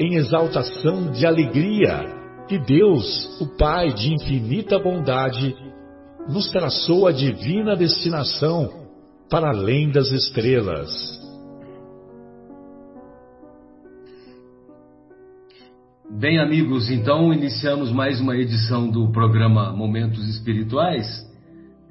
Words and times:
em 0.00 0.14
exaltação 0.14 1.12
de 1.12 1.26
alegria 1.26 2.18
que 2.48 2.58
Deus, 2.58 3.38
o 3.38 3.46
Pai 3.58 3.92
de 3.92 4.14
infinita 4.14 4.78
bondade, 4.78 5.54
nos 6.26 6.50
traçou 6.50 7.06
a 7.06 7.12
divina 7.12 7.76
destinação 7.76 8.88
para 9.28 9.50
além 9.50 9.90
das 9.90 10.10
estrelas. 10.10 10.90
Bem, 16.18 16.40
amigos, 16.40 16.90
então 16.90 17.32
iniciamos 17.32 17.92
mais 17.92 18.20
uma 18.20 18.34
edição 18.36 18.90
do 18.90 19.12
programa 19.12 19.70
Momentos 19.70 20.26
Espirituais, 20.28 21.06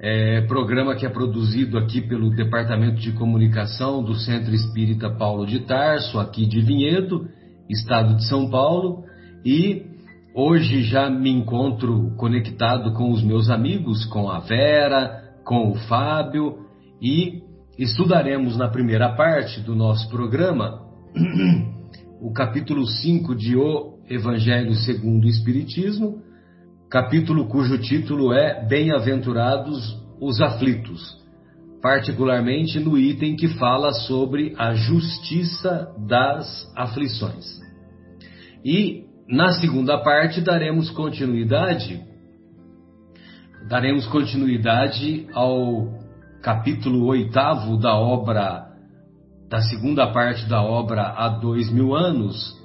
é, 0.00 0.40
programa 0.42 0.96
que 0.96 1.06
é 1.06 1.08
produzido 1.08 1.78
aqui 1.78 2.00
pelo 2.00 2.30
Departamento 2.30 3.00
de 3.00 3.12
Comunicação 3.12 4.02
do 4.02 4.16
Centro 4.16 4.52
Espírita 4.52 5.08
Paulo 5.10 5.46
de 5.46 5.60
Tarso, 5.60 6.18
aqui 6.18 6.44
de 6.46 6.60
Vinhedo, 6.60 7.28
estado 7.70 8.16
de 8.16 8.26
São 8.26 8.50
Paulo, 8.50 9.04
e 9.44 9.86
hoje 10.34 10.82
já 10.82 11.08
me 11.08 11.30
encontro 11.30 12.14
conectado 12.16 12.92
com 12.92 13.10
os 13.10 13.22
meus 13.22 13.48
amigos, 13.48 14.04
com 14.06 14.28
a 14.28 14.40
Vera, 14.40 15.22
com 15.44 15.70
o 15.70 15.74
Fábio, 15.74 16.66
e 17.00 17.42
estudaremos 17.78 18.56
na 18.56 18.68
primeira 18.68 19.14
parte 19.14 19.60
do 19.60 19.74
nosso 19.74 20.08
programa 20.10 20.80
o 22.20 22.32
capítulo 22.32 22.86
5 22.86 23.34
de 23.34 23.56
O 23.56 23.98
Evangelho 24.08 24.74
segundo 24.74 25.24
o 25.24 25.28
Espiritismo, 25.28 26.18
capítulo 26.90 27.46
cujo 27.46 27.78
título 27.78 28.32
é 28.32 28.66
Bem-aventurados 28.66 29.96
os 30.20 30.40
aflitos, 30.40 31.19
particularmente 31.82 32.78
no 32.78 32.98
item 32.98 33.36
que 33.36 33.48
fala 33.48 33.92
sobre 33.92 34.54
a 34.58 34.74
justiça 34.74 35.94
das 36.06 36.70
aflições. 36.76 37.46
E 38.64 39.04
na 39.28 39.52
segunda 39.52 39.98
parte 39.98 40.40
daremos 40.40 40.90
continuidade 40.90 42.02
daremos 43.68 44.06
continuidade 44.06 45.26
ao 45.32 45.88
capítulo 46.42 47.06
oitavo 47.06 47.76
da 47.76 47.94
obra 47.94 48.66
da 49.48 49.60
segunda 49.62 50.06
parte 50.12 50.48
da 50.48 50.62
obra 50.62 51.02
há 51.02 51.28
dois 51.28 51.70
mil 51.70 51.94
anos, 51.94 52.60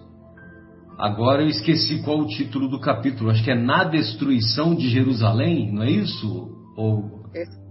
Agora 0.98 1.42
eu 1.42 1.50
esqueci 1.50 2.02
qual 2.04 2.20
o 2.20 2.28
título 2.28 2.70
do 2.70 2.80
capítulo. 2.80 3.30
Acho 3.30 3.44
que 3.44 3.52
é 3.52 3.56
Na 3.56 3.84
Destruição 3.84 4.74
de 4.74 4.90
Jerusalém, 4.90 5.74
não 5.74 5.84
é 5.84 5.92
isso? 5.92 6.50
Ou, 6.78 7.22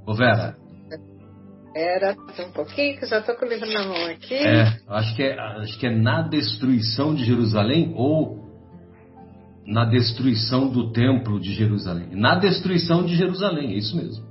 ou 0.07 0.15
Vera? 0.15 0.57
Era 1.75 2.13
um 2.13 2.53
pouquinho, 2.53 2.99
que 2.99 3.07
já 3.07 3.19
estou 3.19 3.35
com 3.35 3.45
o 3.45 3.49
livro 3.49 3.69
na 3.73 3.85
mão 3.85 4.07
aqui. 4.07 4.35
É, 4.35 4.79
acho 4.89 5.17
que 5.17 5.23
é, 5.25 5.39
acho 5.39 5.79
que 5.79 5.87
é 5.87 5.91
Na 5.91 6.23
Destruição 6.23 7.15
de 7.15 7.25
Jerusalém 7.25 7.93
ou 7.97 8.45
Na 9.67 9.85
Destruição 9.85 10.69
do 10.69 10.93
Templo 10.93 11.41
de 11.41 11.53
Jerusalém. 11.53 12.11
Na 12.13 12.37
Destruição 12.37 13.05
de 13.05 13.17
Jerusalém, 13.17 13.73
é 13.73 13.79
isso 13.79 13.97
mesmo. 13.97 14.25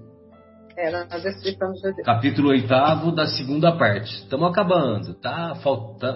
Era 0.77 1.05
na 1.05 1.17
Destruição 1.17 1.71
de 1.73 1.79
Jerusalém. 1.81 2.05
Capítulo 2.05 2.49
8 2.49 3.11
da 3.11 3.27
segunda 3.27 3.77
parte. 3.77 4.23
Estamos 4.23 4.49
acabando, 4.49 5.13
tá? 5.15 5.53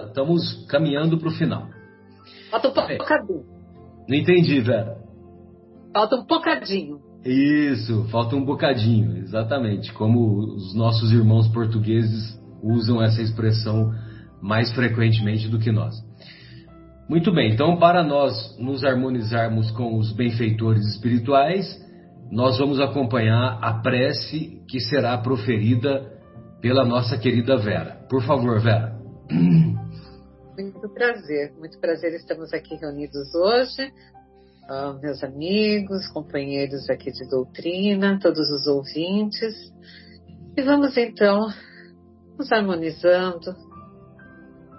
Estamos 0.06 0.66
caminhando 0.66 1.18
para 1.18 1.28
o 1.28 1.32
final. 1.32 1.68
Falta 2.50 2.68
um 2.68 2.72
bocadinho. 2.72 3.44
Não 4.08 4.16
entendi, 4.16 4.60
Vera. 4.62 4.96
Falta 5.92 6.16
um 6.16 6.24
bocadinho. 6.24 7.07
Isso, 7.24 8.04
falta 8.10 8.36
um 8.36 8.44
bocadinho, 8.44 9.18
exatamente. 9.18 9.92
Como 9.92 10.38
os 10.38 10.74
nossos 10.74 11.12
irmãos 11.12 11.48
portugueses 11.48 12.38
usam 12.62 13.02
essa 13.02 13.20
expressão 13.20 13.92
mais 14.40 14.72
frequentemente 14.72 15.48
do 15.48 15.58
que 15.58 15.72
nós. 15.72 15.94
Muito 17.08 17.32
bem, 17.32 17.52
então, 17.52 17.76
para 17.78 18.02
nós 18.02 18.56
nos 18.58 18.84
harmonizarmos 18.84 19.70
com 19.70 19.96
os 19.96 20.12
benfeitores 20.12 20.84
espirituais, 20.94 21.66
nós 22.30 22.58
vamos 22.58 22.78
acompanhar 22.80 23.58
a 23.62 23.80
prece 23.80 24.62
que 24.68 24.78
será 24.78 25.16
proferida 25.16 26.12
pela 26.60 26.84
nossa 26.84 27.16
querida 27.16 27.56
Vera. 27.56 28.06
Por 28.10 28.22
favor, 28.22 28.60
Vera. 28.60 28.94
Muito 30.58 30.88
prazer, 30.92 31.54
muito 31.56 31.78
prazer 31.78 32.12
estamos 32.14 32.52
aqui 32.52 32.74
reunidos 32.74 33.34
hoje. 33.34 33.92
Uh, 34.68 35.00
meus 35.00 35.24
amigos, 35.24 36.06
companheiros 36.08 36.90
aqui 36.90 37.10
de 37.10 37.26
doutrina, 37.26 38.18
todos 38.20 38.50
os 38.50 38.66
ouvintes. 38.66 39.54
E 40.54 40.60
vamos 40.60 40.94
então 40.98 41.48
nos 42.38 42.52
harmonizando, 42.52 43.56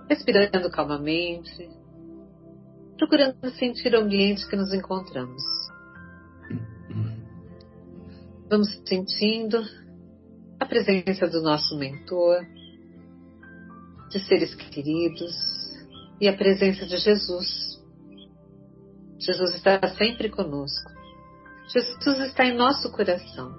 respirando 0.07 0.69
calmamente, 0.69 1.67
procurando 2.99 3.49
sentir 3.57 3.95
o 3.95 4.01
ambiente 4.01 4.47
que 4.47 4.55
nos 4.55 4.71
encontramos. 4.71 5.41
Vamos 8.47 8.69
sentindo 8.87 9.57
a 10.59 10.67
presença 10.67 11.27
do 11.27 11.41
nosso 11.41 11.75
mentor, 11.75 12.45
de 14.11 14.19
seres 14.19 14.53
queridos, 14.53 15.33
e 16.21 16.27
a 16.27 16.37
presença 16.37 16.85
de 16.85 16.97
Jesus. 16.97 17.78
Jesus 19.19 19.55
está 19.55 19.79
sempre 19.97 20.29
conosco. 20.29 20.91
Jesus 21.67 22.19
está 22.27 22.45
em 22.45 22.55
nosso 22.55 22.91
coração. 22.91 23.53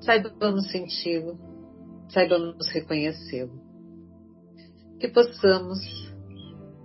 Saibamos 0.00 0.70
senti-lo, 0.70 1.38
saibamos 2.10 2.66
reconhecê-lo. 2.68 3.60
Que 5.00 5.08
possamos, 5.08 5.78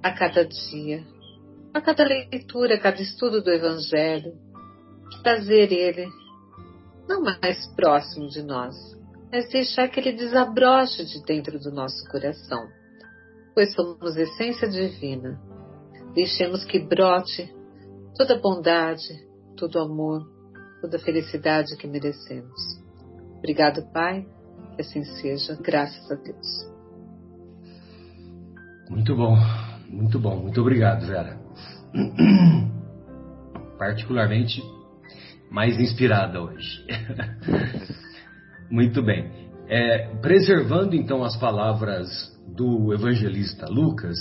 a 0.03 0.11
cada 0.11 0.45
dia, 0.45 1.03
a 1.73 1.81
cada 1.81 2.03
leitura, 2.03 2.75
a 2.75 2.79
cada 2.79 3.01
estudo 3.01 3.41
do 3.41 3.51
Evangelho, 3.51 4.33
trazer 5.23 5.71
ele 5.71 6.07
não 7.07 7.21
mais 7.23 7.67
próximo 7.75 8.27
de 8.29 8.43
nós, 8.43 8.75
mas 9.31 9.49
deixar 9.49 9.89
que 9.89 9.99
ele 9.99 10.13
desabroche 10.13 11.03
de 11.03 11.23
dentro 11.23 11.59
do 11.59 11.71
nosso 11.71 12.07
coração 12.09 12.69
pois 13.53 13.73
somos 13.73 14.15
essência 14.17 14.67
divina. 14.67 15.39
Deixemos 16.13 16.63
que 16.65 16.79
brote 16.79 17.53
toda 18.15 18.39
bondade, 18.39 19.07
todo 19.57 19.79
amor, 19.79 20.25
toda 20.81 20.99
felicidade 20.99 21.75
que 21.77 21.87
merecemos. 21.87 22.81
Obrigado, 23.37 23.91
Pai, 23.91 24.25
que 24.75 24.81
assim 24.81 25.03
seja, 25.03 25.57
graças 25.61 26.11
a 26.11 26.15
Deus. 26.15 26.71
Muito 28.89 29.15
bom, 29.15 29.35
muito 29.89 30.19
bom, 30.19 30.35
muito 30.37 30.61
obrigado, 30.61 31.05
Vera. 31.05 31.39
Particularmente 33.77 34.61
mais 35.49 35.79
inspirada 35.79 36.41
hoje. 36.41 36.85
muito 38.69 39.03
bem. 39.03 39.49
É, 39.67 40.13
preservando 40.21 40.95
então 40.95 41.23
as 41.23 41.37
palavras 41.37 42.07
do 42.55 42.93
evangelista 42.93 43.67
Lucas, 43.67 44.17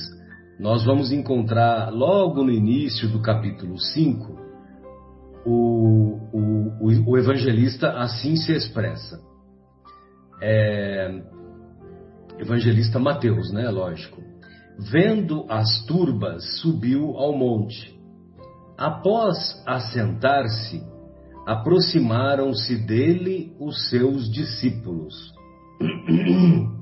nós 0.61 0.85
vamos 0.85 1.11
encontrar 1.11 1.91
logo 1.91 2.45
no 2.45 2.51
início 2.51 3.09
do 3.09 3.23
capítulo 3.23 3.81
5 3.81 4.39
o, 5.47 6.19
o, 6.35 7.11
o 7.13 7.17
evangelista 7.17 7.93
assim 7.93 8.37
se 8.37 8.53
expressa. 8.53 9.19
É, 10.43 11.23
evangelista 12.39 12.99
Mateus, 12.99 13.51
né? 13.51 13.71
Lógico. 13.71 14.21
Vendo 14.79 15.47
as 15.49 15.83
turbas, 15.87 16.61
subiu 16.61 17.17
ao 17.17 17.35
monte. 17.35 17.99
Após 18.77 19.63
assentar-se, 19.67 20.83
aproximaram-se 21.47 22.77
dele 22.77 23.57
os 23.59 23.89
seus 23.89 24.31
discípulos. 24.31 25.15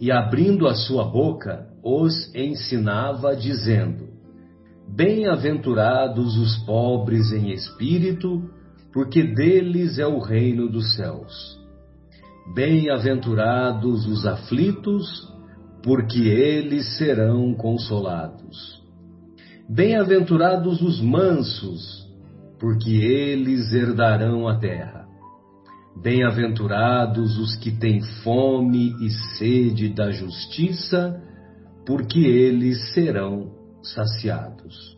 e 0.00 0.10
abrindo 0.10 0.66
a 0.66 0.74
sua 0.74 1.04
boca, 1.04 1.66
os 1.82 2.34
ensinava, 2.34 3.34
dizendo: 3.34 4.08
Bem-aventurados 4.88 6.36
os 6.36 6.56
pobres 6.64 7.32
em 7.32 7.50
espírito, 7.50 8.50
porque 8.92 9.22
deles 9.22 9.98
é 9.98 10.06
o 10.06 10.18
reino 10.18 10.68
dos 10.68 10.94
céus. 10.94 11.58
Bem-aventurados 12.54 14.06
os 14.06 14.26
aflitos, 14.26 15.32
porque 15.82 16.20
eles 16.20 16.96
serão 16.96 17.54
consolados. 17.54 18.82
Bem-aventurados 19.68 20.80
os 20.80 21.00
mansos, 21.00 22.06
porque 22.58 22.90
eles 22.90 23.72
herdarão 23.72 24.46
a 24.46 24.58
terra. 24.58 25.05
Bem-aventurados 26.02 27.38
os 27.38 27.56
que 27.56 27.70
têm 27.70 28.00
fome 28.22 28.94
e 29.00 29.10
sede 29.36 29.88
da 29.88 30.10
justiça, 30.10 31.20
porque 31.86 32.20
eles 32.20 32.92
serão 32.92 33.50
saciados. 33.82 34.96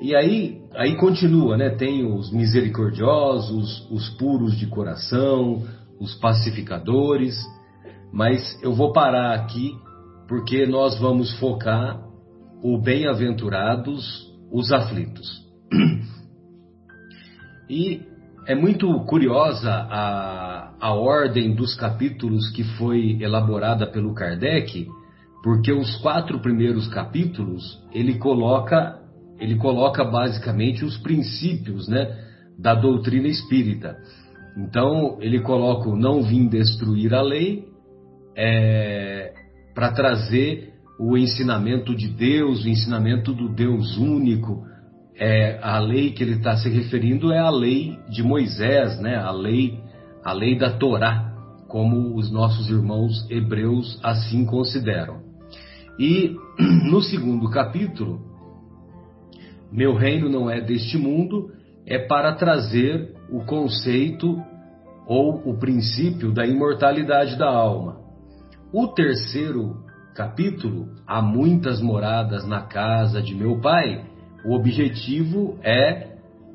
E 0.00 0.14
aí, 0.14 0.60
aí 0.74 0.96
continua, 0.96 1.56
né? 1.56 1.70
Tem 1.70 2.04
os 2.04 2.32
misericordiosos, 2.32 3.88
os 3.90 4.08
puros 4.10 4.56
de 4.56 4.66
coração, 4.66 5.62
os 6.00 6.14
pacificadores, 6.16 7.36
mas 8.12 8.60
eu 8.62 8.74
vou 8.74 8.92
parar 8.92 9.34
aqui 9.34 9.72
porque 10.28 10.66
nós 10.66 10.98
vamos 10.98 11.32
focar 11.38 12.00
o 12.62 12.78
bem-aventurados, 12.80 14.32
os 14.50 14.72
aflitos. 14.72 15.44
E 17.66 18.02
é 18.46 18.54
muito 18.54 18.92
curiosa 19.00 19.70
a, 19.70 20.74
a 20.80 20.94
ordem 20.94 21.54
dos 21.54 21.74
capítulos 21.74 22.50
que 22.50 22.62
foi 22.76 23.16
elaborada 23.20 23.86
pelo 23.86 24.14
Kardec, 24.14 24.86
porque 25.42 25.72
os 25.72 25.96
quatro 25.96 26.40
primeiros 26.40 26.88
capítulos 26.88 27.82
ele 27.92 28.18
coloca 28.18 29.00
ele 29.38 29.56
coloca 29.56 30.04
basicamente 30.04 30.84
os 30.84 30.96
princípios, 30.98 31.88
né, 31.88 32.06
da 32.56 32.72
doutrina 32.74 33.26
espírita. 33.26 33.96
Então 34.56 35.18
ele 35.20 35.40
coloca 35.40 35.88
o 35.88 35.96
não 35.96 36.22
vim 36.22 36.46
destruir 36.46 37.12
a 37.12 37.20
lei 37.20 37.64
é, 38.36 39.32
para 39.74 39.90
trazer 39.92 40.72
o 41.00 41.16
ensinamento 41.18 41.94
de 41.96 42.08
Deus, 42.08 42.64
o 42.64 42.68
ensinamento 42.68 43.32
do 43.32 43.48
Deus 43.48 43.96
único, 43.96 44.64
é, 45.16 45.58
a 45.62 45.78
lei 45.78 46.12
que 46.12 46.22
ele 46.22 46.34
está 46.34 46.56
se 46.56 46.68
referindo 46.68 47.32
é 47.32 47.38
a 47.38 47.50
lei 47.50 47.98
de 48.08 48.22
Moisés, 48.22 48.98
né? 49.00 49.16
A 49.16 49.30
lei, 49.30 49.78
a 50.24 50.32
lei 50.32 50.58
da 50.58 50.70
Torá, 50.76 51.32
como 51.68 52.16
os 52.16 52.30
nossos 52.32 52.68
irmãos 52.68 53.28
hebreus 53.30 53.98
assim 54.02 54.44
consideram. 54.44 55.22
E 55.98 56.34
no 56.90 57.00
segundo 57.00 57.48
capítulo, 57.48 58.20
meu 59.70 59.94
reino 59.94 60.28
não 60.28 60.50
é 60.50 60.60
deste 60.60 60.98
mundo, 60.98 61.50
é 61.86 61.98
para 61.98 62.34
trazer 62.34 63.14
o 63.30 63.44
conceito 63.44 64.40
ou 65.06 65.48
o 65.48 65.58
princípio 65.58 66.32
da 66.32 66.46
imortalidade 66.46 67.36
da 67.36 67.48
alma. 67.48 67.98
O 68.72 68.88
terceiro 68.88 69.84
capítulo, 70.14 70.88
há 71.06 71.20
muitas 71.20 71.80
moradas 71.80 72.46
na 72.46 72.62
casa 72.62 73.20
de 73.20 73.34
meu 73.34 73.60
pai, 73.60 74.04
o 74.44 74.54
objetivo 74.54 75.58
é 75.62 76.14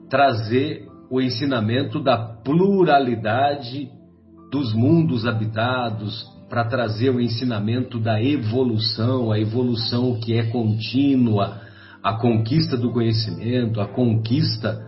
trazer 0.09 0.87
o 1.09 1.19
ensinamento 1.19 1.99
da 2.01 2.17
pluralidade 2.17 3.89
dos 4.51 4.73
mundos 4.73 5.25
habitados, 5.25 6.27
para 6.49 6.65
trazer 6.65 7.11
o 7.11 7.21
ensinamento 7.21 7.99
da 7.99 8.21
evolução, 8.21 9.31
a 9.31 9.39
evolução 9.39 10.19
que 10.19 10.33
é 10.33 10.47
contínua, 10.47 11.61
a 12.01 12.13
conquista 12.13 12.75
do 12.75 12.91
conhecimento, 12.91 13.79
a 13.79 13.87
conquista 13.87 14.83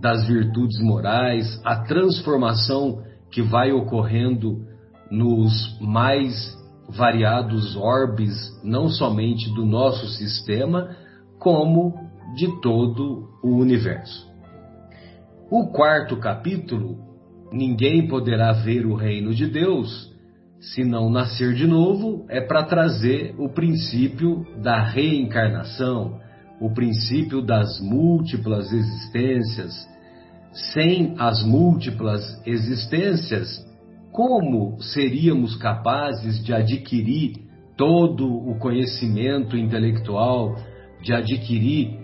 das 0.00 0.26
virtudes 0.26 0.80
morais, 0.80 1.60
a 1.64 1.76
transformação 1.84 3.02
que 3.30 3.40
vai 3.40 3.70
ocorrendo 3.70 4.66
nos 5.08 5.78
mais 5.80 6.52
variados 6.88 7.76
orbes, 7.76 8.34
não 8.64 8.88
somente 8.88 9.48
do 9.54 9.64
nosso 9.64 10.08
sistema, 10.08 10.96
como 11.38 12.03
de 12.34 12.60
todo 12.60 13.28
o 13.42 13.56
universo. 13.56 14.32
O 15.50 15.68
quarto 15.68 16.16
capítulo, 16.16 16.98
ninguém 17.52 18.08
poderá 18.08 18.52
ver 18.52 18.86
o 18.86 18.94
reino 18.94 19.34
de 19.34 19.46
Deus 19.46 20.14
se 20.72 20.82
não 20.82 21.10
nascer 21.10 21.52
de 21.54 21.66
novo, 21.66 22.24
é 22.28 22.40
para 22.40 22.62
trazer 22.62 23.34
o 23.38 23.50
princípio 23.50 24.46
da 24.62 24.82
reencarnação, 24.82 26.18
o 26.58 26.72
princípio 26.72 27.42
das 27.42 27.80
múltiplas 27.80 28.72
existências. 28.72 29.74
Sem 30.72 31.16
as 31.18 31.42
múltiplas 31.42 32.22
existências, 32.46 33.48
como 34.10 34.80
seríamos 34.80 35.56
capazes 35.56 36.42
de 36.42 36.54
adquirir 36.54 37.32
todo 37.76 38.26
o 38.26 38.58
conhecimento 38.58 39.56
intelectual, 39.56 40.56
de 41.02 41.12
adquirir 41.12 42.03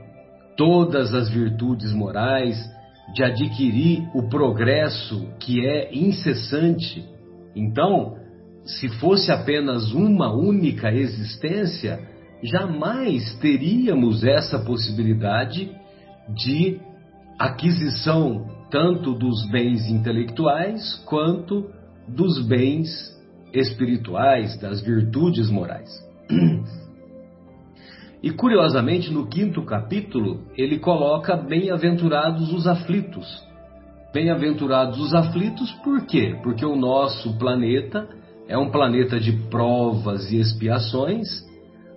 todas 0.61 1.15
as 1.15 1.31
virtudes 1.31 1.91
morais, 1.91 2.71
de 3.15 3.25
adquirir 3.25 4.07
o 4.15 4.29
progresso 4.29 5.27
que 5.41 5.67
é 5.67 5.89
incessante. 5.91 7.03
Então, 7.57 8.19
se 8.67 8.87
fosse 9.01 9.33
apenas 9.33 9.91
uma 9.93 10.31
única 10.31 10.93
existência, 10.93 11.99
jamais 12.43 13.33
teríamos 13.39 14.23
essa 14.23 14.59
possibilidade 14.59 15.75
de 16.29 16.79
aquisição 17.39 18.47
tanto 18.71 19.15
dos 19.15 19.49
bens 19.51 19.89
intelectuais 19.89 20.95
quanto 21.07 21.71
dos 22.07 22.47
bens 22.47 22.87
espirituais, 23.55 24.61
das 24.61 24.83
virtudes 24.83 25.49
morais. 25.49 25.89
E 28.23 28.31
curiosamente, 28.31 29.11
no 29.11 29.27
quinto 29.27 29.63
capítulo, 29.63 30.43
ele 30.57 30.79
coloca 30.79 31.37
bem-aventurados 31.37 32.53
os 32.53 32.67
aflitos. 32.67 33.27
Bem-aventurados 34.13 35.01
os 35.01 35.15
aflitos, 35.15 35.73
por 35.85 36.05
quê? 36.05 36.37
Porque 36.43 36.65
o 36.65 36.77
nosso 36.77 37.39
planeta 37.39 38.09
é 38.47 38.59
um 38.59 38.71
planeta 38.71 39.19
de 39.19 39.33
provas 39.49 40.31
e 40.31 40.39
expiações, 40.39 41.29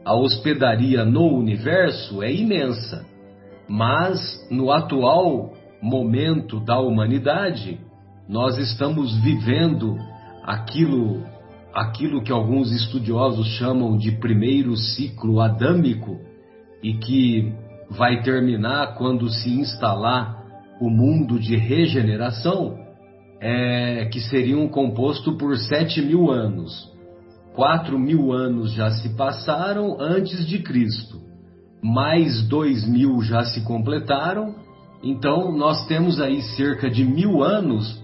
a 0.06 0.14
hospedaria 0.14 1.04
no 1.04 1.36
universo 1.36 2.22
é 2.22 2.32
imensa, 2.32 3.06
mas 3.68 4.20
no 4.52 4.72
atual 4.72 5.54
momento 5.82 6.60
da 6.60 6.80
humanidade, 6.80 7.80
nós 8.30 8.58
estamos 8.58 9.14
vivendo 9.22 9.98
aquilo 10.44 11.24
aquilo 11.74 12.22
que 12.22 12.32
alguns 12.32 12.72
estudiosos 12.72 13.48
chamam 13.58 13.98
de 13.98 14.12
primeiro 14.12 14.76
ciclo 14.78 15.42
adâmico 15.42 16.20
e 16.84 16.94
que 16.94 17.52
vai 17.90 18.22
terminar 18.22 18.96
quando 18.96 19.30
se 19.30 19.50
instalar 19.50 20.44
o 20.80 20.90
mundo 20.90 21.40
de 21.40 21.56
regeneração, 21.56 22.78
é, 23.40 24.06
que 24.12 24.20
seria 24.22 24.58
um 24.58 24.68
composto 24.68 25.38
por 25.38 25.58
sete 25.58 26.02
mil 26.02 26.32
anos. 26.32 26.92
Quatro 27.56 28.00
mil 28.00 28.32
anos 28.32 28.74
já 28.74 28.92
se 28.92 29.16
passaram 29.16 29.98
antes 30.00 30.46
de 30.48 30.60
Cristo, 30.60 31.22
mais 31.82 32.48
dois 32.48 32.88
mil 32.88 33.22
já 33.22 33.44
se 33.44 33.62
completaram, 33.62 34.56
então 35.04 35.52
nós 35.52 35.86
temos 35.88 36.20
aí 36.20 36.42
cerca 36.42 36.90
de 36.90 37.04
mil 37.04 37.44
anos 37.44 38.02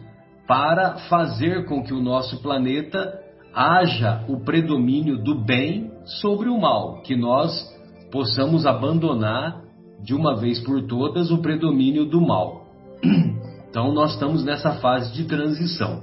para 0.47 0.95
fazer 1.09 1.65
com 1.65 1.83
que 1.83 1.93
o 1.93 2.01
nosso 2.01 2.41
planeta 2.41 3.28
haja 3.59 4.23
o 4.29 4.39
predomínio 4.39 5.21
do 5.21 5.43
bem 5.43 5.91
sobre 6.21 6.47
o 6.47 6.57
mal, 6.57 7.01
que 7.01 7.13
nós 7.13 7.51
possamos 8.09 8.65
abandonar 8.65 9.61
de 10.01 10.13
uma 10.15 10.33
vez 10.33 10.61
por 10.61 10.87
todas 10.87 11.29
o 11.29 11.39
predomínio 11.39 12.05
do 12.05 12.21
mal. 12.21 12.65
Então, 13.69 13.93
nós 13.93 14.13
estamos 14.13 14.43
nessa 14.43 14.79
fase 14.79 15.13
de 15.13 15.25
transição. 15.25 16.01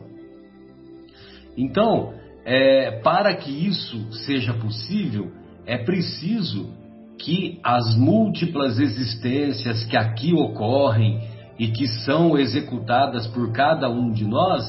Então, 1.59 2.13
é, 2.45 3.01
para 3.03 3.35
que 3.35 3.51
isso 3.51 4.07
seja 4.25 4.55
possível, 4.55 5.33
é 5.67 5.77
preciso 5.77 6.71
que 7.19 7.59
as 7.65 7.97
múltiplas 7.97 8.79
existências 8.79 9.83
que 9.83 9.97
aqui 9.97 10.33
ocorrem 10.33 11.21
e 11.59 11.67
que 11.67 11.89
são 11.89 12.39
executadas 12.39 13.27
por 13.27 13.51
cada 13.51 13.91
um 13.91 14.13
de 14.13 14.25
nós 14.25 14.63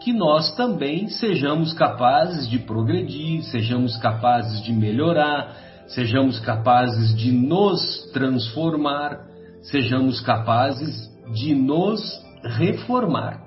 que 0.00 0.12
nós 0.12 0.54
também 0.54 1.08
sejamos 1.08 1.72
capazes 1.72 2.48
de 2.48 2.58
progredir, 2.58 3.42
sejamos 3.44 3.96
capazes 3.96 4.62
de 4.62 4.72
melhorar, 4.72 5.56
sejamos 5.88 6.38
capazes 6.40 7.16
de 7.16 7.32
nos 7.32 8.10
transformar, 8.12 9.26
sejamos 9.62 10.20
capazes 10.20 11.10
de 11.32 11.54
nos 11.54 12.00
reformar. 12.42 13.42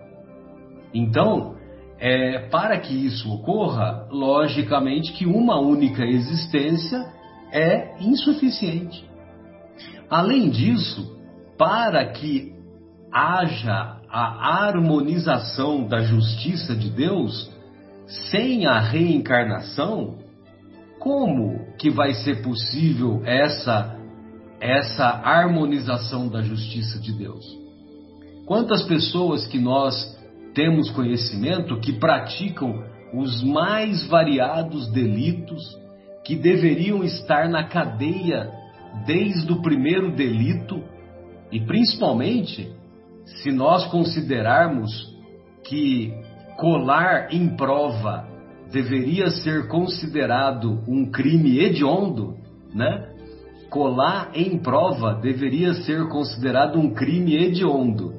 Então, 0.94 1.56
é, 2.00 2.48
para 2.50 2.80
que 2.80 2.94
isso 2.94 3.32
ocorra, 3.32 4.08
logicamente 4.10 5.14
que 5.14 5.26
uma 5.26 5.60
única 5.60 6.04
existência 6.06 7.06
é 7.52 8.02
insuficiente. 8.02 9.08
Além 10.10 10.50
disso, 10.50 11.18
para 11.58 12.06
que 12.06 12.54
haja 13.12 13.99
a 14.12 14.66
harmonização 14.66 15.88
da 15.88 16.02
justiça 16.02 16.76
de 16.76 16.90
Deus, 16.90 17.50
sem 18.32 18.66
a 18.66 18.80
reencarnação, 18.80 20.18
como 21.00 21.74
que 21.78 21.90
vai 21.90 22.14
ser 22.14 22.42
possível 22.42 23.22
essa 23.26 23.98
essa 24.60 25.06
harmonização 25.06 26.28
da 26.28 26.42
justiça 26.42 27.00
de 27.00 27.14
Deus? 27.14 27.46
Quantas 28.46 28.84
pessoas 28.84 29.48
que 29.48 29.58
nós 29.58 30.18
temos 30.54 30.90
conhecimento 30.92 31.80
que 31.80 31.94
praticam 31.94 32.84
os 33.14 33.42
mais 33.42 34.06
variados 34.08 34.92
delitos 34.92 35.64
que 36.26 36.36
deveriam 36.36 37.04
estar 37.04 37.48
na 37.48 37.64
cadeia 37.64 38.52
desde 39.06 39.52
o 39.52 39.62
primeiro 39.62 40.14
delito 40.14 40.84
e 41.52 41.62
principalmente 41.62 42.70
se 43.38 43.52
nós 43.52 43.86
considerarmos 43.88 44.92
que 45.64 46.14
colar 46.58 47.34
em 47.34 47.56
prova 47.56 48.28
deveria 48.72 49.30
ser 49.32 49.68
considerado 49.68 50.84
um 50.88 51.10
crime 51.10 51.60
hediondo, 51.60 52.36
né? 52.74 53.08
Colar 53.70 54.32
em 54.34 54.58
prova 54.58 55.14
deveria 55.14 55.74
ser 55.74 56.08
considerado 56.08 56.80
um 56.80 56.94
crime 56.94 57.36
hediondo. 57.36 58.14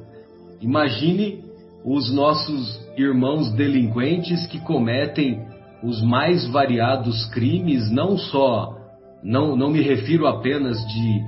Imagine 0.61 1.45
os 1.85 2.13
nossos 2.13 2.81
irmãos 2.97 3.53
delinquentes 3.53 4.47
que 4.47 4.61
cometem 4.61 5.45
os 5.83 6.03
mais 6.03 6.47
variados 6.49 7.27
crimes, 7.31 7.91
não 7.91 8.17
só, 8.17 8.77
não, 9.23 9.57
não 9.57 9.71
me 9.71 9.81
refiro 9.81 10.27
apenas 10.27 10.79
de, 10.87 11.21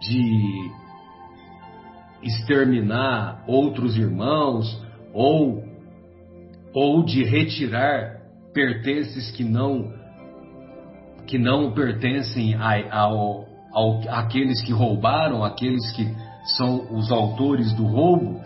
de 0.00 0.70
exterminar 2.22 3.44
outros 3.46 3.96
irmãos 3.96 4.80
ou, 5.12 5.64
ou 6.74 7.04
de 7.04 7.24
retirar 7.24 8.20
pertences 8.52 9.30
que 9.30 9.44
não 9.44 9.98
que 11.26 11.38
não 11.38 11.72
pertencem 11.72 12.56
a, 12.56 13.02
ao, 13.02 13.46
ao, 13.72 14.00
àqueles 14.08 14.60
que 14.62 14.72
roubaram, 14.72 15.44
aqueles 15.44 15.92
que 15.92 16.12
são 16.56 16.92
os 16.92 17.12
autores 17.12 17.72
do 17.74 17.86
roubo. 17.86 18.40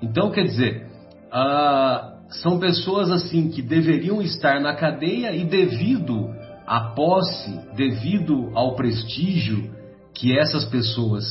Então, 0.00 0.30
quer 0.30 0.44
dizer, 0.44 0.86
ah, 1.32 2.18
são 2.28 2.60
pessoas 2.60 3.10
assim 3.10 3.50
que 3.50 3.60
deveriam 3.60 4.22
estar 4.22 4.60
na 4.60 4.74
cadeia 4.74 5.34
e 5.34 5.44
devido 5.44 6.32
à 6.64 6.92
posse, 6.94 7.50
devido 7.74 8.52
ao 8.54 8.76
prestígio 8.76 9.74
que 10.14 10.38
essas 10.38 10.64
pessoas 10.66 11.24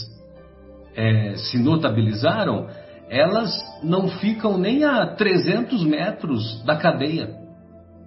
é, 0.96 1.36
se 1.36 1.58
notabilizaram, 1.58 2.67
elas 3.10 3.51
não 3.84 4.08
ficam 4.08 4.58
nem 4.58 4.84
a 4.84 5.05
300 5.08 5.84
metros 5.84 6.63
da 6.63 6.75
cadeia. 6.75 7.36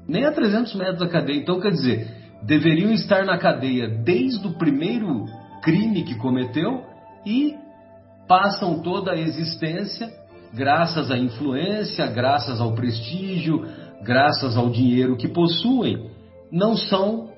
Nem 0.08 0.24
a 0.24 0.32
300 0.32 0.74
metros 0.74 0.98
da 0.98 1.08
cadeia. 1.08 1.38
Então, 1.38 1.60
quer 1.60 1.70
dizer, 1.70 2.08
deveriam 2.42 2.92
estar 2.92 3.24
na 3.24 3.38
cadeia 3.38 3.88
desde 3.88 4.46
o 4.46 4.52
primeiro 4.52 5.26
crime 5.62 6.02
que 6.04 6.16
cometeu 6.16 6.84
e 7.26 7.54
passam 8.28 8.80
toda 8.80 9.12
a 9.12 9.18
existência, 9.18 10.10
graças 10.52 11.10
à 11.10 11.18
influência, 11.18 12.06
graças 12.06 12.60
ao 12.60 12.74
prestígio, 12.74 13.66
graças 14.02 14.56
ao 14.56 14.70
dinheiro 14.70 15.16
que 15.16 15.28
possuem, 15.28 16.10
não 16.50 16.76
são, 16.76 17.30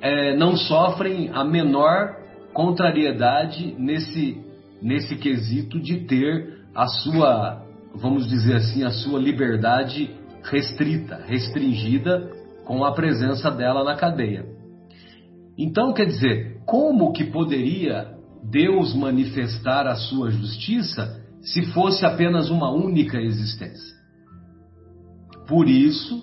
é, 0.00 0.36
não 0.36 0.56
sofrem 0.56 1.30
a 1.32 1.44
menor 1.44 2.16
contrariedade 2.52 3.74
nesse 3.78 4.43
nesse 4.84 5.16
quesito 5.16 5.80
de 5.80 6.00
ter 6.00 6.58
a 6.74 6.86
sua, 6.86 7.64
vamos 7.94 8.28
dizer 8.28 8.56
assim, 8.56 8.84
a 8.84 8.90
sua 8.90 9.18
liberdade 9.18 10.10
restrita, 10.42 11.24
restringida 11.26 12.30
com 12.66 12.84
a 12.84 12.92
presença 12.92 13.50
dela 13.50 13.82
na 13.82 13.96
cadeia. 13.96 14.44
Então, 15.56 15.94
quer 15.94 16.04
dizer, 16.04 16.60
como 16.66 17.12
que 17.12 17.24
poderia 17.24 18.12
Deus 18.42 18.94
manifestar 18.94 19.86
a 19.86 19.94
sua 19.94 20.30
justiça 20.30 21.18
se 21.40 21.62
fosse 21.72 22.04
apenas 22.04 22.50
uma 22.50 22.70
única 22.70 23.18
existência? 23.18 23.94
Por 25.48 25.66
isso 25.66 26.22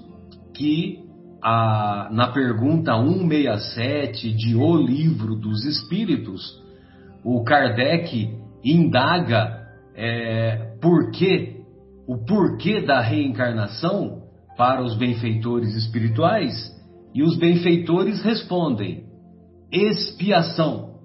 que 0.54 1.00
a, 1.42 2.10
na 2.12 2.28
pergunta 2.32 2.94
167 2.94 4.32
de 4.34 4.56
O 4.56 4.76
Livro 4.76 5.36
dos 5.36 5.66
Espíritos, 5.66 6.62
o 7.24 7.44
Kardec 7.44 8.40
indaga 8.64 9.62
é, 9.96 10.78
porquê, 10.82 11.62
o 12.08 12.26
porquê 12.26 12.82
da 12.82 13.00
reencarnação 13.02 14.22
para 14.58 14.84
os 14.84 14.96
benfeitores 14.96 15.76
espirituais, 15.76 16.54
e 17.14 17.24
os 17.24 17.38
benfeitores 17.38 18.22
respondem: 18.22 19.06
expiação, 19.72 20.96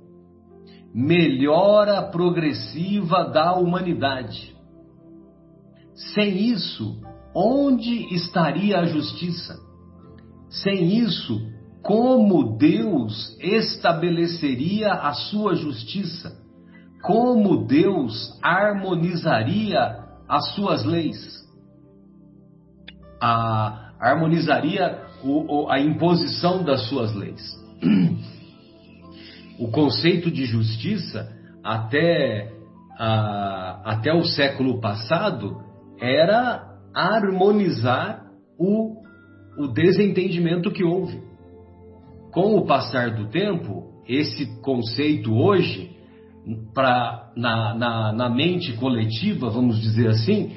melhora 0.95 2.03
progressiva 2.03 3.25
da 3.25 3.55
humanidade. 3.55 4.55
Sem 6.15 6.51
isso, 6.51 7.01
onde 7.35 8.15
estaria 8.15 8.79
a 8.79 8.85
justiça? 8.85 9.57
Sem 10.49 10.99
isso, 10.99 11.41
como 11.83 12.57
Deus 12.57 13.37
estabeleceria 13.41 14.93
a 14.93 15.13
sua 15.13 15.55
justiça? 15.55 16.46
Como 17.07 17.65
Deus 17.65 18.37
harmonizaria 18.43 19.97
as 20.29 20.55
suas 20.57 20.85
leis? 20.85 21.47
A, 23.23 23.93
harmonizaria 24.01 25.05
o, 25.23 25.71
a 25.71 25.79
imposição 25.79 26.65
das 26.65 26.89
suas 26.89 27.15
leis. 27.15 27.41
O 29.59 29.71
conceito 29.71 30.31
de 30.31 30.45
justiça, 30.45 31.33
até, 31.65 32.53
a, 32.99 33.81
até 33.93 34.13
o 34.13 34.23
século 34.23 34.83
passado, 34.83 35.63
era 35.99 36.63
harmonizar 36.95 38.27
o, 38.59 39.01
o 39.59 39.69
desentendimento 39.69 40.71
que 40.71 40.85
houve. 40.85 41.23
Com 42.33 42.57
o 42.57 42.67
passar 42.67 43.15
do 43.15 43.31
tempo, 43.31 44.03
esse 44.07 44.61
conceito 44.61 45.33
hoje 45.33 45.96
pra, 46.75 47.31
na, 47.37 47.75
na, 47.75 48.13
na 48.13 48.29
mente 48.29 48.73
coletiva, 48.75 49.51
vamos 49.51 49.81
dizer 49.81 50.09
assim, 50.09 50.57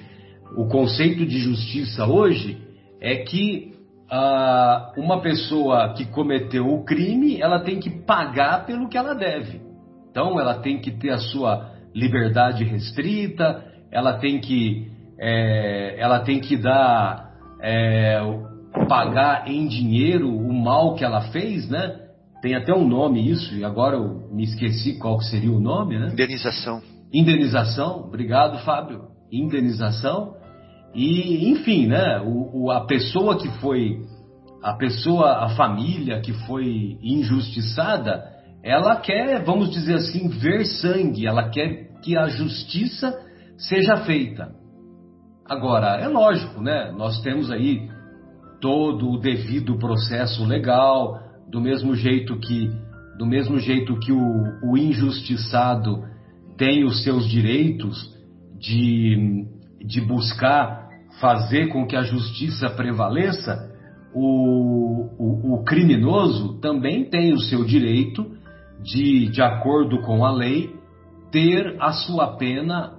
o 0.55 0.67
conceito 0.67 1.25
de 1.25 1.39
justiça 1.39 2.05
hoje 2.05 2.58
é 3.01 3.17
que 3.17 3.74
ah, 4.10 4.91
uma 4.98 5.22
pessoa 5.22 5.93
que 5.93 6.05
cometeu 6.05 6.67
o 6.67 6.84
crime, 6.84 7.39
ela 7.39 7.60
tem 7.60 7.79
que 7.79 7.89
pagar 7.89 8.65
pelo 8.65 8.89
que 8.89 8.98
ela 8.98 9.13
deve. 9.13 9.62
Então, 10.10 10.39
ela 10.39 10.55
tem 10.55 10.79
que 10.79 10.91
ter 10.91 11.12
a 11.12 11.19
sua 11.19 11.72
liberdade 11.93 12.63
restrita, 12.63 13.63
ela 13.91 14.17
tem 14.17 14.39
que, 14.39 14.91
é, 15.19 15.96
ela 16.00 16.19
tem 16.19 16.39
que 16.39 16.58
dar, 16.58 17.31
é, 17.62 18.19
pagar 18.88 19.48
em 19.48 19.67
dinheiro 19.67 20.29
o 20.36 20.53
mal 20.53 20.96
que 20.96 21.03
ela 21.03 21.22
fez, 21.31 21.69
né? 21.69 22.09
Tem 22.41 22.55
até 22.55 22.74
um 22.74 22.88
nome 22.88 23.29
isso, 23.29 23.53
e 23.55 23.65
agora 23.65 23.98
eu 23.98 24.29
me 24.31 24.43
esqueci 24.43 24.98
qual 24.98 25.19
seria 25.22 25.51
o 25.51 25.60
nome, 25.60 26.00
né? 26.00 26.10
Indenização. 26.12 26.81
Indenização, 27.12 28.05
obrigado, 28.05 28.60
Fábio. 28.60 29.10
Indenização. 29.31 30.36
E, 30.93 31.50
enfim, 31.50 31.88
né? 31.88 32.19
O, 32.22 32.63
o, 32.63 32.72
a 32.72 32.86
pessoa 32.86 33.38
que 33.38 33.50
foi. 33.60 34.01
A 34.63 34.74
pessoa, 34.74 35.46
a 35.46 35.50
família 35.50 36.19
que 36.19 36.34
foi 36.46 36.98
injustiçada, 37.01 38.25
ela 38.62 38.98
quer, 38.98 39.41
vamos 39.43 39.69
dizer 39.72 39.96
assim, 39.96 40.27
ver 40.27 40.65
sangue, 40.65 41.25
ela 41.25 41.50
quer 41.50 41.89
que 42.01 42.17
a 42.17 42.27
justiça 42.27 43.17
seja 43.58 43.98
feita. 43.98 44.53
Agora, 45.46 45.96
é 45.96 46.08
lógico, 46.08 46.62
né? 46.62 46.91
Nós 46.91 47.22
temos 47.22 47.50
aí 47.50 47.89
todo 48.62 49.10
o 49.10 49.19
devido 49.19 49.77
processo 49.77 50.46
legal, 50.46 51.19
do 51.50 51.60
mesmo 51.60 51.96
jeito 51.96 52.38
que 52.38 52.70
do 53.18 53.25
mesmo 53.25 53.60
jeito 53.60 54.00
que 54.00 54.13
o, 54.13 54.22
o 54.63 54.77
injustiçado 54.77 56.06
tem 56.58 56.86
os 56.86 57.03
seus 57.03 57.27
direitos 57.27 58.18
de, 58.58 59.46
de 59.86 60.00
buscar 60.00 60.88
fazer 61.20 61.68
com 61.68 61.86
que 61.86 61.98
a 61.98 62.03
justiça 62.03 62.70
prevaleça, 62.70 63.70
o, 64.13 65.08
o, 65.18 65.56
o 65.56 65.63
criminoso 65.63 66.60
também 66.62 67.10
tem 67.10 67.34
o 67.34 67.39
seu 67.39 67.65
direito 67.65 68.25
de, 68.82 69.27
de 69.29 69.41
acordo 69.41 70.01
com 70.01 70.24
a 70.24 70.32
lei, 70.32 70.74
ter 71.32 71.75
a 71.79 71.91
sua 71.91 72.38
pena 72.38 72.94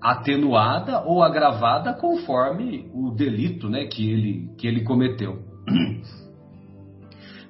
atenuada 0.00 1.02
ou 1.04 1.22
agravada 1.22 1.92
conforme 1.92 2.90
o 2.94 3.10
delito 3.10 3.68
né, 3.68 3.86
que, 3.86 4.10
ele, 4.10 4.50
que 4.56 4.66
ele 4.66 4.82
cometeu. 4.82 5.38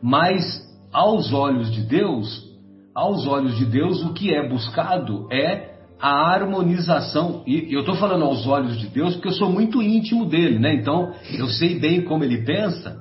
Mas 0.06 0.64
aos 0.92 1.32
olhos 1.32 1.68
de 1.72 1.82
Deus, 1.82 2.48
aos 2.94 3.26
olhos 3.26 3.56
de 3.56 3.64
Deus, 3.64 4.04
o 4.04 4.12
que 4.12 4.32
é 4.32 4.48
buscado 4.48 5.26
é 5.32 5.74
a 6.00 6.32
harmonização. 6.32 7.42
E 7.44 7.74
eu 7.74 7.80
estou 7.80 7.96
falando 7.96 8.24
aos 8.24 8.46
olhos 8.46 8.78
de 8.78 8.86
Deus 8.86 9.14
porque 9.14 9.26
eu 9.26 9.32
sou 9.32 9.50
muito 9.50 9.82
íntimo 9.82 10.24
dele, 10.24 10.60
né? 10.60 10.74
Então 10.74 11.12
eu 11.36 11.48
sei 11.48 11.80
bem 11.80 12.04
como 12.04 12.22
ele 12.22 12.44
pensa. 12.44 12.96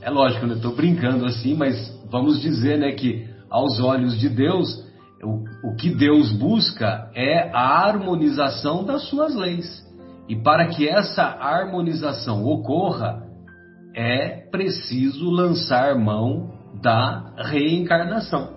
É 0.00 0.10
lógico, 0.10 0.44
eu 0.44 0.56
estou 0.56 0.74
brincando 0.74 1.24
assim, 1.24 1.54
mas 1.54 1.96
vamos 2.10 2.40
dizer, 2.40 2.80
né, 2.80 2.90
que 2.90 3.24
aos 3.48 3.78
olhos 3.78 4.18
de 4.18 4.28
Deus, 4.28 4.84
o, 5.22 5.70
o 5.70 5.76
que 5.76 5.88
Deus 5.88 6.32
busca 6.32 7.12
é 7.14 7.48
a 7.54 7.86
harmonização 7.86 8.82
das 8.84 9.04
suas 9.08 9.36
leis. 9.36 9.68
E 10.28 10.34
para 10.34 10.66
que 10.66 10.88
essa 10.88 11.22
harmonização 11.22 12.44
ocorra, 12.44 13.21
é 13.94 14.48
preciso 14.50 15.30
lançar 15.30 15.96
mão 15.98 16.52
da 16.80 17.34
reencarnação. 17.36 18.56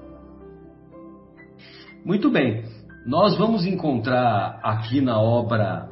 Muito 2.06 2.30
bem, 2.30 2.64
nós 3.06 3.38
vamos 3.38 3.66
encontrar 3.66 4.60
aqui 4.64 5.02
na 5.02 5.20
obra 5.20 5.90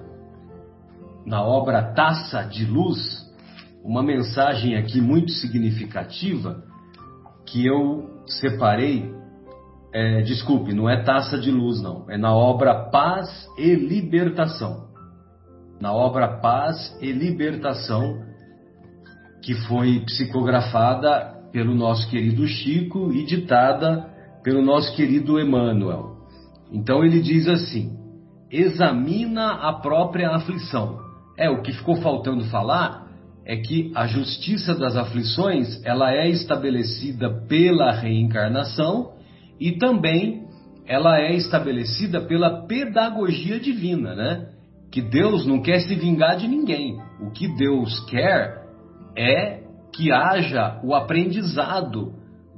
na 1.26 1.42
obra 1.42 1.94
Taça 1.94 2.44
de 2.44 2.66
Luz 2.66 3.24
uma 3.84 4.02
mensagem 4.02 4.76
aqui 4.76 5.02
muito 5.02 5.32
significativa 5.32 6.64
que 7.46 7.66
eu 7.66 8.22
separei. 8.26 9.14
É, 9.94 10.22
desculpe, 10.22 10.74
não 10.74 10.90
é 10.90 11.04
Taça 11.04 11.38
de 11.38 11.52
Luz, 11.52 11.82
não. 11.82 12.10
É 12.10 12.18
na 12.18 12.34
obra 12.34 12.90
Paz 12.90 13.48
e 13.58 13.76
Libertação. 13.76 14.88
Na 15.80 15.94
obra 15.94 16.40
Paz 16.40 16.98
e 17.02 17.12
Libertação, 17.12 18.22
que 19.44 19.54
foi 19.68 20.00
psicografada 20.06 21.34
pelo 21.52 21.76
nosso 21.76 22.10
querido 22.10 22.48
Chico 22.48 23.12
e 23.14 23.26
ditada 23.26 24.10
pelo 24.42 24.62
nosso 24.62 24.96
querido 24.96 25.40
Emmanuel. 25.40 26.18
Então 26.72 27.04
ele 27.04 27.22
diz 27.22 27.48
assim: 27.48 27.92
examina 28.50 29.52
a 29.52 29.74
própria 29.74 30.32
aflição. 30.32 31.00
É, 31.38 31.50
o 31.50 31.62
que 31.62 31.74
ficou 31.74 31.98
faltando 31.98 32.46
falar 32.46 33.08
é 33.46 33.58
que 33.58 33.92
a 33.94 34.08
justiça 34.08 34.74
das 34.74 34.96
aflições 34.96 35.84
ela 35.84 36.12
é 36.12 36.30
estabelecida 36.30 37.30
pela 37.48 37.92
reencarnação 37.92 39.12
e 39.60 39.74
também 39.74 40.44
ela 40.86 41.20
é 41.20 41.34
estabelecida 41.34 42.22
pela 42.22 42.66
pedagogia 42.66 43.60
divina, 43.60 44.16
né? 44.16 44.50
Que 44.90 45.02
Deus 45.02 45.46
não 45.46 45.62
quer 45.62 45.82
se 45.82 45.96
vingar 45.96 46.38
de 46.38 46.48
ninguém. 46.48 46.98
O 47.20 47.32
que 47.32 47.48
Deus 47.48 48.00
quer 48.10 48.63
é 49.16 49.64
que 49.94 50.12
haja 50.12 50.80
o 50.84 50.94
aprendizado 50.94 52.14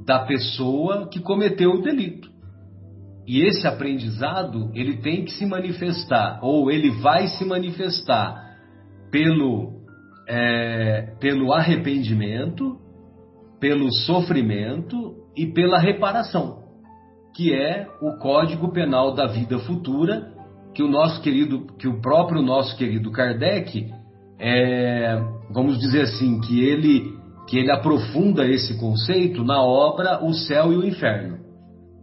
da 0.06 0.20
pessoa 0.20 1.08
que 1.08 1.20
cometeu 1.20 1.72
o 1.72 1.82
delito. 1.82 2.30
E 3.28 3.42
esse 3.42 3.68
aprendizado, 3.68 4.70
ele 4.74 4.98
tem 4.98 5.26
que 5.26 5.32
se 5.32 5.46
manifestar, 5.46 6.40
ou 6.44 6.70
ele 6.72 6.92
vai 7.02 7.28
se 7.28 7.44
manifestar 7.44 8.56
pelo 9.10 9.74
é, 10.28 11.14
pelo 11.20 11.54
arrependimento, 11.54 12.80
pelo 13.60 13.92
sofrimento 13.92 15.16
e 15.36 15.46
pela 15.48 15.80
reparação, 15.80 16.64
que 17.36 17.54
é 17.54 17.88
o 18.02 18.18
Código 18.18 18.72
Penal 18.72 19.14
da 19.14 19.28
Vida 19.28 19.60
Futura, 19.60 20.34
que 20.74 20.84
o 20.84 20.88
nosso 20.88 21.22
querido, 21.22 21.68
que 21.78 21.88
o 21.88 22.02
próprio 22.02 22.42
nosso 22.42 22.76
querido 22.78 23.12
Kardec, 23.12 23.92
é, 24.40 25.22
vamos 25.50 25.80
dizer 25.80 26.02
assim, 26.02 26.40
que 26.42 26.64
ele 26.64 27.16
que 27.48 27.58
ele 27.58 27.72
aprofunda 27.72 28.48
esse 28.48 28.76
conceito 28.80 29.44
na 29.44 29.62
obra 29.62 30.24
O 30.24 30.34
Céu 30.34 30.74
e 30.74 30.78
o 30.78 30.84
Inferno. 30.84 31.38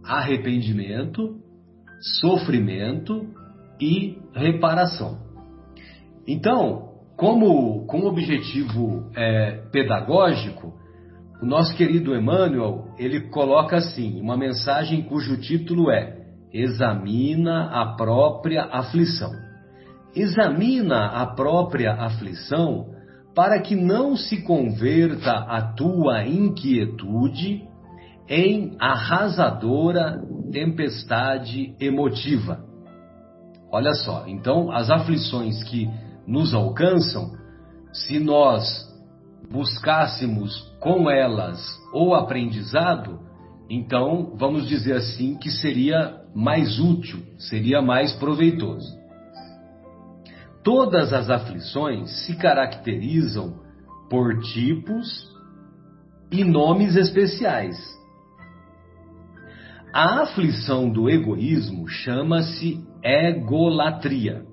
Arrependimento, 0.05 1.37
sofrimento 2.21 3.27
e 3.81 4.19
reparação. 4.33 5.19
Então, 6.27 6.91
como 7.17 7.85
com 7.87 8.07
objetivo 8.07 9.11
é, 9.17 9.63
pedagógico, 9.73 10.73
o 11.43 11.47
nosso 11.47 11.75
querido 11.77 12.15
Emmanuel 12.15 12.95
ele 12.97 13.29
coloca 13.29 13.77
assim 13.77 14.21
uma 14.21 14.37
mensagem 14.37 15.03
cujo 15.03 15.37
título 15.39 15.91
é 15.91 16.23
Examina 16.53 17.65
a 17.65 17.97
própria 17.97 18.65
aflição. 18.65 19.33
Examina 20.15 21.07
a 21.07 21.27
própria 21.27 21.95
aflição 21.95 22.92
para 23.35 23.61
que 23.61 23.75
não 23.75 24.17
se 24.17 24.43
converta 24.43 25.33
a 25.33 25.73
tua 25.73 26.25
inquietude 26.27 27.63
em 28.29 28.77
arrasadora 28.79 30.23
tempestade 30.51 31.75
emotiva. 31.81 32.65
Olha 33.71 33.95
só, 33.95 34.25
então 34.27 34.71
as 34.71 34.91
aflições 34.91 35.63
que 35.65 35.89
nos 36.27 36.53
alcançam, 36.53 37.33
se 37.93 38.19
nós 38.19 38.87
buscássemos 39.51 40.71
com 40.79 41.11
elas 41.11 41.59
o 41.93 42.15
aprendizado, 42.15 43.21
então 43.69 44.35
vamos 44.37 44.69
dizer 44.69 44.95
assim 44.97 45.37
que 45.37 45.51
seria 45.51 46.21
mais 46.35 46.79
útil, 46.79 47.21
seria 47.39 47.81
mais 47.81 48.13
proveitoso. 48.13 49.02
Todas 50.63 51.13
as 51.13 51.29
aflições 51.29 52.25
se 52.25 52.37
caracterizam 52.37 53.61
por 54.09 54.41
tipos 54.41 55.29
e 56.31 56.45
nomes 56.45 56.95
especiais. 56.95 57.77
A 59.93 60.23
aflição 60.23 60.89
do 60.89 61.11
egoísmo 61.11 61.89
chama-se 61.89 62.83
egolatria. 63.03 64.47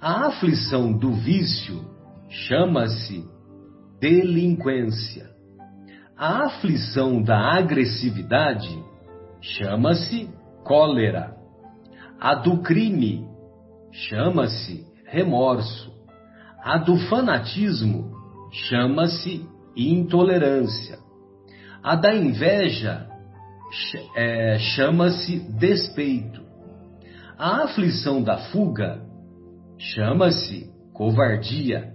A 0.00 0.26
aflição 0.26 0.92
do 0.92 1.12
vício 1.12 1.84
chama-se 2.28 3.24
delinquência. 4.00 5.28
A 6.16 6.46
aflição 6.46 7.22
da 7.22 7.58
agressividade 7.58 8.76
chama-se 9.40 10.28
cólera. 10.64 11.36
A 12.20 12.34
do 12.34 12.62
crime 12.62 13.24
chama-se 13.92 14.84
remorso. 15.06 15.92
A 16.62 16.78
do 16.78 16.96
fanatismo 17.08 18.12
chama-se 18.68 19.46
intolerância. 19.76 20.98
A 21.82 21.94
da 21.94 22.14
inveja 22.14 23.06
é, 24.16 24.58
chama-se 24.58 25.38
despeito. 25.58 26.42
A 27.38 27.64
aflição 27.64 28.22
da 28.22 28.36
fuga 28.50 29.00
chama-se 29.78 30.70
covardia. 30.92 31.94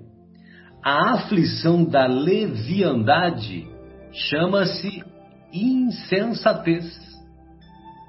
A 0.84 1.13
aflição 1.13 1.84
da 1.84 2.06
leviandade 2.06 3.67
chama-se 4.12 5.03
insensatez. 5.51 6.86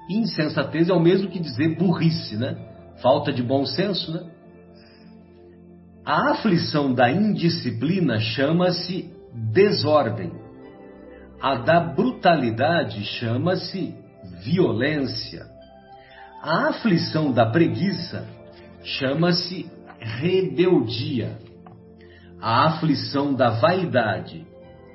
Insensatez 0.09 0.89
é 0.89 0.93
o 0.93 0.99
mesmo 0.99 1.29
que 1.29 1.39
dizer 1.39 1.77
burrice, 1.77 2.37
né? 2.37 2.74
Falta 3.05 3.31
de 3.31 3.43
bom 3.43 3.67
senso, 3.67 4.11
né? 4.11 4.31
A 6.03 6.31
aflição 6.31 6.91
da 6.91 7.11
indisciplina 7.11 8.19
chama-se 8.19 9.13
desordem. 9.31 10.31
A 11.39 11.53
da 11.53 11.81
brutalidade 11.81 13.05
chama-se 13.05 13.93
violência. 14.43 15.45
A 16.41 16.69
aflição 16.69 17.31
da 17.31 17.45
preguiça 17.45 18.27
chama-se 18.81 19.71
rebeldia. 19.99 21.37
A 22.41 22.65
aflição 22.69 23.35
da 23.35 23.51
vaidade 23.51 24.47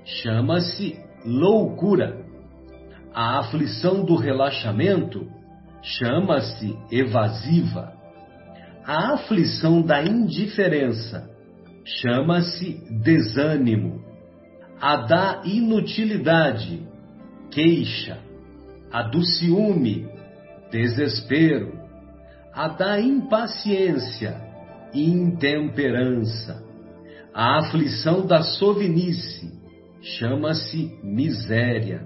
chama-se 0.05 0.99
loucura. 1.25 2.25
A 3.15 3.39
aflição 3.39 4.05
do 4.05 4.17
relaxamento 4.17 5.31
chama-se 5.81 6.77
evasiva. 6.91 8.00
A 8.85 9.15
aflição 9.15 9.83
da 9.83 10.03
indiferença 10.03 11.29
chama-se 11.85 12.81
desânimo. 13.03 14.03
A 14.81 14.97
da 14.97 15.43
inutilidade, 15.45 16.83
queixa. 17.51 18.19
A 18.93 19.03
do 19.03 19.23
ciúme, 19.23 20.09
desespero 20.71 21.81
a 22.53 22.69
da 22.69 23.01
impaciência, 23.01 24.35
intemperança, 24.93 26.69
A 27.33 27.59
aflição 27.59 28.27
da 28.27 28.43
sovinice 28.43 29.53
chama-se 30.03 30.99
miséria. 31.01 32.05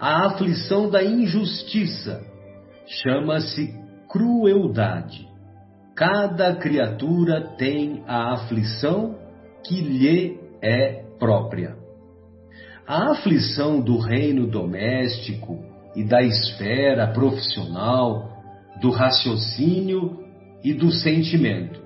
A 0.00 0.26
aflição 0.26 0.88
da 0.88 1.04
injustiça 1.04 2.24
chama-se 2.86 3.74
crueldade. 4.08 5.28
Cada 6.02 6.56
criatura 6.56 7.54
tem 7.56 8.02
a 8.08 8.32
aflição 8.32 9.14
que 9.64 9.80
lhe 9.80 10.36
é 10.60 11.04
própria. 11.16 11.76
A 12.84 13.12
aflição 13.12 13.80
do 13.80 13.98
reino 13.98 14.48
doméstico 14.48 15.60
e 15.94 16.02
da 16.02 16.20
esfera 16.20 17.06
profissional, 17.12 18.28
do 18.80 18.90
raciocínio 18.90 20.24
e 20.64 20.74
do 20.74 20.90
sentimento. 20.90 21.80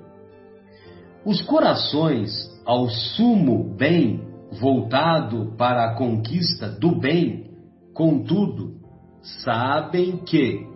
Os 1.23 1.43
corações 1.43 2.33
ao 2.65 2.89
sumo 2.89 3.77
bem 3.77 4.27
voltado 4.59 5.55
para 5.59 5.91
a 5.91 5.95
conquista 5.95 6.71
do 6.71 6.99
bem, 6.99 7.51
contudo, 7.93 8.77
sabem 9.45 10.17
que 10.25 10.75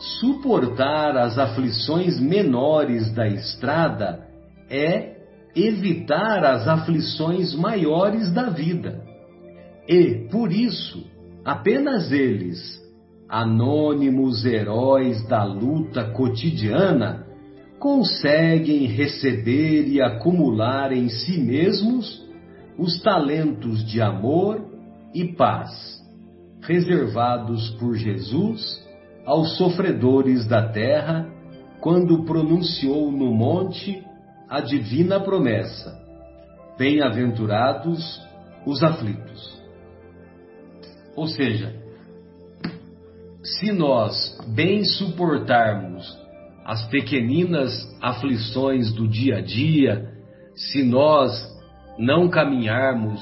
suportar 0.00 1.16
as 1.16 1.38
aflições 1.38 2.18
menores 2.18 3.12
da 3.12 3.28
estrada 3.28 4.26
é 4.68 5.16
evitar 5.54 6.42
as 6.44 6.66
aflições 6.66 7.54
maiores 7.54 8.32
da 8.32 8.48
vida. 8.48 9.04
E, 9.86 10.28
por 10.30 10.52
isso, 10.52 11.04
apenas 11.44 12.10
eles, 12.10 12.80
anônimos 13.28 14.44
heróis 14.46 15.26
da 15.28 15.44
luta 15.44 16.04
cotidiana, 16.12 17.26
conseguem 17.78 18.86
receber 18.86 19.86
e 19.88 20.00
acumular 20.00 20.92
em 20.92 21.08
si 21.08 21.38
mesmos 21.38 22.26
os 22.78 23.02
talentos 23.02 23.84
de 23.84 24.00
amor 24.00 24.64
e 25.14 25.34
paz, 25.34 26.00
reservados 26.62 27.70
por 27.78 27.94
Jesus 27.94 28.89
aos 29.24 29.56
sofredores 29.56 30.46
da 30.46 30.68
terra, 30.68 31.28
quando 31.80 32.24
pronunciou 32.24 33.10
no 33.10 33.32
monte 33.32 34.04
a 34.48 34.60
divina 34.60 35.20
promessa: 35.20 35.98
Bem-aventurados 36.78 38.20
os 38.66 38.82
aflitos. 38.82 39.60
Ou 41.16 41.26
seja, 41.26 41.74
se 43.42 43.72
nós 43.72 44.38
bem 44.54 44.84
suportarmos 44.84 46.18
as 46.64 46.86
pequeninas 46.88 47.72
aflições 48.00 48.92
do 48.92 49.08
dia 49.08 49.38
a 49.38 49.40
dia, 49.40 50.12
se 50.54 50.82
nós 50.84 51.32
não 51.98 52.28
caminharmos 52.28 53.20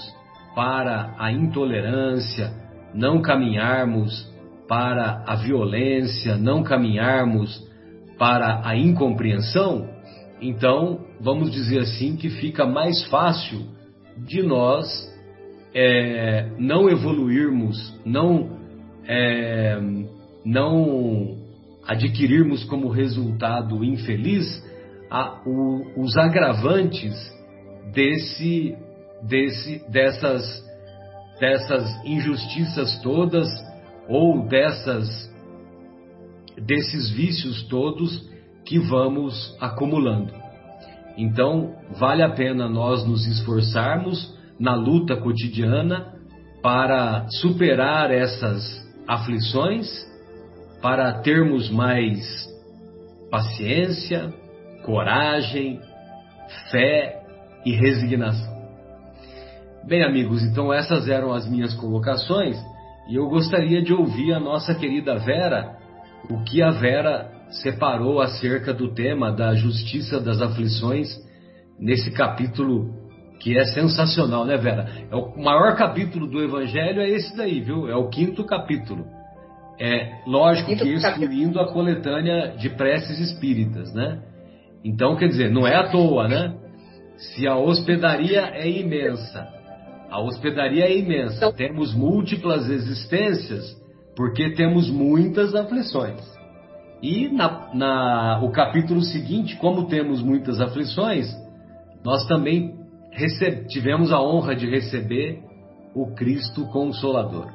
para 0.55 1.15
a 1.19 1.31
intolerância, 1.31 2.53
não 2.93 3.23
caminharmos 3.23 4.29
para 4.69 5.25
a 5.27 5.35
violência, 5.37 6.37
não 6.37 6.63
caminharmos 6.63 7.67
para 8.19 8.61
a 8.69 8.77
incompreensão, 8.77 9.89
então 10.41 11.01
vamos 11.21 11.51
dizer 11.51 11.81
assim 11.81 12.17
que 12.17 12.29
fica 12.29 12.67
mais 12.67 13.05
fácil 13.07 13.67
de 14.17 14.43
nós 14.43 14.87
é, 15.75 16.51
não 16.59 16.89
evoluirmos, 16.89 17.99
não 18.05 18.59
é, 19.07 19.81
não 20.45 21.37
adquirirmos 21.87 22.65
como 22.65 22.89
resultado 22.89 23.83
infeliz 23.83 24.63
a, 25.11 25.41
o, 25.47 26.03
os 26.03 26.17
agravantes 26.17 27.15
desse, 27.93 28.77
desse, 29.23 29.83
dessas, 29.91 30.65
dessas 31.41 32.05
injustiças 32.05 33.01
todas 33.03 33.49
ou 34.09 34.49
dessas, 34.49 35.09
desses 36.57 37.11
vícios 37.11 37.63
todos 37.69 38.27
que 38.65 38.79
vamos 38.79 39.57
acumulando. 39.61 40.33
Então, 41.17 41.75
vale 41.99 42.23
a 42.23 42.31
pena 42.31 42.69
nós 42.69 43.07
nos 43.07 43.27
esforçarmos 43.27 44.35
na 44.59 44.75
luta 44.75 45.17
cotidiana 45.17 46.15
para 46.63 47.29
superar 47.29 48.11
essas 48.11 48.63
aflições, 49.07 49.89
para 50.81 51.21
termos 51.21 51.71
mais 51.71 52.47
paciência, 53.31 54.33
coragem, 54.85 55.81
fé 56.71 57.23
e 57.65 57.73
resignação. 57.73 58.57
Bem, 59.85 60.05
amigos, 60.05 60.43
então 60.43 60.73
essas 60.73 61.09
eram 61.09 61.33
as 61.33 61.49
minhas 61.49 61.75
colocações 61.75 62.57
e 63.09 63.17
eu 63.17 63.27
gostaria 63.29 63.83
de 63.83 63.93
ouvir 63.93 64.35
a 64.35 64.41
nossa 64.41 64.75
querida 64.75 65.17
Vera, 65.17 65.77
o 66.29 66.45
que 66.45 66.63
a 66.63 66.71
Vera 66.71 67.31
separou 67.63 68.21
acerca 68.21 68.75
do 68.75 68.93
tema 68.93 69.33
da 69.33 69.55
justiça 69.55 70.21
das 70.21 70.43
aflições 70.43 71.09
nesse 71.81 72.11
capítulo 72.11 72.93
que 73.41 73.57
é 73.57 73.65
sensacional, 73.67 74.45
né, 74.45 74.57
Vera? 74.57 74.87
É 75.11 75.17
o 75.17 75.43
maior 75.43 75.75
capítulo 75.77 76.27
do 76.27 76.43
Evangelho 76.43 77.01
é 77.01 77.09
esse 77.09 77.35
daí, 77.37 77.61
viu? 77.61 77.89
É 77.89 77.97
o 77.97 78.09
quinto 78.09 78.45
capítulo. 78.45 79.07
É 79.81 80.23
lógico 80.27 80.71
quinto 80.71 80.83
que 80.83 80.93
excluindo 80.93 81.61
a 81.61 81.73
coletânea 81.73 82.57
de 82.59 82.69
preces 82.71 83.19
espíritas, 83.21 83.95
né? 83.95 84.21
Então, 84.85 85.17
quer 85.17 85.29
dizer, 85.29 85.51
não 85.51 85.67
é 85.67 85.77
à 85.77 85.89
toa, 85.89 86.29
né? 86.29 86.55
Se 87.17 87.47
a 87.47 87.57
hospedaria 87.57 88.51
é 88.55 88.69
imensa, 88.69 89.47
a 90.11 90.21
hospedaria 90.21 90.85
é 90.85 90.97
imensa, 90.97 91.37
então, 91.37 91.53
temos 91.53 91.95
múltiplas 91.95 92.69
existências, 92.69 93.77
porque 94.17 94.55
temos 94.55 94.91
muitas 94.91 95.55
aflições. 95.55 96.21
E 97.03 97.29
na, 97.29 97.75
na, 97.75 98.41
o 98.43 98.51
capítulo 98.51 99.03
seguinte, 99.03 99.57
como 99.57 99.87
temos 99.87 100.23
muitas 100.23 100.61
aflições, 100.61 101.27
nós 102.05 102.27
também 102.27 102.77
tivemos 103.69 104.13
a 104.13 104.21
honra 104.21 104.55
de 104.55 104.69
receber 104.69 105.43
o 105.95 106.15
Cristo 106.15 106.67
Consolador. 106.71 107.49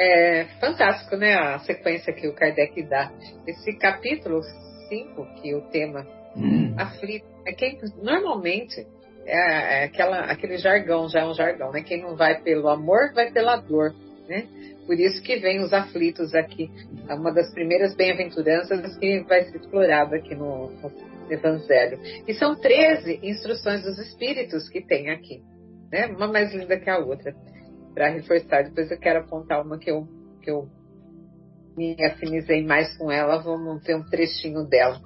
É 0.00 0.44
fantástico, 0.60 1.16
né? 1.16 1.34
A 1.34 1.58
sequência 1.60 2.12
que 2.12 2.28
o 2.28 2.34
Kardec 2.34 2.82
dá. 2.88 3.10
Esse 3.46 3.76
capítulo 3.78 4.40
5, 4.88 5.26
que 5.40 5.54
o 5.54 5.62
tema 5.70 6.06
hum. 6.36 6.74
aflito, 6.76 7.26
é 7.46 7.52
quem 7.52 7.78
normalmente 8.02 8.86
é, 9.28 9.82
é 9.82 9.84
aquela, 9.84 10.20
aquele 10.20 10.56
jargão, 10.56 11.08
já 11.08 11.20
é 11.20 11.26
um 11.26 11.34
jargão, 11.34 11.70
né? 11.70 11.82
Quem 11.82 12.00
não 12.00 12.16
vai 12.16 12.40
pelo 12.40 12.68
amor, 12.68 13.12
vai 13.14 13.30
pela 13.30 13.56
dor, 13.56 13.94
né? 14.26 14.46
Por 14.86 14.98
isso 14.98 15.22
que 15.22 15.36
vem 15.36 15.62
os 15.62 15.72
aflitos 15.72 16.34
aqui. 16.34 16.70
É 17.06 17.14
uma 17.14 17.30
das 17.32 17.52
primeiras 17.52 17.94
bem-aventuranças 17.94 18.96
que 18.96 19.20
vai 19.20 19.44
ser 19.44 19.58
explorado 19.58 20.14
aqui 20.14 20.34
no, 20.34 20.70
no 20.70 20.92
Evangelho. 21.30 22.00
E 22.26 22.32
são 22.34 22.56
13 22.56 23.20
instruções 23.22 23.82
dos 23.82 23.98
Espíritos 23.98 24.66
que 24.70 24.80
tem 24.80 25.10
aqui, 25.10 25.42
né? 25.92 26.06
Uma 26.06 26.26
mais 26.26 26.54
linda 26.54 26.78
que 26.78 26.88
a 26.88 26.98
outra. 26.98 27.34
Para 27.94 28.08
reforçar, 28.08 28.64
depois 28.64 28.90
eu 28.90 28.98
quero 28.98 29.20
apontar 29.20 29.62
uma 29.62 29.78
que 29.78 29.90
eu, 29.90 30.06
que 30.42 30.50
eu 30.50 30.68
me 31.76 31.96
afinizei 32.04 32.64
mais 32.64 32.96
com 32.96 33.12
ela, 33.12 33.38
vamos 33.42 33.84
ver 33.84 33.96
um 33.96 34.04
trechinho 34.04 34.64
dela. 34.64 35.00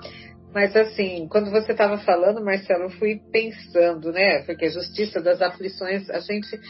Mas 0.55 0.77
assim, 0.77 1.27
quando 1.29 1.51
você 1.51 1.73
estava 1.73 1.99
falando, 1.99 2.45
Marcelo, 2.45 2.85
eu 2.85 2.91
fui 2.91 3.21
pensando, 3.33 4.13
né? 4.13 4.43
Porque 4.43 4.67
a 4.67 4.71
justiça 4.71 5.21
das 5.21 5.41
aflições, 5.41 6.09
a 6.11 6.21
gente. 6.21 6.61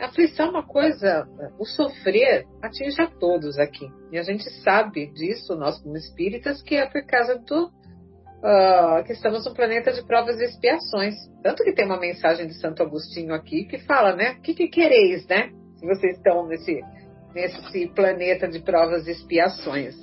A 0.00 0.06
aflição 0.06 0.46
é 0.46 0.50
uma 0.50 0.66
coisa, 0.66 1.26
o 1.58 1.64
sofrer 1.64 2.44
atinge 2.62 3.00
a 3.02 3.08
todos 3.08 3.58
aqui. 3.58 3.88
E 4.12 4.18
a 4.18 4.22
gente 4.22 4.44
sabe 4.62 5.08
disso, 5.12 5.56
nós 5.56 5.80
como 5.80 5.96
espíritas, 5.96 6.62
que 6.62 6.76
é 6.76 6.86
por 6.86 7.04
causa 7.04 7.36
do, 7.36 7.66
uh, 7.66 9.04
que 9.04 9.12
estamos 9.12 9.44
num 9.44 9.54
planeta 9.54 9.92
de 9.92 10.04
provas 10.04 10.38
e 10.38 10.44
expiações. 10.44 11.14
Tanto 11.42 11.64
que 11.64 11.72
tem 11.72 11.84
uma 11.84 11.98
mensagem 11.98 12.46
de 12.46 12.54
Santo 12.54 12.82
Agostinho 12.82 13.34
aqui 13.34 13.64
que 13.64 13.78
fala, 13.78 14.14
né? 14.14 14.36
O 14.38 14.40
que, 14.40 14.54
que 14.54 14.68
quereis, 14.68 15.26
né? 15.26 15.50
Se 15.76 15.86
vocês 15.86 16.16
estão 16.16 16.46
nesse, 16.46 16.80
nesse 17.34 17.88
planeta 17.88 18.48
de 18.48 18.60
provas 18.60 19.06
e 19.06 19.12
expiações. 19.12 19.94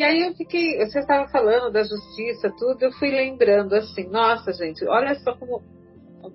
E 0.00 0.02
aí 0.02 0.22
eu 0.22 0.34
fiquei, 0.34 0.78
você 0.78 1.00
estava 1.00 1.28
falando 1.28 1.70
da 1.70 1.82
justiça, 1.82 2.50
tudo, 2.58 2.84
eu 2.84 2.92
fui 2.92 3.10
lembrando 3.10 3.74
assim, 3.74 4.08
nossa 4.08 4.50
gente, 4.50 4.82
olha 4.88 5.14
só 5.16 5.36
como 5.36 5.62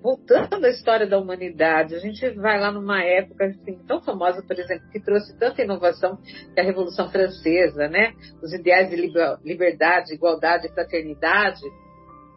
voltando 0.00 0.64
à 0.64 0.70
história 0.70 1.04
da 1.04 1.18
humanidade, 1.18 1.96
a 1.96 1.98
gente 1.98 2.30
vai 2.36 2.60
lá 2.60 2.70
numa 2.70 3.02
época 3.02 3.46
assim, 3.46 3.76
tão 3.84 4.00
famosa, 4.00 4.40
por 4.40 4.56
exemplo, 4.56 4.88
que 4.92 5.00
trouxe 5.00 5.36
tanta 5.36 5.62
inovação 5.62 6.16
que 6.54 6.60
a 6.60 6.62
Revolução 6.62 7.10
Francesa, 7.10 7.88
né? 7.88 8.12
Os 8.40 8.52
ideais 8.52 8.88
de 8.88 9.12
liberdade, 9.44 10.14
igualdade 10.14 10.68
e 10.68 10.72
fraternidade. 10.72 11.62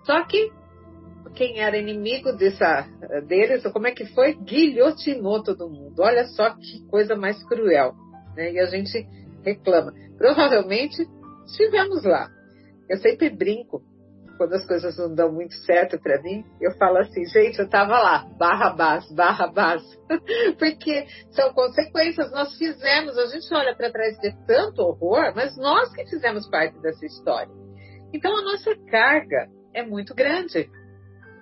Só 0.06 0.26
que 0.26 0.52
quem 1.36 1.60
era 1.60 1.78
inimigo 1.78 2.34
dessa, 2.34 2.88
deles, 3.28 3.62
como 3.72 3.86
é 3.86 3.92
que 3.92 4.08
foi? 4.16 4.34
Guilhotinou 4.34 5.44
todo 5.44 5.70
mundo. 5.70 6.00
Olha 6.00 6.26
só 6.30 6.56
que 6.56 6.88
coisa 6.90 7.16
mais 7.16 7.44
cruel. 7.44 7.94
Né? 8.36 8.54
E 8.54 8.60
a 8.60 8.66
gente 8.66 9.08
reclama. 9.46 9.94
Provavelmente 10.18 11.08
estivemos 11.52 12.04
lá. 12.04 12.30
Eu 12.90 12.98
sempre 12.98 13.30
brinco 13.30 13.82
quando 14.40 14.54
as 14.54 14.66
coisas 14.66 14.98
não 14.98 15.14
dão 15.14 15.34
muito 15.34 15.54
certo 15.66 16.00
para 16.00 16.22
mim, 16.22 16.46
eu 16.62 16.72
falo 16.78 16.98
assim, 17.00 17.26
gente, 17.26 17.60
eu 17.60 17.66
estava 17.66 18.00
lá, 18.00 18.26
barra 18.38 18.70
base, 18.70 19.14
barra 19.14 19.48
base. 19.48 20.00
Porque 20.58 21.06
são 21.32 21.54
consequências, 21.54 22.32
nós 22.32 22.58
fizemos, 22.58 23.18
a 23.18 23.26
gente 23.26 23.54
olha 23.54 23.76
para 23.76 23.92
trás 23.92 24.18
de 24.20 24.34
tanto 24.48 24.82
horror, 24.82 25.34
mas 25.36 25.58
nós 25.58 25.92
que 25.92 26.06
fizemos 26.06 26.50
parte 26.50 26.80
dessa 26.80 27.06
história. 27.06 27.52
Então 28.14 28.34
a 28.38 28.42
nossa 28.42 28.74
carga 28.90 29.50
é 29.74 29.86
muito 29.86 30.16
grande. 30.16 30.70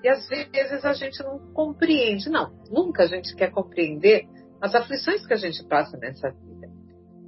E 0.03 0.09
às 0.09 0.27
vezes 0.27 0.83
a 0.83 0.93
gente 0.93 1.21
não 1.23 1.37
compreende, 1.53 2.31
não, 2.31 2.51
nunca 2.71 3.03
a 3.03 3.07
gente 3.07 3.35
quer 3.35 3.51
compreender 3.51 4.25
as 4.59 4.73
aflições 4.73 5.23
que 5.27 5.33
a 5.33 5.37
gente 5.37 5.63
passa 5.67 5.95
nessa 5.97 6.33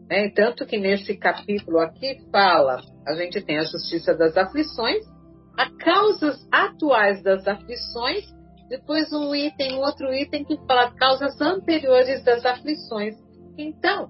vida. 0.09 0.15
É, 0.15 0.29
tanto 0.29 0.65
que 0.65 0.77
nesse 0.77 1.15
capítulo 1.15 1.79
aqui 1.79 2.19
fala, 2.31 2.81
a 3.07 3.13
gente 3.13 3.41
tem 3.41 3.59
a 3.59 3.63
justiça 3.63 4.15
das 4.15 4.35
aflições, 4.35 5.05
a 5.57 5.69
causas 5.77 6.47
atuais 6.51 7.21
das 7.23 7.47
aflições, 7.47 8.25
depois 8.69 9.11
um 9.13 9.33
item, 9.33 9.79
outro 9.79 10.13
item 10.13 10.43
que 10.45 10.57
fala 10.67 10.91
causas 10.91 11.39
anteriores 11.41 12.23
das 12.23 12.45
aflições. 12.45 13.15
Então, 13.57 14.09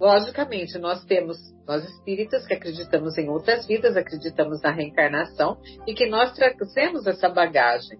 logicamente, 0.00 0.78
nós 0.78 1.04
temos, 1.04 1.36
nós 1.66 1.84
espíritas 1.84 2.46
que 2.46 2.54
acreditamos 2.54 3.16
em 3.18 3.28
outras 3.28 3.66
vidas, 3.66 3.96
acreditamos 3.96 4.60
na 4.62 4.70
reencarnação 4.70 5.58
e 5.86 5.94
que 5.94 6.06
nós 6.06 6.32
trazemos 6.32 7.06
essa 7.06 7.28
bagagem. 7.28 7.98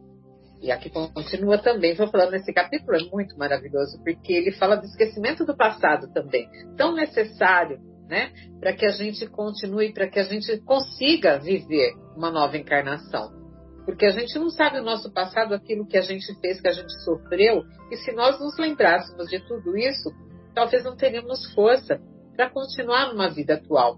E 0.62 0.70
aqui 0.70 0.88
continua 0.90 1.59
também, 1.59 1.94
vou 1.96 2.07
falando 2.07 2.31
nesse 2.31 2.53
capítulo, 2.53 2.96
é 2.96 3.11
muito 3.11 3.37
maravilhoso, 3.37 4.01
porque 4.05 4.33
ele 4.33 4.53
fala 4.53 4.77
do 4.77 4.87
esquecimento 4.87 5.44
do 5.44 5.57
passado 5.57 6.12
também, 6.12 6.48
tão 6.77 6.94
necessário, 6.94 7.81
né, 8.09 8.33
para 8.61 8.72
que 8.72 8.87
a 8.87 8.90
gente 8.90 9.27
continue, 9.27 9.92
para 9.92 10.09
que 10.09 10.20
a 10.20 10.22
gente 10.22 10.57
consiga 10.59 11.40
viver 11.40 11.94
uma 12.16 12.31
nova 12.31 12.57
encarnação. 12.57 13.33
Porque 13.85 14.07
a 14.07 14.11
gente 14.11 14.38
não 14.38 14.51
sabe 14.51 14.79
o 14.79 14.85
nosso 14.85 15.12
passado, 15.12 15.53
aquilo 15.53 15.85
que 15.85 15.98
a 15.98 16.03
gente 16.03 16.33
fez, 16.40 16.61
que 16.61 16.68
a 16.68 16.72
gente 16.72 16.92
sofreu, 17.03 17.64
e 17.90 17.96
se 17.96 18.12
nós 18.12 18.38
nos 18.38 18.57
lembrássemos 18.57 19.29
de 19.29 19.40
tudo 19.40 19.77
isso, 19.77 20.11
talvez 20.55 20.85
não 20.85 20.94
teríamos 20.94 21.53
força 21.55 22.01
para 22.37 22.48
continuar 22.51 23.12
numa 23.12 23.29
vida 23.29 23.55
atual. 23.55 23.96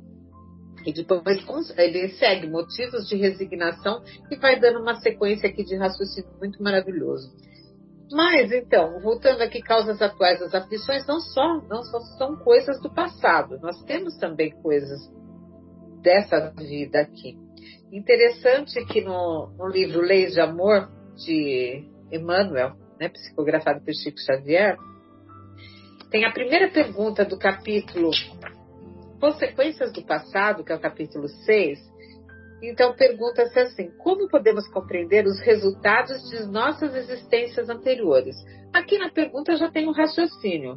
E 0.87 0.93
depois 0.93 1.41
ele 1.79 2.09
segue 2.11 2.49
motivos 2.49 3.09
de 3.09 3.17
resignação 3.17 4.03
e 4.31 4.37
vai 4.37 4.59
dando 4.59 4.81
uma 4.81 4.97
sequência 4.97 5.49
aqui 5.49 5.65
de 5.65 5.77
raciocínio 5.77 6.31
muito 6.39 6.63
maravilhoso. 6.63 7.33
Mas 8.13 8.53
então, 8.53 9.01
voltando 9.01 9.41
aqui, 9.43 9.63
causas 9.63 10.01
atuais 10.01 10.39
das 10.39 10.55
aflições 10.55 11.07
não 11.07 11.21
só, 11.21 11.61
não 11.69 11.83
só 11.83 12.01
são 12.19 12.37
coisas 12.37 12.81
do 12.81 12.93
passado, 12.93 13.59
nós 13.61 13.83
temos 13.85 14.17
também 14.19 14.51
coisas 14.63 15.01
dessa 16.03 16.51
vida 16.51 17.01
aqui. 17.01 17.39
Interessante 17.91 18.85
que 18.87 19.01
no, 19.01 19.53
no 19.57 19.67
livro 19.69 20.03
Leis 20.03 20.35
de 20.35 20.41
Amor, 20.41 20.91
de 21.17 21.89
Emmanuel, 22.13 22.73
né, 23.01 23.09
psicografado 23.09 23.81
por 23.83 23.95
Chico 23.95 24.19
Xavier, 24.21 24.77
tem 26.11 26.25
a 26.25 26.33
primeira 26.33 26.69
pergunta 26.71 27.25
do 27.25 27.39
capítulo 27.39 28.11
Consequências 29.25 29.91
do 29.91 30.03
Passado, 30.03 30.63
que 30.63 30.71
é 30.71 30.77
o 30.77 30.79
capítulo 30.79 31.27
6. 31.29 31.79
Então, 32.63 32.95
pergunta-se 32.95 33.59
assim: 33.59 33.91
como 33.97 34.29
podemos 34.29 34.69
compreender 34.69 35.25
os 35.25 35.41
resultados 35.41 36.29
de 36.29 36.45
nossas 36.45 36.95
existências 36.95 37.71
anteriores? 37.71 38.37
Aqui 38.71 38.99
na 38.99 39.11
pergunta 39.11 39.57
já 39.57 39.71
tem 39.71 39.89
um 39.89 39.93
raciocínio. 39.93 40.77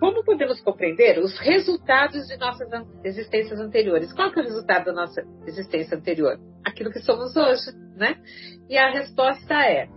Como 0.00 0.24
podemos 0.24 0.62
compreender 0.62 1.18
os 1.18 1.38
resultados 1.38 2.26
de 2.26 2.38
nossas 2.38 2.66
existências 3.04 3.60
anteriores? 3.60 4.14
Qual 4.14 4.32
é 4.32 4.32
o 4.32 4.42
resultado 4.42 4.86
da 4.86 4.92
nossa 4.94 5.22
existência 5.46 5.98
anterior? 5.98 6.38
Aquilo 6.64 6.90
que 6.90 7.00
somos 7.00 7.36
hoje, 7.36 7.70
né? 7.98 8.16
E 8.66 8.78
a 8.78 8.92
resposta 8.92 9.62
é: 9.62 9.88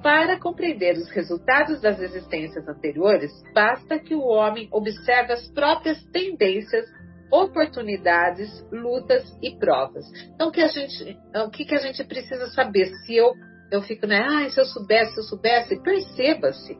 para 0.00 0.38
compreender 0.38 0.96
os 0.96 1.10
resultados 1.10 1.80
das 1.80 2.00
existências 2.00 2.68
anteriores, 2.68 3.32
basta 3.52 3.98
que 3.98 4.14
o 4.14 4.22
homem 4.22 4.68
observe 4.70 5.32
as 5.32 5.48
próprias 5.52 6.00
tendências, 6.12 6.86
oportunidades, 7.32 8.48
lutas 8.70 9.24
e 9.42 9.56
provas. 9.56 10.04
Então, 10.34 10.48
o 10.48 10.52
que 10.52 10.60
a 10.60 10.68
gente, 10.68 11.18
o 11.34 11.50
que, 11.50 11.64
que 11.64 11.74
a 11.74 11.78
gente 11.78 12.04
precisa 12.04 12.46
saber? 12.48 12.92
Se 13.06 13.16
eu, 13.16 13.32
eu 13.70 13.82
fico, 13.82 14.06
né? 14.06 14.20
Ah, 14.20 14.50
se 14.50 14.60
eu 14.60 14.66
soubesse, 14.66 15.14
se 15.14 15.20
eu 15.20 15.24
soubesse, 15.24 15.82
perceba-se. 15.82 16.78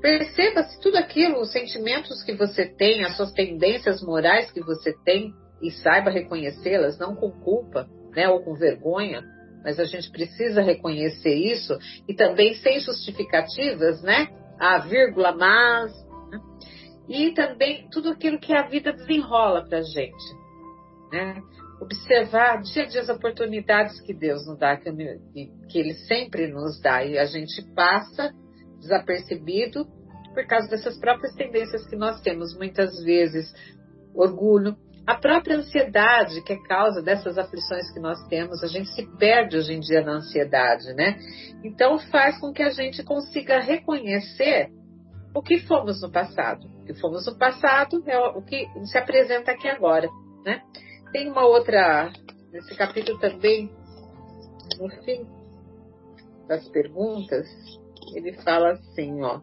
Perceba-se 0.00 0.80
tudo 0.80 0.96
aquilo, 0.96 1.40
os 1.40 1.52
sentimentos 1.52 2.22
que 2.24 2.34
você 2.34 2.66
tem, 2.66 3.04
as 3.04 3.16
suas 3.16 3.32
tendências 3.32 4.02
morais 4.02 4.50
que 4.50 4.60
você 4.60 4.92
tem 5.04 5.32
e 5.62 5.70
saiba 5.70 6.10
reconhecê-las, 6.10 6.98
não 6.98 7.14
com 7.14 7.30
culpa, 7.30 7.88
né, 8.14 8.28
ou 8.28 8.42
com 8.42 8.54
vergonha 8.54 9.22
mas 9.66 9.80
a 9.80 9.84
gente 9.84 10.08
precisa 10.12 10.62
reconhecer 10.62 11.34
isso 11.34 11.76
e 12.08 12.14
também 12.14 12.54
sem 12.54 12.78
justificativas, 12.78 14.00
né? 14.00 14.28
A 14.60 14.78
vírgula, 14.78 15.32
mas. 15.32 15.92
E 17.08 17.32
também 17.32 17.88
tudo 17.90 18.10
aquilo 18.10 18.38
que 18.38 18.52
a 18.52 18.62
vida 18.62 18.92
desenrola 18.92 19.64
para 19.66 19.78
a 19.78 19.82
gente, 19.82 20.34
né? 21.12 21.40
Observar 21.80 22.62
dia 22.62 22.84
a 22.84 22.86
dia 22.86 23.00
as 23.02 23.08
oportunidades 23.08 24.00
que 24.00 24.14
Deus 24.14 24.46
nos 24.46 24.58
dá, 24.58 24.76
que 24.76 24.88
Ele 25.78 25.94
sempre 26.08 26.46
nos 26.48 26.80
dá, 26.80 27.04
e 27.04 27.18
a 27.18 27.26
gente 27.26 27.62
passa 27.74 28.32
desapercebido 28.80 29.86
por 30.34 30.46
causa 30.46 30.68
dessas 30.68 30.98
próprias 30.98 31.34
tendências 31.34 31.86
que 31.86 31.96
nós 31.96 32.20
temos, 32.22 32.56
muitas 32.56 33.02
vezes 33.04 33.52
orgulho, 34.14 34.76
a 35.06 35.14
própria 35.14 35.58
ansiedade, 35.58 36.42
que 36.42 36.52
é 36.52 36.62
causa 36.66 37.00
dessas 37.00 37.38
aflições 37.38 37.92
que 37.92 38.00
nós 38.00 38.26
temos, 38.28 38.62
a 38.64 38.66
gente 38.66 38.88
se 38.88 39.06
perde 39.18 39.56
hoje 39.56 39.74
em 39.74 39.80
dia 39.80 40.02
na 40.02 40.14
ansiedade, 40.16 40.92
né? 40.94 41.16
Então 41.62 41.98
faz 42.10 42.38
com 42.40 42.52
que 42.52 42.62
a 42.62 42.70
gente 42.70 43.04
consiga 43.04 43.60
reconhecer 43.60 44.70
o 45.36 45.42
que 45.42 45.58
fomos 45.58 46.00
no 46.00 46.10
passado. 46.10 46.66
O 46.66 46.84
que 46.86 46.94
fomos 46.94 47.26
no 47.26 47.36
passado 47.36 48.02
é 48.06 48.18
o 48.18 48.40
que 48.40 48.66
se 48.86 48.96
apresenta 48.96 49.52
aqui 49.52 49.68
agora, 49.68 50.08
né? 50.42 50.62
Tem 51.12 51.30
uma 51.30 51.44
outra, 51.44 52.10
nesse 52.50 52.74
capítulo 52.74 53.18
também, 53.18 53.70
no 54.80 54.88
fim 55.04 55.28
das 56.48 56.66
perguntas, 56.70 57.46
ele 58.14 58.32
fala 58.42 58.72
assim, 58.72 59.22
ó. 59.22 59.42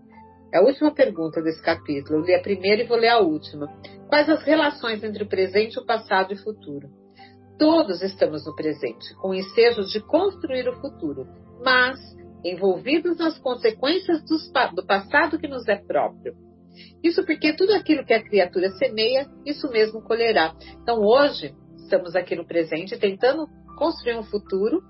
É 0.51 0.57
a 0.57 0.63
última 0.63 0.91
pergunta 0.91 1.41
desse 1.43 1.61
capítulo. 1.61 2.19
Eu 2.19 2.25
li 2.25 2.33
a 2.33 2.41
primeira 2.41 2.81
e 2.81 2.87
vou 2.87 2.97
ler 2.97 3.09
a 3.09 3.19
última. 3.19 3.67
Quais 4.07 4.27
as 4.29 4.43
relações 4.43 5.03
entre 5.03 5.23
o 5.23 5.29
presente, 5.29 5.79
o 5.79 5.85
passado 5.85 6.31
e 6.31 6.35
o 6.35 6.43
futuro? 6.43 6.89
Todos 7.59 8.01
estamos 8.01 8.47
no 8.47 8.55
presente, 8.55 9.13
com 9.21 9.33
ensejos 9.33 9.91
de 9.91 9.99
construir 9.99 10.67
o 10.67 10.79
futuro, 10.81 11.27
mas 11.63 11.99
envolvidos 12.43 13.17
nas 13.17 13.37
consequências 13.39 14.21
do 14.23 14.85
passado 14.85 15.39
que 15.39 15.47
nos 15.47 15.67
é 15.67 15.75
próprio. 15.75 16.33
Isso 17.03 17.23
porque 17.25 17.53
tudo 17.53 17.73
aquilo 17.73 18.05
que 18.05 18.13
a 18.13 18.23
criatura 18.23 18.69
semeia, 18.71 19.27
isso 19.45 19.69
mesmo 19.69 20.01
colherá. 20.01 20.53
Então 20.81 20.99
hoje 20.99 21.53
estamos 21.77 22.15
aqui 22.15 22.35
no 22.35 22.45
presente 22.45 22.97
tentando 22.97 23.47
construir 23.77 24.17
um 24.17 24.23
futuro, 24.23 24.81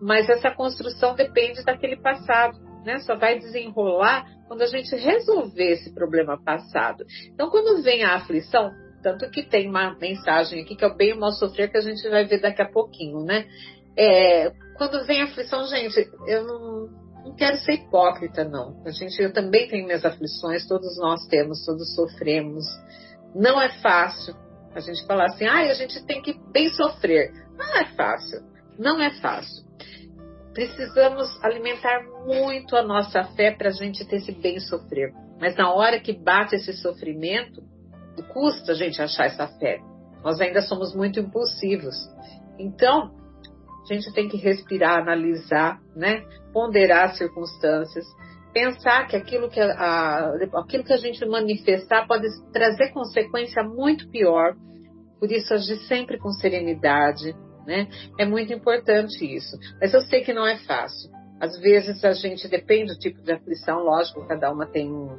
mas 0.00 0.28
essa 0.28 0.50
construção 0.50 1.14
depende 1.14 1.64
daquele 1.64 1.96
passado 1.96 2.72
né? 2.84 2.98
Só 3.00 3.16
vai 3.16 3.38
desenrolar 3.38 4.24
quando 4.46 4.62
a 4.62 4.66
gente 4.66 4.94
resolver 4.94 5.72
esse 5.72 5.94
problema 5.94 6.40
passado. 6.42 7.04
Então, 7.32 7.50
quando 7.50 7.82
vem 7.82 8.02
a 8.02 8.16
aflição, 8.16 8.70
tanto 9.02 9.30
que 9.30 9.42
tem 9.42 9.68
uma 9.68 9.96
mensagem 9.98 10.62
aqui 10.62 10.76
que 10.76 10.84
é 10.84 10.88
o 10.88 10.96
bem 10.96 11.10
e 11.10 11.12
o 11.14 11.20
mal 11.20 11.32
sofrer 11.32 11.70
que 11.70 11.78
a 11.78 11.82
gente 11.82 12.08
vai 12.08 12.24
ver 12.24 12.40
daqui 12.40 12.62
a 12.62 12.68
pouquinho, 12.68 13.24
né? 13.24 13.46
É, 13.96 14.52
quando 14.76 15.04
vem 15.06 15.22
aflição, 15.22 15.66
gente, 15.66 16.10
eu 16.26 16.44
não, 16.44 16.86
não 17.24 17.34
quero 17.34 17.56
ser 17.58 17.74
hipócrita, 17.74 18.44
não. 18.44 18.82
A 18.84 18.90
gente, 18.90 19.20
eu 19.20 19.32
também 19.32 19.68
tenho 19.68 19.86
minhas 19.86 20.04
aflições, 20.04 20.66
todos 20.66 20.96
nós 20.98 21.26
temos, 21.26 21.64
todos 21.64 21.94
sofremos. 21.94 22.64
Não 23.34 23.60
é 23.60 23.70
fácil 23.80 24.34
a 24.74 24.80
gente 24.80 25.06
falar 25.06 25.26
assim, 25.26 25.46
ah, 25.46 25.70
a 25.70 25.74
gente 25.74 26.04
tem 26.04 26.22
que 26.22 26.34
bem 26.52 26.68
sofrer. 26.70 27.32
Não 27.56 27.76
é 27.76 27.84
fácil. 27.94 28.40
Não 28.78 29.00
é 29.00 29.10
fácil 29.20 29.72
precisamos 30.52 31.42
alimentar 31.42 32.02
muito 32.26 32.76
a 32.76 32.82
nossa 32.82 33.24
fé 33.24 33.50
para 33.50 33.68
a 33.68 33.72
gente 33.72 34.04
ter 34.04 34.16
esse 34.16 34.32
bem 34.32 34.60
sofrer. 34.60 35.12
Mas 35.40 35.56
na 35.56 35.72
hora 35.72 35.98
que 35.98 36.12
bate 36.12 36.54
esse 36.54 36.72
sofrimento, 36.74 37.62
custa 38.32 38.72
a 38.72 38.74
gente 38.74 39.00
achar 39.00 39.26
essa 39.26 39.46
fé. 39.58 39.80
Nós 40.22 40.40
ainda 40.40 40.60
somos 40.62 40.94
muito 40.94 41.18
impulsivos. 41.18 41.96
Então, 42.58 43.10
a 43.82 43.94
gente 43.94 44.12
tem 44.12 44.28
que 44.28 44.36
respirar, 44.36 45.00
analisar, 45.00 45.80
né? 45.96 46.24
ponderar 46.52 47.10
as 47.10 47.18
circunstâncias, 47.18 48.04
pensar 48.52 49.08
que 49.08 49.16
aquilo 49.16 49.48
que 49.48 49.60
a, 49.60 50.32
aquilo 50.54 50.84
que 50.84 50.92
a 50.92 50.98
gente 50.98 51.24
manifestar 51.24 52.06
pode 52.06 52.28
trazer 52.52 52.92
consequência 52.92 53.62
muito 53.62 54.08
pior. 54.08 54.54
Por 55.18 55.30
isso, 55.30 55.54
agir 55.54 55.78
sempre 55.86 56.18
com 56.18 56.30
serenidade, 56.32 57.34
né? 57.66 57.88
É 58.18 58.26
muito 58.26 58.52
importante 58.52 59.24
isso. 59.24 59.56
Mas 59.80 59.94
eu 59.94 60.00
sei 60.02 60.22
que 60.22 60.32
não 60.32 60.46
é 60.46 60.58
fácil. 60.58 61.10
Às 61.40 61.58
vezes 61.60 62.04
a 62.04 62.12
gente 62.12 62.48
depende 62.48 62.92
do 62.92 62.98
tipo 62.98 63.22
de 63.22 63.32
aflição, 63.32 63.80
lógico, 63.80 64.26
cada 64.26 64.52
uma 64.52 64.66
tem 64.66 64.90
um, 64.92 65.16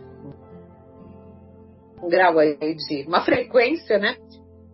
um 2.02 2.10
grau 2.10 2.40
aí 2.40 2.58
de 2.58 3.06
uma 3.08 3.24
frequência, 3.26 3.98
né? 3.98 4.16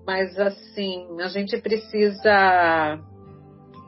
Mas 0.06 0.38
assim, 0.40 1.06
a 1.22 1.28
gente 1.28 1.60
precisa 1.62 3.00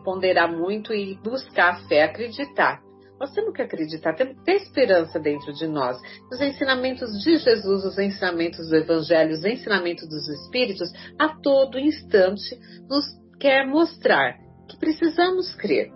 ponderar 0.04 0.52
muito 0.52 0.94
e 0.94 1.16
buscar 1.24 1.74
a 1.74 1.88
fé, 1.88 2.04
acreditar. 2.04 2.82
Nós 3.20 3.32
temos 3.34 3.54
que 3.54 3.62
acreditar, 3.62 4.16
temos 4.16 4.36
que 4.38 4.44
ter 4.44 4.56
esperança 4.56 5.20
dentro 5.20 5.54
de 5.54 5.68
nós. 5.68 5.96
Os 6.32 6.42
ensinamentos 6.42 7.12
de 7.24 7.38
Jesus, 7.38 7.86
os 7.86 8.00
ensinamentos 8.00 8.68
do 8.68 8.76
Evangelho, 8.76 9.34
os 9.34 9.46
ensinamentos 9.46 10.10
dos 10.10 10.28
Espíritos, 10.28 10.92
a 11.20 11.30
todo 11.40 11.78
instante 11.78 12.60
nos 12.90 13.06
quer 13.40 13.68
mostrar 13.68 14.40
que 14.68 14.76
precisamos 14.78 15.54
crer. 15.54 15.92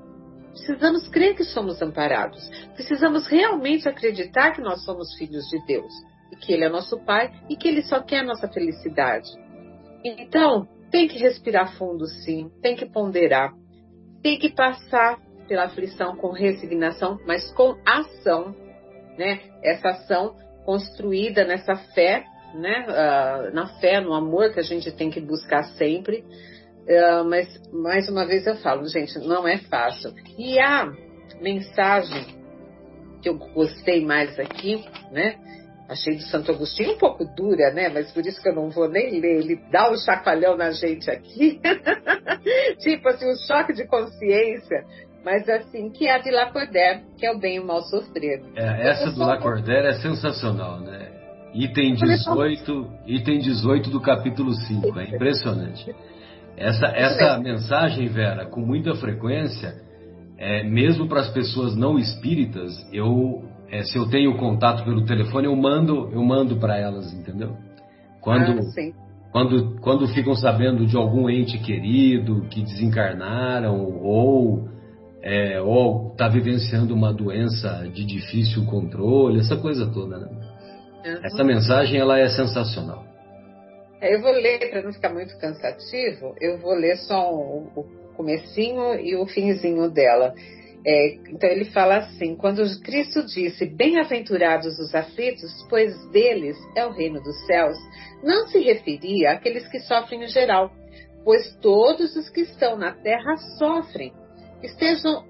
Precisamos 0.51 1.07
crer 1.07 1.35
que 1.35 1.43
somos 1.43 1.81
amparados. 1.81 2.47
Precisamos 2.75 3.27
realmente 3.27 3.89
acreditar 3.89 4.51
que 4.51 4.61
nós 4.61 4.85
somos 4.85 5.15
filhos 5.17 5.45
de 5.49 5.65
Deus 5.65 5.91
e 6.31 6.35
que 6.35 6.53
Ele 6.53 6.63
é 6.63 6.69
nosso 6.69 7.03
Pai 7.05 7.31
e 7.49 7.57
que 7.57 7.67
Ele 7.67 7.81
só 7.81 8.03
quer 8.03 8.19
a 8.19 8.23
nossa 8.23 8.47
felicidade. 8.47 9.27
Então, 10.03 10.67
tem 10.91 11.07
que 11.07 11.17
respirar 11.17 11.75
fundo, 11.75 12.05
sim, 12.05 12.51
tem 12.61 12.75
que 12.75 12.85
ponderar, 12.85 13.51
tem 14.25 14.39
que 14.39 14.49
passar 14.49 15.19
pela 15.47 15.65
aflição 15.65 16.15
com 16.15 16.31
resignação, 16.31 17.19
mas 17.27 17.47
com 17.51 17.77
ação, 17.85 18.55
né? 19.19 19.39
Essa 19.61 19.89
ação 19.89 20.35
construída 20.65 21.45
nessa 21.45 21.75
fé, 21.93 22.25
né? 22.55 22.88
Uh, 22.88 23.53
na 23.53 23.67
fé, 23.79 24.01
no 24.01 24.15
amor 24.15 24.51
que 24.51 24.59
a 24.59 24.63
gente 24.63 24.91
tem 24.91 25.11
que 25.11 25.21
buscar 25.21 25.61
sempre. 25.77 26.25
Uh, 26.88 27.23
mas, 27.29 27.71
mais 27.71 28.09
uma 28.09 28.25
vez 28.25 28.47
eu 28.47 28.55
falo, 28.55 28.88
gente, 28.88 29.15
não 29.19 29.47
é 29.47 29.59
fácil. 29.59 30.11
E 30.39 30.59
a 30.59 30.91
mensagem 31.39 32.25
que 33.21 33.29
eu 33.29 33.38
gostei 33.38 34.03
mais 34.03 34.39
aqui, 34.39 34.83
né? 35.11 35.35
Achei 35.88 36.15
do 36.15 36.23
Santo 36.23 36.51
Agostinho 36.51 36.93
um 36.93 36.97
pouco 36.97 37.23
dura, 37.35 37.71
né? 37.71 37.89
Mas 37.89 38.11
por 38.11 38.25
isso 38.25 38.41
que 38.41 38.49
eu 38.49 38.55
não 38.55 38.71
vou 38.71 38.89
nem 38.89 39.21
ler. 39.21 39.41
Ele 39.41 39.55
dá 39.71 39.91
um 39.91 39.97
chacoalhão 39.97 40.57
na 40.57 40.71
gente 40.71 41.11
aqui. 41.11 41.61
tipo 42.77 43.07
assim, 43.09 43.25
um 43.31 43.35
choque 43.47 43.73
de 43.73 43.85
consciência. 43.88 44.83
Mas 45.23 45.47
assim, 45.49 45.89
que 45.89 46.07
é 46.07 46.15
a 46.15 46.19
de 46.19 46.29
Lacordaire, 46.29 47.01
que 47.17 47.25
é 47.25 47.31
o 47.31 47.39
bem 47.39 47.55
e 47.55 47.59
o 47.59 47.65
mal 47.65 47.81
sofrido. 47.81 48.45
É, 48.55 48.89
essa 48.89 49.11
do 49.11 49.19
Lacordaire 49.19 49.88
é 49.88 49.93
sensacional, 49.93 50.79
né? 50.79 51.11
Item 51.53 51.95
18, 51.95 52.88
item 53.07 53.39
18 53.39 53.89
do 53.89 54.01
capítulo 54.01 54.53
5. 54.53 54.99
É 54.99 55.03
impressionante. 55.05 55.95
Essa, 56.57 56.88
essa 56.88 57.39
mensagem, 57.39 58.07
Vera, 58.07 58.45
com 58.45 58.61
muita 58.61 58.93
frequência, 58.95 59.73
é, 60.38 60.63
mesmo 60.63 61.07
para 61.07 61.21
as 61.21 61.29
pessoas 61.29 61.75
não 61.75 61.97
espíritas, 61.97 62.71
eu 62.93 63.43
é, 63.69 63.83
se 63.83 63.97
eu 63.97 64.07
tenho 64.07 64.38
contato 64.38 64.83
pelo 64.83 65.05
telefone, 65.05 65.47
eu 65.47 65.55
mando, 65.55 66.09
eu 66.11 66.23
mando 66.23 66.57
para 66.57 66.77
elas, 66.77 67.11
entendeu? 67.13 67.57
Quando, 68.21 68.59
ah, 68.59 68.63
quando, 69.36 69.76
quando 69.82 70.08
ficam 70.08 70.34
sabendo 70.34 70.86
de 70.86 70.95
algum 70.95 71.30
ente 71.30 71.58
querido 71.58 72.48
que 72.48 72.62
desencarnaram 72.62 74.00
ou 74.02 74.69
é, 75.21 75.60
ou 75.60 76.13
está 76.13 76.30
vivenciando 76.30 76.93
uma 76.93 77.13
doença 77.13 77.86
de 77.93 78.06
difícil 78.06 78.65
controle, 78.65 79.41
essa 79.41 79.58
coisa 79.58 79.91
toda, 79.91 80.19
né? 80.19 80.28
Uhum. 81.06 81.19
Essa 81.21 81.43
mensagem 81.43 82.00
ela 82.00 82.17
é 82.17 82.30
sensacional. 82.30 83.04
É, 84.00 84.15
eu 84.15 84.21
vou 84.21 84.32
ler 84.32 84.69
para 84.69 84.82
não 84.82 84.93
ficar 84.93 85.12
muito 85.12 85.38
cansativo. 85.38 86.34
Eu 86.39 86.58
vou 86.60 86.74
ler 86.74 86.95
só 87.00 87.30
o, 87.30 87.67
o 87.76 87.84
comecinho 88.15 88.95
e 89.02 89.17
o 89.17 89.28
finzinho 89.28 89.91
dela. 89.91 90.34
É, 90.86 91.15
então 91.30 91.50
ele 91.50 91.65
fala 91.65 91.98
assim: 91.98 92.36
quando 92.36 92.62
Cristo 92.82 93.26
disse, 93.26 93.65
bem-aventurados 93.65 94.78
os 94.78 94.93
aflitos, 94.93 95.52
pois 95.67 96.06
deles 96.12 96.58
é 96.76 96.86
o 96.86 96.91
reino 96.91 97.19
dos 97.21 97.36
céus, 97.48 97.78
não 98.24 98.48
se 98.48 98.60
referia 98.60 99.32
àqueles 99.32 99.67
que 99.67 99.80
sofrem 99.80 100.24
em 100.24 100.28
geral, 100.28 100.71
pois 101.24 101.56
todos 101.56 102.15
os 102.15 102.30
que 102.30 102.41
estão 102.41 102.78
na 102.78 102.91
terra 102.91 103.36
sofrem, 103.58 104.13
estejam 104.62 105.26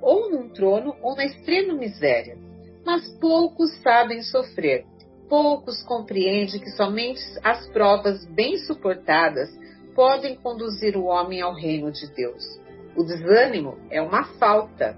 ou 0.00 0.30
num 0.30 0.48
trono 0.48 0.94
ou 1.02 1.16
na 1.16 1.24
extrema 1.24 1.74
miséria. 1.74 2.38
Mas 2.86 3.08
poucos 3.18 3.76
sabem 3.82 4.22
sofrer, 4.22 4.84
poucos 5.28 5.82
compreendem 5.82 6.60
que 6.60 6.70
somente 6.70 7.20
as 7.42 7.66
provas 7.70 8.24
bem 8.26 8.56
suportadas 8.58 9.50
podem 9.94 10.36
conduzir 10.36 10.96
o 10.96 11.06
homem 11.06 11.40
ao 11.40 11.52
reino 11.52 11.90
de 11.90 12.06
Deus. 12.14 12.60
O 12.96 13.04
desânimo 13.04 13.78
é 13.90 14.02
uma 14.02 14.24
falta. 14.38 14.96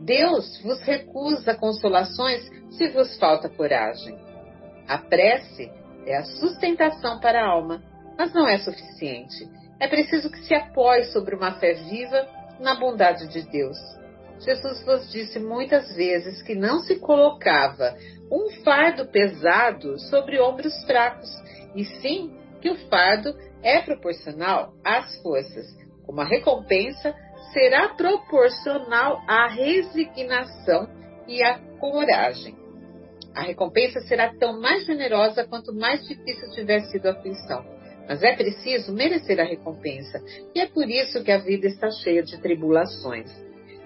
Deus 0.00 0.60
vos 0.62 0.80
recusa 0.82 1.54
consolações 1.54 2.48
se 2.70 2.88
vos 2.88 3.16
falta 3.18 3.48
coragem. 3.48 4.18
A 4.88 4.98
prece 4.98 5.70
é 6.06 6.16
a 6.16 6.24
sustentação 6.24 7.20
para 7.20 7.42
a 7.42 7.48
alma, 7.48 7.82
mas 8.16 8.32
não 8.32 8.48
é 8.48 8.58
suficiente. 8.58 9.48
É 9.78 9.88
preciso 9.88 10.30
que 10.30 10.42
se 10.44 10.54
apoie 10.54 11.04
sobre 11.04 11.34
uma 11.34 11.52
fé 11.58 11.74
viva 11.74 12.26
na 12.60 12.74
bondade 12.74 13.26
de 13.28 13.42
Deus. 13.42 13.76
Jesus 14.40 14.82
vos 14.84 15.10
disse 15.10 15.38
muitas 15.38 15.94
vezes 15.94 16.42
que 16.42 16.54
não 16.54 16.80
se 16.80 16.98
colocava 16.98 17.96
um 18.30 18.50
fardo 18.62 19.06
pesado 19.06 19.98
sobre 19.98 20.40
ombros 20.40 20.84
fracos, 20.84 21.30
e 21.74 21.84
sim 21.84 22.34
que 22.60 22.70
o 22.70 22.76
fardo 22.88 23.34
é 23.62 23.80
proporcional 23.80 24.74
às 24.84 25.20
forças 25.22 25.85
como 26.06 26.20
a 26.20 26.24
recompensa 26.24 27.14
será 27.52 27.88
proporcional 27.88 29.22
à 29.26 29.48
resignação 29.48 30.88
e 31.26 31.42
à 31.42 31.58
coragem. 31.78 32.54
A 33.34 33.42
recompensa 33.42 34.00
será 34.00 34.32
tão 34.34 34.60
mais 34.60 34.86
generosa 34.86 35.44
quanto 35.44 35.74
mais 35.74 36.06
difícil 36.06 36.50
tiver 36.52 36.80
sido 36.82 37.06
a 37.06 37.12
aflição. 37.12 37.64
Mas 38.08 38.22
é 38.22 38.36
preciso 38.36 38.92
merecer 38.92 39.40
a 39.40 39.44
recompensa, 39.44 40.22
e 40.54 40.60
é 40.60 40.66
por 40.66 40.88
isso 40.88 41.24
que 41.24 41.32
a 41.32 41.38
vida 41.38 41.66
está 41.66 41.90
cheia 41.90 42.22
de 42.22 42.40
tribulações. 42.40 43.28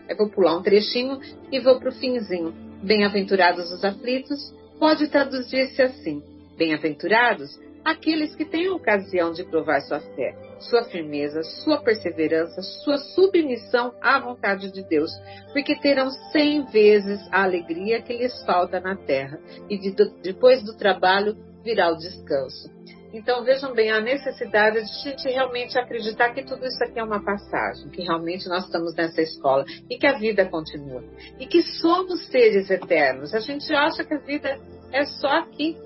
Eu 0.07 0.17
vou 0.17 0.29
pular 0.29 0.59
um 0.59 0.63
trechinho 0.63 1.19
e 1.51 1.59
vou 1.59 1.79
para 1.79 1.89
o 1.89 1.93
finzinho. 1.93 2.53
Bem-aventurados 2.83 3.73
os 3.73 3.83
aflitos 3.83 4.55
pode 4.79 5.09
traduzir-se 5.09 5.81
assim: 5.81 6.23
Bem-aventurados 6.59 7.59
aqueles 7.85 8.35
que 8.35 8.45
têm 8.45 8.69
a 8.69 8.75
ocasião 8.75 9.33
de 9.33 9.45
provar 9.45 9.81
sua 9.83 10.01
fé 10.01 10.51
sua 10.61 10.85
firmeza, 10.85 11.43
sua 11.65 11.83
perseverança, 11.83 12.61
sua 12.63 12.99
submissão 12.99 13.95
à 14.01 14.19
vontade 14.19 14.71
de 14.71 14.83
Deus, 14.83 15.11
porque 15.53 15.79
terão 15.81 16.11
cem 16.33 16.65
vezes 16.67 17.21
a 17.33 17.43
alegria 17.43 18.03
que 18.03 18.17
lhes 18.17 18.45
falta 18.45 18.79
na 18.79 18.95
terra, 18.95 19.39
e 19.69 19.79
de, 19.79 19.95
depois 20.23 20.63
do 20.63 20.77
trabalho 20.77 21.37
virá 21.65 21.91
o 21.91 21.97
descanso. 21.97 22.71
Então 23.13 23.43
vejam 23.43 23.75
bem 23.75 23.91
a 23.91 24.01
necessidade 24.01 24.77
de 24.77 24.83
a 24.83 25.11
gente 25.11 25.29
realmente 25.29 25.77
acreditar 25.77 26.33
que 26.33 26.45
tudo 26.45 26.65
isso 26.65 26.83
aqui 26.85 27.01
é 27.01 27.03
uma 27.03 27.25
passagem, 27.25 27.89
que 27.89 28.03
realmente 28.03 28.49
nós 28.49 28.65
estamos 28.65 28.95
nessa 28.95 29.21
escola 29.21 29.65
e 29.91 29.99
que 29.99 30.07
a 30.07 30.17
vida 30.17 30.47
continua. 30.47 31.03
E 31.39 31.45
que 31.47 31.61
somos 31.61 32.25
seres 32.29 32.71
eternos. 32.71 33.35
A 33.35 33.41
gente 33.41 33.73
acha 33.75 34.05
que 34.05 34.15
a 34.15 34.19
vida 34.19 34.61
é 34.93 35.05
só 35.05 35.27
aqui, 35.27 35.77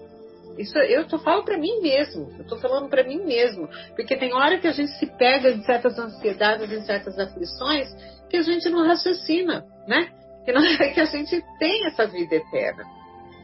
isso 0.59 0.79
eu 0.79 1.07
tô 1.07 1.19
falando 1.19 1.45
para 1.45 1.59
mim 1.59 1.81
mesmo. 1.81 2.33
Eu 2.39 2.47
tô 2.47 2.57
falando 2.59 2.89
para 2.89 3.05
mim 3.05 3.25
mesmo, 3.25 3.69
porque 3.97 4.17
tem 4.17 4.33
hora 4.33 4.59
que 4.59 4.67
a 4.67 4.73
gente 4.73 4.93
se 4.99 5.07
pega 5.07 5.51
em 5.51 5.63
certas 5.63 5.99
ansiedades, 5.99 6.71
em 6.71 6.83
certas 6.85 7.19
aflições, 7.19 7.89
que 8.29 8.37
a 8.37 8.43
gente 8.43 8.69
não 8.71 8.87
raciocina, 8.87 9.65
né? 9.87 10.11
Que, 10.45 10.53
não, 10.53 10.63
é 10.65 10.89
que 10.89 11.01
a 11.01 11.07
gente 11.07 11.43
tem 11.59 11.87
essa 11.87 12.07
vida 12.07 12.37
eterna, 12.37 12.85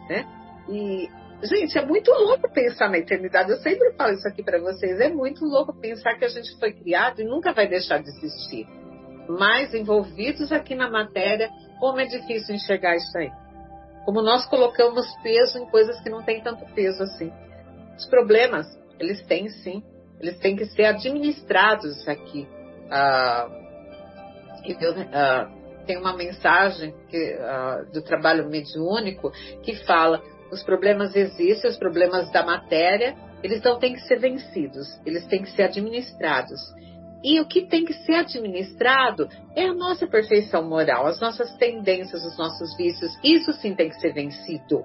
né? 0.08 0.26
E 0.68 1.08
gente, 1.42 1.76
é 1.78 1.84
muito 1.84 2.10
louco 2.10 2.50
pensar 2.52 2.88
na 2.90 2.98
eternidade. 2.98 3.50
Eu 3.50 3.58
sempre 3.58 3.92
falo 3.94 4.12
isso 4.12 4.28
aqui 4.28 4.42
para 4.42 4.60
vocês. 4.60 5.00
É 5.00 5.08
muito 5.08 5.44
louco 5.44 5.72
pensar 5.72 6.14
que 6.16 6.24
a 6.24 6.28
gente 6.28 6.58
foi 6.58 6.72
criado 6.72 7.20
e 7.20 7.24
nunca 7.24 7.52
vai 7.52 7.66
deixar 7.66 8.02
de 8.02 8.08
existir. 8.08 8.66
Mas 9.28 9.72
envolvidos 9.74 10.52
aqui 10.52 10.74
na 10.74 10.90
matéria, 10.90 11.48
como 11.78 12.00
é 12.00 12.04
difícil 12.04 12.54
enxergar 12.54 12.96
isso 12.96 13.16
aí. 13.16 13.30
Como 14.04 14.22
nós 14.22 14.46
colocamos 14.46 15.06
peso 15.22 15.58
em 15.58 15.66
coisas 15.66 16.00
que 16.00 16.10
não 16.10 16.22
têm 16.22 16.42
tanto 16.42 16.64
peso 16.74 17.02
assim. 17.02 17.32
Os 17.96 18.06
problemas, 18.06 18.66
eles 18.98 19.22
têm 19.26 19.48
sim, 19.48 19.82
eles 20.20 20.38
têm 20.38 20.56
que 20.56 20.66
ser 20.66 20.84
administrados 20.84 22.06
aqui. 22.08 22.48
Ah, 22.90 23.48
ah, 25.12 25.50
tem 25.86 25.98
uma 25.98 26.16
mensagem 26.16 26.94
que, 27.08 27.38
ah, 27.40 27.84
do 27.92 28.02
trabalho 28.02 28.48
mediúnico 28.48 29.30
que 29.62 29.74
fala 29.84 30.22
os 30.50 30.62
problemas 30.62 31.14
existem, 31.14 31.70
os 31.70 31.76
problemas 31.76 32.30
da 32.32 32.44
matéria, 32.44 33.16
eles 33.42 33.62
não 33.62 33.78
têm 33.78 33.94
que 33.94 34.00
ser 34.00 34.18
vencidos, 34.18 34.88
eles 35.06 35.26
têm 35.26 35.42
que 35.42 35.50
ser 35.50 35.62
administrados. 35.62 36.60
E 37.22 37.40
o 37.40 37.46
que 37.46 37.66
tem 37.66 37.84
que 37.84 37.92
ser 37.92 38.14
administrado 38.14 39.28
é 39.54 39.64
a 39.64 39.74
nossa 39.74 40.06
perfeição 40.06 40.68
moral, 40.68 41.06
as 41.06 41.20
nossas 41.20 41.54
tendências, 41.56 42.24
os 42.24 42.36
nossos 42.38 42.76
vícios. 42.76 43.12
Isso 43.22 43.52
sim 43.54 43.74
tem 43.74 43.90
que 43.90 44.00
ser 44.00 44.12
vencido, 44.12 44.82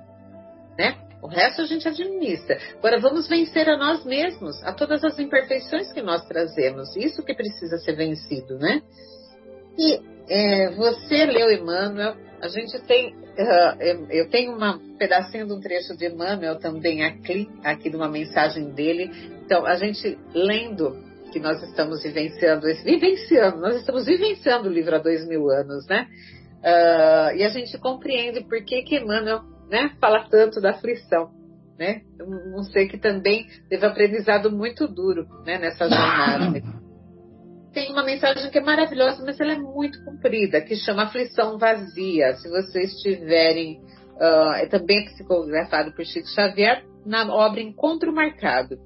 né? 0.77 0.97
O 1.21 1.27
resto 1.27 1.61
a 1.61 1.65
gente 1.65 1.88
administra. 1.88 2.57
Agora 2.77 2.99
vamos 2.99 3.27
vencer 3.27 3.67
a 3.69 3.77
nós 3.77 4.05
mesmos, 4.05 4.61
a 4.63 4.73
todas 4.73 5.03
as 5.03 5.17
imperfeições 5.17 5.91
que 5.91 6.01
nós 6.01 6.23
trazemos. 6.27 6.95
Isso 6.95 7.23
que 7.23 7.33
precisa 7.33 7.77
ser 7.79 7.95
vencido, 7.95 8.59
né? 8.59 8.81
E 9.77 9.99
é, 10.29 10.69
você 10.71 11.25
leu 11.25 11.51
Emmanuel, 11.51 12.15
a 12.41 12.47
gente 12.47 12.77
tem, 12.86 13.15
uh, 13.15 14.07
eu 14.11 14.29
tenho 14.29 14.55
um 14.55 14.97
pedacinho 14.97 15.47
de 15.47 15.53
um 15.53 15.59
trecho 15.59 15.95
de 15.97 16.05
Emmanuel 16.07 16.59
também 16.59 17.03
aqui, 17.03 17.49
aqui 17.63 17.89
de 17.89 17.95
uma 17.95 18.09
mensagem 18.09 18.71
dele. 18.71 19.09
Então, 19.43 19.65
a 19.65 19.75
gente 19.75 20.17
lendo 20.33 20.95
que 21.36 21.39
nós 21.41 21.61
estamos 21.63 22.01
vivenciando, 22.01 22.65
vivenciando, 22.86 23.59
nós 23.59 23.75
estamos 23.75 24.05
vivenciando 24.05 24.69
o 24.69 24.71
livro 24.71 24.95
há 24.95 24.99
dois 24.99 25.27
mil 25.27 25.49
anos, 25.49 25.86
né? 25.86 26.07
Uh, 26.61 27.36
e 27.36 27.43
a 27.43 27.49
gente 27.49 27.77
compreende 27.77 28.39
por 28.45 28.63
que 28.63 28.83
que 28.83 28.95
Emmanuel 28.95 29.41
né, 29.69 29.91
fala 29.99 30.25
tanto 30.29 30.61
da 30.61 30.69
aflição, 30.69 31.29
né? 31.77 32.03
Um 32.55 32.63
ser 32.63 32.88
que 32.88 32.97
também 32.97 33.47
teve 33.69 33.86
aprendizado 33.86 34.49
muito 34.49 34.88
duro 34.88 35.27
né, 35.45 35.57
nessa 35.57 35.89
jornada. 35.89 36.63
Tem 37.73 37.91
uma 37.91 38.05
mensagem 38.05 38.49
que 38.49 38.57
é 38.57 38.61
maravilhosa, 38.61 39.21
mas 39.25 39.38
ela 39.38 39.51
é 39.51 39.59
muito 39.59 40.01
comprida, 40.05 40.61
que 40.61 40.77
chama 40.77 41.03
Aflição 41.03 41.57
Vazia. 41.57 42.33
Se 42.36 42.47
vocês 42.47 42.93
tiverem, 43.01 43.81
uh, 44.13 44.53
é 44.55 44.67
também 44.67 45.03
psicografado 45.03 45.91
por 45.91 46.05
Chico 46.05 46.29
Xavier, 46.29 46.86
na 47.05 47.29
obra 47.29 47.59
Encontro 47.59 48.13
Marcado. 48.13 48.77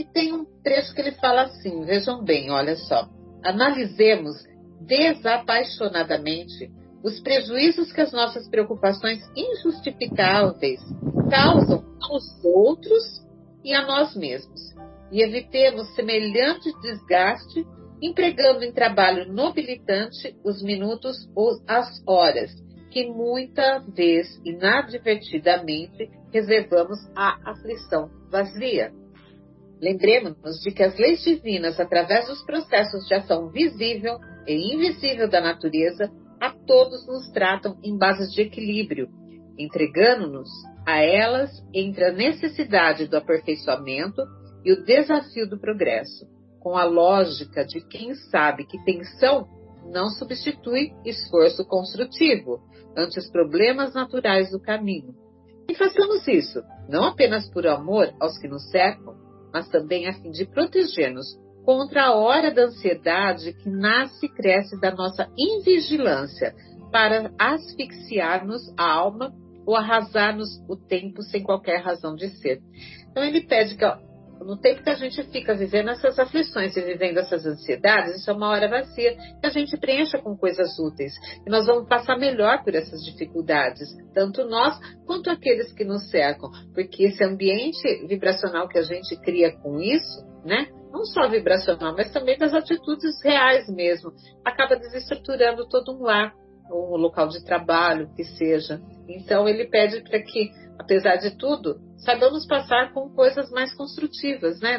E 0.00 0.04
tem 0.14 0.32
um 0.32 0.46
trecho 0.62 0.94
que 0.94 1.02
ele 1.02 1.12
fala 1.12 1.42
assim: 1.42 1.84
vejam 1.84 2.24
bem, 2.24 2.50
olha 2.50 2.74
só. 2.74 3.06
Analisemos 3.44 4.34
desapaixonadamente 4.80 6.70
os 7.04 7.20
prejuízos 7.20 7.92
que 7.92 8.00
as 8.00 8.10
nossas 8.10 8.48
preocupações 8.48 9.18
injustificáveis 9.36 10.80
causam 11.30 11.84
aos 12.00 12.24
outros 12.42 13.04
e 13.62 13.74
a 13.74 13.86
nós 13.86 14.16
mesmos. 14.16 14.74
E 15.12 15.22
evitemos 15.22 15.94
semelhante 15.94 16.72
desgaste 16.80 17.66
empregando 18.00 18.64
em 18.64 18.72
trabalho 18.72 19.30
nobilitante 19.30 20.34
os 20.42 20.62
minutos 20.62 21.30
ou 21.36 21.60
as 21.68 22.02
horas, 22.06 22.50
que 22.90 23.06
muita 23.06 23.80
vez 23.80 24.40
inadvertidamente 24.46 26.10
reservamos 26.32 26.98
à 27.14 27.50
aflição 27.50 28.08
vazia. 28.30 28.98
Lembremos-nos 29.80 30.60
de 30.60 30.70
que 30.72 30.82
as 30.82 30.96
leis 30.98 31.22
divinas, 31.22 31.80
através 31.80 32.26
dos 32.26 32.42
processos 32.44 33.06
de 33.06 33.14
ação 33.14 33.48
visível 33.48 34.18
e 34.46 34.74
invisível 34.74 35.28
da 35.28 35.40
natureza, 35.40 36.10
a 36.40 36.50
todos 36.50 37.06
nos 37.06 37.30
tratam 37.32 37.78
em 37.82 37.96
bases 37.96 38.32
de 38.32 38.42
equilíbrio, 38.42 39.08
entregando-nos 39.58 40.48
a 40.86 40.98
elas 40.98 41.50
entre 41.72 42.04
a 42.04 42.12
necessidade 42.12 43.06
do 43.06 43.16
aperfeiçoamento 43.16 44.22
e 44.64 44.72
o 44.72 44.84
desafio 44.84 45.48
do 45.48 45.58
progresso, 45.58 46.26
com 46.60 46.76
a 46.76 46.84
lógica 46.84 47.64
de 47.64 47.80
quem 47.88 48.14
sabe 48.14 48.66
que 48.66 48.82
tensão 48.84 49.48
não 49.86 50.10
substitui 50.10 50.92
esforço 51.04 51.64
construtivo 51.64 52.60
ante 52.96 53.18
os 53.18 53.30
problemas 53.30 53.94
naturais 53.94 54.50
do 54.50 54.60
caminho. 54.60 55.14
E 55.68 55.74
façamos 55.74 56.26
isso, 56.28 56.62
não 56.88 57.04
apenas 57.04 57.48
por 57.50 57.66
amor 57.66 58.12
aos 58.20 58.36
que 58.38 58.48
nos 58.48 58.68
cercam, 58.70 59.14
mas 59.52 59.68
também 59.68 60.08
a 60.08 60.12
fim 60.14 60.30
de 60.30 60.46
proteger-nos 60.46 61.26
contra 61.64 62.04
a 62.04 62.14
hora 62.14 62.50
da 62.50 62.64
ansiedade 62.64 63.52
que 63.52 63.68
nasce 63.68 64.26
e 64.26 64.28
cresce 64.28 64.80
da 64.80 64.90
nossa 64.90 65.28
invigilância 65.36 66.54
para 66.90 67.32
asfixiar-nos 67.38 68.62
a 68.76 68.90
alma 68.90 69.32
ou 69.66 69.76
arrasar-nos 69.76 70.48
o 70.68 70.76
tempo 70.76 71.22
sem 71.22 71.42
qualquer 71.42 71.80
razão 71.80 72.16
de 72.16 72.28
ser. 72.28 72.60
Então 73.10 73.22
ele 73.22 73.42
pede 73.42 73.76
que 73.76 73.84
no 74.44 74.58
tempo 74.58 74.82
que 74.82 74.90
a 74.90 74.94
gente 74.94 75.22
fica 75.24 75.54
vivendo 75.54 75.90
essas 75.90 76.18
aflições 76.18 76.76
e 76.76 76.80
vivendo 76.80 77.18
essas 77.18 77.44
ansiedades, 77.46 78.16
isso 78.16 78.30
é 78.30 78.32
uma 78.32 78.48
hora 78.48 78.68
vazia, 78.68 79.16
que 79.40 79.46
a 79.46 79.50
gente 79.50 79.76
preencha 79.76 80.18
com 80.18 80.36
coisas 80.36 80.78
úteis. 80.78 81.12
E 81.46 81.50
nós 81.50 81.66
vamos 81.66 81.88
passar 81.88 82.18
melhor 82.18 82.62
por 82.64 82.74
essas 82.74 83.04
dificuldades, 83.04 83.88
tanto 84.14 84.44
nós 84.44 84.78
quanto 85.06 85.30
aqueles 85.30 85.72
que 85.72 85.84
nos 85.84 86.10
cercam. 86.10 86.50
Porque 86.74 87.04
esse 87.04 87.22
ambiente 87.22 88.06
vibracional 88.06 88.68
que 88.68 88.78
a 88.78 88.82
gente 88.82 89.16
cria 89.20 89.52
com 89.58 89.80
isso, 89.80 90.26
né? 90.44 90.68
não 90.92 91.04
só 91.04 91.28
vibracional, 91.28 91.94
mas 91.96 92.12
também 92.12 92.36
das 92.36 92.52
atitudes 92.52 93.22
reais 93.22 93.68
mesmo. 93.68 94.12
Acaba 94.44 94.76
desestruturando 94.76 95.68
todo 95.68 95.96
um 95.96 96.02
lar, 96.02 96.34
ou 96.70 96.94
um 96.94 96.96
local 96.96 97.28
de 97.28 97.44
trabalho, 97.44 98.10
que 98.14 98.24
seja. 98.24 98.80
Então, 99.08 99.48
ele 99.48 99.66
pede 99.66 100.02
para 100.02 100.20
que, 100.20 100.50
apesar 100.80 101.16
de 101.16 101.36
tudo, 101.36 101.76
saibamos 101.98 102.46
passar 102.46 102.92
com 102.92 103.10
coisas 103.10 103.50
mais 103.50 103.72
construtivas, 103.74 104.60
né? 104.60 104.78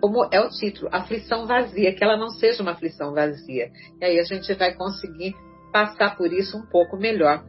Como 0.00 0.28
é 0.30 0.40
o 0.40 0.48
título, 0.50 0.90
aflição 0.92 1.46
vazia, 1.46 1.94
que 1.94 2.04
ela 2.04 2.18
não 2.18 2.28
seja 2.28 2.62
uma 2.62 2.72
aflição 2.72 3.14
vazia. 3.14 3.70
E 4.00 4.04
aí 4.04 4.20
a 4.20 4.24
gente 4.24 4.52
vai 4.54 4.74
conseguir 4.74 5.34
passar 5.72 6.16
por 6.16 6.30
isso 6.32 6.58
um 6.58 6.66
pouco 6.66 6.98
melhor. 6.98 7.44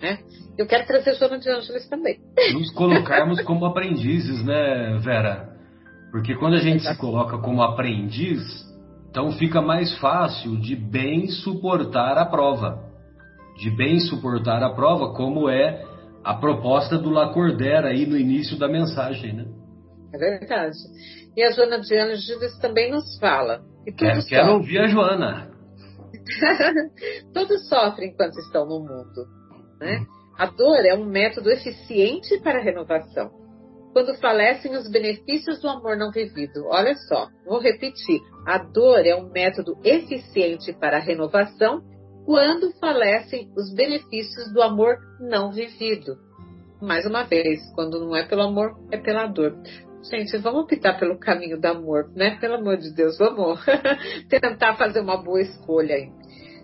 Né? 0.00 0.18
Eu 0.58 0.66
quero 0.66 0.84
trazer 0.84 1.14
Joana 1.14 1.38
de 1.38 1.48
Ângeles 1.48 1.88
também. 1.88 2.18
Nos 2.54 2.72
colocarmos 2.72 3.40
como 3.42 3.64
aprendizes, 3.64 4.44
né, 4.44 4.98
Vera? 5.00 5.56
Porque 6.10 6.34
quando 6.34 6.54
a 6.54 6.60
gente 6.60 6.82
se 6.82 6.98
coloca 6.98 7.38
como 7.38 7.62
aprendiz, 7.62 8.42
então 9.08 9.30
fica 9.32 9.62
mais 9.62 9.96
fácil 9.98 10.60
de 10.60 10.74
bem 10.74 11.28
suportar 11.28 12.18
a 12.18 12.26
prova. 12.26 12.82
De 13.58 13.70
bem 13.70 14.00
suportar 14.00 14.62
a 14.62 14.74
prova, 14.74 15.14
como 15.14 15.48
é 15.48 15.91
a 16.24 16.34
proposta 16.34 16.98
do 16.98 17.10
Lacordaire 17.10 17.86
aí 17.86 18.06
no 18.06 18.16
início 18.16 18.58
da 18.58 18.68
mensagem, 18.68 19.34
né? 19.34 19.44
É 20.12 20.18
verdade. 20.18 20.76
E 21.36 21.42
a 21.42 21.50
Joana 21.50 21.80
de 21.80 21.96
Angeles 21.96 22.58
também 22.58 22.90
nos 22.90 23.18
fala. 23.18 23.62
Que 23.84 23.92
quero, 23.92 24.24
quero 24.26 24.52
ouvir 24.54 24.78
a 24.78 24.86
Joana. 24.86 25.50
todos 27.32 27.68
sofrem 27.68 28.10
enquanto 28.10 28.38
estão 28.38 28.66
no 28.66 28.80
mundo. 28.80 29.26
Né? 29.80 30.04
A 30.38 30.46
dor 30.46 30.84
é 30.84 30.94
um 30.94 31.04
método 31.04 31.50
eficiente 31.50 32.38
para 32.40 32.58
a 32.58 32.62
renovação 32.62 33.42
quando 33.92 34.14
falecem 34.14 34.74
os 34.74 34.90
benefícios 34.90 35.60
do 35.60 35.68
amor 35.68 35.96
não 35.96 36.10
vivido. 36.10 36.66
Olha 36.66 36.94
só, 36.94 37.28
vou 37.46 37.60
repetir: 37.60 38.20
a 38.46 38.58
dor 38.58 39.06
é 39.06 39.14
um 39.14 39.30
método 39.30 39.78
eficiente 39.84 40.72
para 40.72 40.96
a 40.96 41.00
renovação 41.00 41.82
quando 42.24 42.72
falecem 42.78 43.50
os 43.56 43.72
benefícios 43.74 44.52
do 44.52 44.62
amor 44.62 44.98
não 45.20 45.52
vivido. 45.52 46.16
Mais 46.80 47.06
uma 47.06 47.24
vez, 47.24 47.60
quando 47.74 48.00
não 48.00 48.16
é 48.16 48.24
pelo 48.24 48.42
amor, 48.42 48.76
é 48.90 48.96
pela 48.96 49.26
dor. 49.26 49.56
Gente, 50.10 50.36
vamos 50.38 50.64
optar 50.64 50.98
pelo 50.98 51.18
caminho 51.18 51.60
do 51.60 51.66
amor, 51.66 52.10
né? 52.14 52.36
Pelo 52.40 52.56
amor 52.56 52.76
de 52.76 52.92
Deus, 52.92 53.18
vamos 53.18 53.60
tentar 54.28 54.76
fazer 54.76 55.00
uma 55.00 55.16
boa 55.16 55.40
escolha 55.40 55.94
aí. 55.94 56.10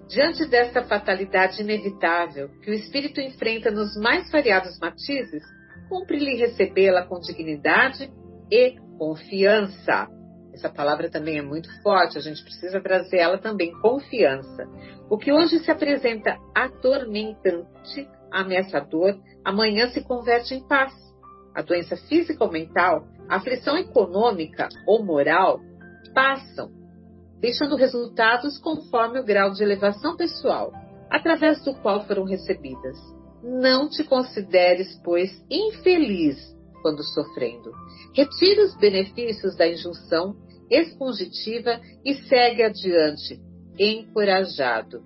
Diante 0.09 0.49
dessa 0.49 0.83
fatalidade 0.83 1.61
inevitável 1.61 2.49
que 2.63 2.71
o 2.71 2.75
espírito 2.75 3.21
enfrenta 3.21 3.71
nos 3.71 3.95
mais 3.97 4.31
variados 4.31 4.79
matizes, 4.81 5.43
cumpre-lhe 5.89 6.35
recebê-la 6.37 7.07
com 7.07 7.21
dignidade 7.21 8.11
e 8.51 8.77
confiança. 8.99 10.09
Essa 10.59 10.69
palavra 10.69 11.09
também 11.09 11.39
é 11.39 11.43
muito 11.43 11.71
forte, 11.83 12.19
a 12.19 12.21
gente 12.21 12.43
precisa 12.43 12.81
trazer 12.81 13.19
ela 13.19 13.39
também, 13.39 13.71
confiança. 13.81 14.67
O 15.09 15.17
que 15.17 15.33
hoje 15.33 15.61
se 15.61 15.71
apresenta 15.71 16.37
atormentante, 16.53 18.09
ameaçador, 18.29 19.17
amanhã 19.45 19.89
se 19.91 20.03
converte 20.03 20.55
em 20.55 20.67
paz. 20.67 20.93
A 21.55 21.63
doença 21.63 21.97
física 21.97 22.43
ou 22.43 22.51
mental, 22.51 23.07
a 23.29 23.37
aflição 23.37 23.79
econômica 23.79 24.69
ou 24.85 25.05
moral 25.05 25.61
passam, 26.13 26.73
deixando 27.39 27.77
resultados 27.77 28.59
conforme 28.59 29.21
o 29.21 29.25
grau 29.25 29.53
de 29.53 29.63
elevação 29.63 30.17
pessoal, 30.17 30.73
através 31.09 31.63
do 31.65 31.73
qual 31.75 32.05
foram 32.05 32.25
recebidas. 32.25 32.99
Não 33.45 33.89
te 33.89 34.03
consideres, 34.03 35.01
pois, 35.05 35.31
infeliz 35.49 36.37
quando 36.83 37.05
sofrendo. 37.05 37.71
Retira 38.13 38.65
os 38.65 38.77
benefícios 38.77 39.57
da 39.57 39.69
injunção 39.69 40.35
expositiva 40.71 41.81
e 42.05 42.15
segue 42.15 42.63
adiante, 42.63 43.41
encorajado. 43.79 45.03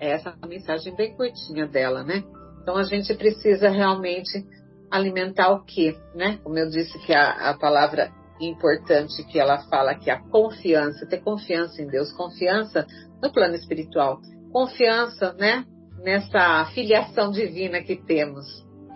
É 0.00 0.10
essa 0.10 0.36
a 0.40 0.46
mensagem 0.46 0.94
bem 0.94 1.14
curtinha 1.14 1.66
dela, 1.66 2.02
né? 2.02 2.24
Então 2.62 2.76
a 2.76 2.82
gente 2.82 3.14
precisa 3.14 3.68
realmente 3.68 4.44
alimentar 4.90 5.50
o 5.50 5.64
quê, 5.64 5.96
né? 6.14 6.38
Como 6.42 6.58
eu 6.58 6.68
disse 6.68 6.98
que 7.06 7.12
a, 7.12 7.50
a 7.50 7.58
palavra 7.58 8.12
importante 8.40 9.22
que 9.24 9.38
ela 9.38 9.58
fala 9.68 9.92
aqui, 9.92 10.10
a 10.10 10.20
confiança, 10.20 11.06
ter 11.06 11.20
confiança 11.20 11.80
em 11.80 11.86
Deus, 11.86 12.12
confiança 12.12 12.86
no 13.22 13.32
plano 13.32 13.54
espiritual, 13.54 14.20
confiança, 14.52 15.32
né, 15.34 15.64
nessa 16.02 16.64
filiação 16.74 17.30
divina 17.30 17.82
que 17.82 17.96
temos. 17.96 18.44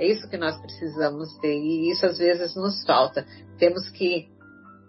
É 0.01 0.07
isso 0.07 0.28
que 0.28 0.36
nós 0.36 0.57
precisamos 0.61 1.36
ter 1.39 1.55
e 1.55 1.91
isso 1.91 2.07
às 2.07 2.18
vezes 2.18 2.55
nos 2.55 2.84
falta. 2.84 3.24
Temos 3.59 3.89
que 3.91 4.28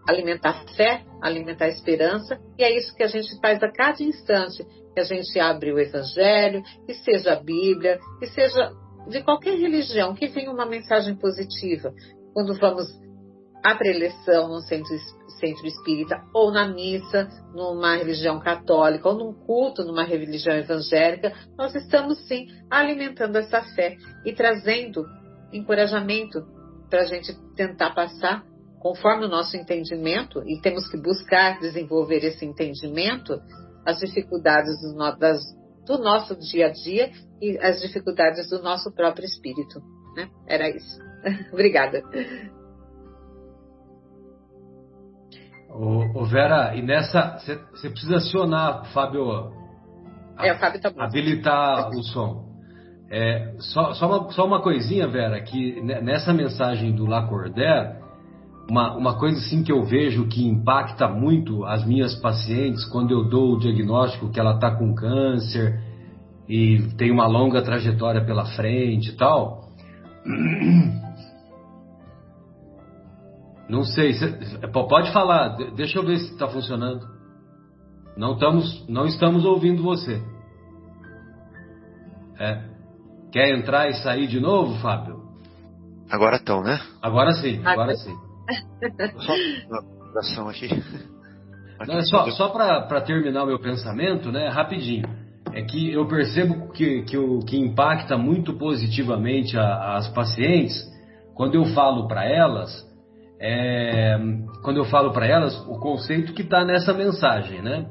alimentar 0.09 0.65
fé, 0.75 1.03
alimentar 1.21 1.67
esperança 1.67 2.39
e 2.57 2.63
é 2.63 2.77
isso 2.77 2.95
que 2.95 3.03
a 3.03 3.07
gente 3.07 3.39
faz 3.39 3.61
a 3.61 3.71
cada 3.71 4.03
instante 4.03 4.65
que 4.93 4.99
a 4.99 5.03
gente 5.03 5.39
abre 5.39 5.71
o 5.71 5.79
Evangelho, 5.79 6.63
que 6.85 6.93
seja 6.95 7.33
a 7.33 7.39
Bíblia, 7.39 7.99
que 8.19 8.27
seja 8.27 8.71
de 9.07 9.23
qualquer 9.23 9.57
religião, 9.57 10.13
que 10.13 10.27
venha 10.27 10.51
uma 10.51 10.65
mensagem 10.65 11.15
positiva. 11.15 11.93
Quando 12.33 12.53
vamos 12.59 12.87
à 13.63 13.75
preleção 13.75 14.47
no 14.47 14.61
centro 14.61 14.95
centro 15.39 15.65
espírita, 15.65 16.21
ou 16.33 16.51
na 16.51 16.67
missa, 16.67 17.29
numa 17.53 17.95
religião 17.95 18.39
católica, 18.39 19.07
ou 19.07 19.15
num 19.15 19.33
culto, 19.33 19.83
numa 19.83 20.03
religião 20.03 20.55
evangélica, 20.55 21.33
nós 21.57 21.73
estamos 21.75 22.27
sim 22.27 22.45
alimentando 22.69 23.37
essa 23.37 23.61
fé 23.73 23.95
e 24.25 24.33
trazendo 24.33 25.05
encorajamento 25.53 26.45
para 26.89 27.01
a 27.01 27.05
gente 27.05 27.33
tentar 27.55 27.91
passar 27.91 28.43
conforme 28.79 29.25
o 29.25 29.29
nosso 29.29 29.57
entendimento, 29.57 30.41
e 30.47 30.59
temos 30.61 30.89
que 30.89 30.97
buscar 30.97 31.59
desenvolver 31.59 32.23
esse 32.23 32.45
entendimento, 32.45 33.39
as 33.85 33.99
dificuldades 33.99 34.79
do, 34.81 34.93
no, 34.93 35.17
das, 35.17 35.41
do 35.85 35.97
nosso 35.97 36.35
dia 36.37 36.67
a 36.67 36.71
dia 36.71 37.11
e 37.41 37.57
as 37.59 37.81
dificuldades 37.81 38.49
do 38.49 38.61
nosso 38.61 38.91
próprio 38.93 39.25
espírito. 39.25 39.81
Né? 40.15 40.29
Era 40.47 40.69
isso. 40.69 40.99
Obrigada. 41.51 42.01
Ô, 45.69 46.21
ô, 46.21 46.25
Vera, 46.25 46.75
e 46.75 46.81
nessa. 46.81 47.37
Você 47.71 47.89
precisa 47.89 48.15
acionar, 48.15 48.85
Fábio. 48.91 49.51
É, 50.39 50.53
o 50.53 50.57
Fábio 50.57 50.81
tá 50.81 50.89
bom. 50.89 51.01
Habilitar 51.01 51.89
o 51.89 52.01
som. 52.03 52.49
É, 53.11 53.55
só, 53.59 53.93
só, 53.93 54.07
uma, 54.07 54.31
só 54.31 54.45
uma 54.45 54.61
coisinha, 54.61 55.07
Vera, 55.07 55.41
que 55.41 55.81
nessa 55.81 56.31
mensagem 56.31 56.95
do 56.95 57.05
Lacordaire, 57.05 57.98
uma, 58.69 58.95
uma 58.95 59.17
coisa 59.17 59.37
assim 59.39 59.63
que 59.63 59.71
eu 59.71 59.83
vejo 59.83 60.27
que 60.27 60.45
impacta 60.47 61.07
muito 61.07 61.65
as 61.65 61.83
minhas 61.85 62.13
pacientes 62.15 62.85
quando 62.85 63.11
eu 63.11 63.27
dou 63.27 63.55
o 63.55 63.59
diagnóstico 63.59 64.29
que 64.29 64.39
ela 64.39 64.55
está 64.55 64.69
com 64.75 64.93
câncer 64.93 65.81
e 66.47 66.79
tem 66.97 67.11
uma 67.11 67.27
longa 67.27 67.61
trajetória 67.61 68.23
pela 68.23 68.45
frente 68.45 69.09
e 69.09 69.17
tal. 69.17 69.69
Não 73.67 73.83
sei, 73.83 74.13
cê, 74.13 74.27
pode 74.71 75.11
falar, 75.13 75.49
deixa 75.75 75.99
eu 75.99 76.03
ver 76.03 76.17
se 76.17 76.31
está 76.33 76.47
funcionando. 76.47 77.07
Não 78.17 78.33
estamos, 78.33 78.87
não 78.89 79.05
estamos 79.05 79.45
ouvindo 79.45 79.83
você. 79.83 80.19
É. 82.39 82.63
Quer 83.31 83.55
entrar 83.55 83.87
e 83.87 83.93
sair 84.01 84.25
de 84.25 84.39
novo, 84.39 84.79
Fábio? 84.81 85.21
Agora 86.09 86.37
estão, 86.37 86.63
né? 86.63 86.81
Agora 86.99 87.31
sim, 87.33 87.61
agora 87.63 87.95
sim. 87.95 88.28
Só 90.21 90.49
aqui. 90.49 90.69
Não, 91.87 91.97
é 91.97 92.03
só 92.03 92.29
só 92.31 92.49
para 92.49 93.01
terminar 93.01 93.45
meu 93.45 93.59
pensamento, 93.59 94.31
né? 94.31 94.49
Rapidinho. 94.49 95.07
É 95.53 95.61
que 95.61 95.91
eu 95.91 96.05
percebo 96.07 96.71
que, 96.73 97.03
que, 97.03 97.17
o, 97.17 97.39
que 97.39 97.57
impacta 97.57 98.17
muito 98.17 98.53
positivamente 98.57 99.57
a, 99.57 99.95
as 99.95 100.09
pacientes 100.09 100.87
quando 101.33 101.55
eu 101.55 101.65
falo 101.67 102.05
para 102.07 102.25
elas, 102.25 102.85
é, 103.39 104.17
quando 104.61 104.77
eu 104.77 104.85
falo 104.85 105.11
para 105.11 105.25
elas 105.25 105.57
o 105.67 105.79
conceito 105.79 106.33
que 106.33 106.41
está 106.41 106.65
nessa 106.65 106.93
mensagem, 106.93 107.61
né? 107.61 107.87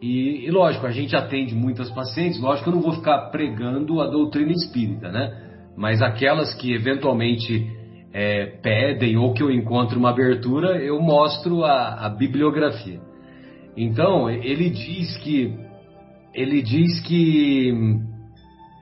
E, 0.00 0.46
e, 0.46 0.50
lógico, 0.52 0.86
a 0.86 0.92
gente 0.92 1.16
atende 1.16 1.56
muitas 1.56 1.90
pacientes, 1.90 2.40
lógico 2.40 2.64
que 2.64 2.70
eu 2.70 2.74
não 2.76 2.82
vou 2.82 2.92
ficar 2.92 3.30
pregando 3.30 4.00
a 4.00 4.06
doutrina 4.06 4.52
espírita, 4.52 5.10
né? 5.10 5.72
Mas 5.76 6.00
aquelas 6.00 6.54
que 6.54 6.72
eventualmente 6.72 7.77
é, 8.12 8.46
pedem 8.62 9.16
ou 9.16 9.32
que 9.32 9.42
eu 9.42 9.50
encontro 9.50 9.98
uma 9.98 10.10
abertura, 10.10 10.82
eu 10.82 11.00
mostro 11.00 11.64
a, 11.64 12.06
a 12.06 12.08
bibliografia. 12.08 13.00
Então, 13.76 14.28
ele 14.28 14.70
diz 14.70 15.16
que. 15.18 15.54
Ele 16.34 16.62
diz 16.62 17.00
que. 17.00 17.72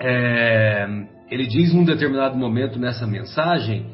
É, 0.00 0.86
ele 1.30 1.46
diz 1.46 1.74
num 1.74 1.84
determinado 1.84 2.36
momento 2.36 2.78
nessa 2.78 3.06
mensagem 3.06 3.86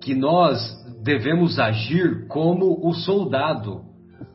que 0.00 0.14
nós 0.14 0.60
devemos 1.02 1.58
agir 1.58 2.26
como 2.28 2.86
o 2.86 2.92
soldado. 2.92 3.82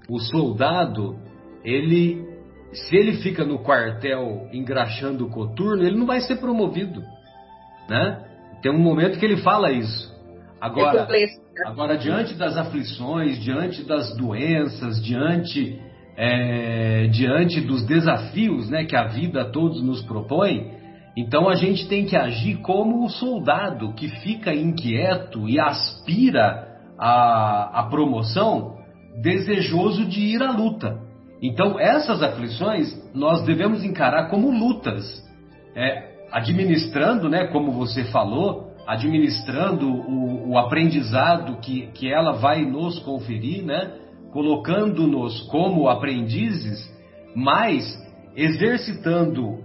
O 0.09 0.19
soldado 0.19 1.17
ele, 1.63 2.25
se 2.73 2.95
ele 2.95 3.17
fica 3.21 3.45
no 3.45 3.59
quartel 3.59 4.49
engraxando 4.51 5.25
o 5.25 5.29
coturno, 5.29 5.83
ele 5.83 5.97
não 5.97 6.05
vai 6.05 6.21
ser 6.21 6.37
promovido, 6.37 7.01
né? 7.89 8.25
Tem 8.61 8.71
um 8.71 8.79
momento 8.79 9.19
que 9.19 9.25
ele 9.25 9.37
fala 9.37 9.71
isso. 9.71 10.10
Agora, 10.61 11.07
agora 11.65 11.97
diante 11.97 12.35
das 12.35 12.55
aflições, 12.55 13.39
diante 13.39 13.83
das 13.83 14.15
doenças, 14.15 15.03
diante 15.03 15.79
é, 16.15 17.07
diante 17.07 17.61
dos 17.61 17.83
desafios, 17.85 18.69
né, 18.69 18.85
que 18.85 18.95
a 18.95 19.07
vida 19.07 19.45
todos 19.45 19.81
nos 19.81 20.03
propõe, 20.03 20.71
então 21.17 21.49
a 21.49 21.55
gente 21.55 21.87
tem 21.87 22.05
que 22.05 22.15
agir 22.15 22.57
como 22.57 23.03
o 23.03 23.09
soldado 23.09 23.93
que 23.93 24.07
fica 24.07 24.53
inquieto 24.53 25.49
e 25.49 25.59
aspira 25.59 26.67
a, 26.97 27.79
a 27.79 27.83
promoção, 27.89 28.77
desejoso 29.21 30.05
de 30.05 30.21
ir 30.21 30.43
à 30.43 30.51
luta. 30.51 30.99
Então, 31.41 31.79
essas 31.79 32.21
aflições 32.21 32.95
nós 33.15 33.43
devemos 33.43 33.83
encarar 33.83 34.29
como 34.29 34.51
lutas, 34.51 35.03
é, 35.75 36.11
administrando, 36.31 37.27
né, 37.27 37.47
como 37.47 37.71
você 37.71 38.05
falou, 38.05 38.70
administrando 38.91 39.87
o, 39.87 40.51
o 40.51 40.57
aprendizado 40.57 41.57
que, 41.61 41.87
que 41.93 42.11
ela 42.11 42.33
vai 42.33 42.65
nos 42.65 42.99
conferir, 42.99 43.63
né, 43.63 43.93
colocando-nos 44.31 45.41
como 45.47 45.87
aprendizes, 45.87 46.91
mas 47.33 47.83
exercitando 48.35 49.59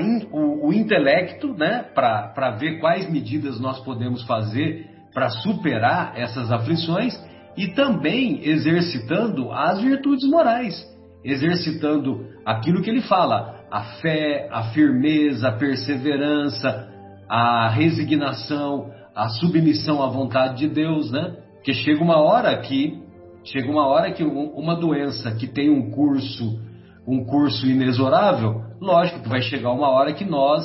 in, 0.00 0.28
o, 0.32 0.68
o, 0.68 0.72
intelecto 0.72 1.54
né, 1.54 1.84
para 1.94 2.50
ver 2.58 2.78
quais 2.78 3.10
medidas 3.10 3.58
nós 3.58 3.80
podemos 3.80 4.22
fazer 4.24 4.86
para 5.12 5.28
superar 5.28 6.12
essas 6.16 6.52
aflições 6.52 7.18
e 7.56 7.68
também 7.68 8.40
exercitando 8.44 9.50
as 9.50 9.80
virtudes 9.80 10.28
morais 10.28 10.86
exercitando 11.24 12.26
aquilo 12.44 12.80
que 12.82 12.90
ele 12.90 13.02
fala: 13.02 13.64
a 13.70 13.82
fé, 14.00 14.48
a 14.50 14.64
firmeza, 14.70 15.48
a 15.48 15.52
perseverança, 15.52 16.88
a 17.28 17.68
resignação, 17.68 18.90
a 19.14 19.28
submissão 19.28 20.02
à 20.02 20.08
vontade 20.08 20.58
de 20.58 20.68
Deus, 20.68 21.10
né? 21.10 21.36
Porque 21.54 21.74
chega 21.74 22.02
uma 22.02 22.18
hora 22.18 22.56
que 22.58 23.02
chega 23.44 23.70
uma 23.70 23.86
hora 23.86 24.12
que 24.12 24.22
uma 24.22 24.74
doença 24.74 25.30
que 25.32 25.46
tem 25.46 25.70
um 25.70 25.90
curso 25.90 26.60
um 27.08 27.24
curso 27.24 27.66
inexorável, 27.66 28.62
lógico 28.78 29.20
que 29.20 29.28
vai 29.30 29.40
chegar 29.40 29.72
uma 29.72 29.88
hora 29.88 30.12
que 30.12 30.26
nós 30.26 30.62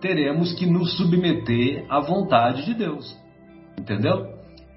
teremos 0.00 0.54
que 0.54 0.64
nos 0.64 0.96
submeter 0.96 1.84
à 1.90 2.00
vontade 2.00 2.64
de 2.64 2.72
Deus. 2.72 3.14
Entendeu? 3.78 4.26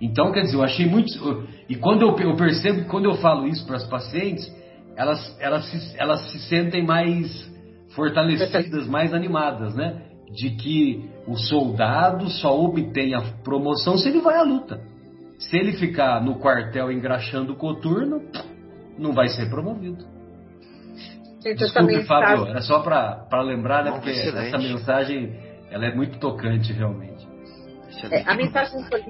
Então, 0.01 0.33
quer 0.33 0.41
dizer, 0.41 0.57
eu 0.57 0.63
achei 0.63 0.85
muito. 0.85 1.09
E 1.69 1.75
quando 1.75 2.01
eu, 2.01 2.17
eu 2.19 2.35
percebo 2.35 2.81
que 2.81 2.89
quando 2.89 3.05
eu 3.05 3.15
falo 3.15 3.47
isso 3.47 3.65
para 3.65 3.77
as 3.77 3.87
pacientes, 3.87 4.45
elas, 4.97 5.37
elas, 5.39 5.65
se, 5.65 5.97
elas 5.97 6.31
se 6.31 6.39
sentem 6.49 6.85
mais 6.85 7.49
fortalecidas, 7.95 8.85
mais 8.85 9.13
animadas, 9.13 9.73
né? 9.73 10.01
De 10.33 10.49
que 10.51 11.09
o 11.27 11.35
soldado 11.35 12.29
só 12.29 12.57
obtém 12.59 13.13
a 13.15 13.21
promoção 13.43 13.97
se 13.97 14.09
ele 14.09 14.21
vai 14.21 14.35
à 14.35 14.43
luta. 14.43 14.81
Se 15.39 15.57
ele 15.57 15.73
ficar 15.73 16.23
no 16.23 16.39
quartel 16.39 16.91
engraxando 16.91 17.53
o 17.53 17.55
coturno, 17.55 18.21
não 18.97 19.13
vai 19.13 19.27
ser 19.27 19.49
promovido. 19.49 20.05
Gente, 21.43 21.59
Desculpe, 21.59 22.03
Fábio, 22.05 22.47
era 22.47 22.61
só 22.61 22.79
para 22.79 23.41
lembrar, 23.41 23.83
né? 23.83 23.91
porque 23.91 24.11
excelente. 24.11 24.47
essa 24.47 24.57
mensagem 24.57 25.37
ela 25.69 25.85
é 25.85 25.93
muito 25.93 26.19
tocante, 26.19 26.71
realmente. 26.73 27.27
É, 28.11 28.23
a 28.25 28.35
mensagem 28.35 28.83
foi 28.85 29.01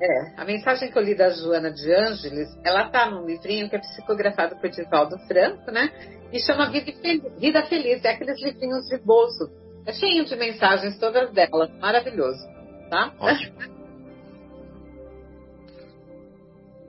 é, 0.00 0.40
a 0.40 0.44
mensagem 0.44 0.90
que 0.90 0.98
eu 0.98 1.02
li 1.02 1.16
da 1.16 1.28
Joana 1.30 1.72
de 1.72 1.92
Ângeles, 1.92 2.48
ela 2.64 2.86
está 2.86 3.10
num 3.10 3.26
livrinho 3.26 3.68
que 3.68 3.74
é 3.74 3.80
psicografado 3.80 4.56
por 4.56 4.66
Edivaldo 4.66 5.18
Franco, 5.26 5.70
né? 5.72 5.90
E 6.32 6.38
chama 6.38 6.70
Vida 6.70 6.92
Feliz, 6.92 7.22
Vida 7.38 7.62
Feliz, 7.66 8.04
é 8.04 8.10
aqueles 8.12 8.40
livrinhos 8.40 8.86
de 8.86 8.98
bolso. 8.98 9.50
É 9.86 9.92
cheio 9.92 10.24
de 10.24 10.36
mensagens 10.36 10.98
todas 10.98 11.32
dela, 11.32 11.68
maravilhoso, 11.80 12.46
tá? 12.90 13.12
Ótimo. 13.18 13.58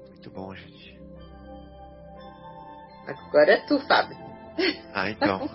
Muito 0.09 0.29
bom, 0.31 0.53
gente. 0.53 0.99
Agora 3.07 3.53
é 3.53 3.65
tu, 3.65 3.79
Fábio. 3.87 4.17
Ah, 4.93 5.09
então. 5.09 5.49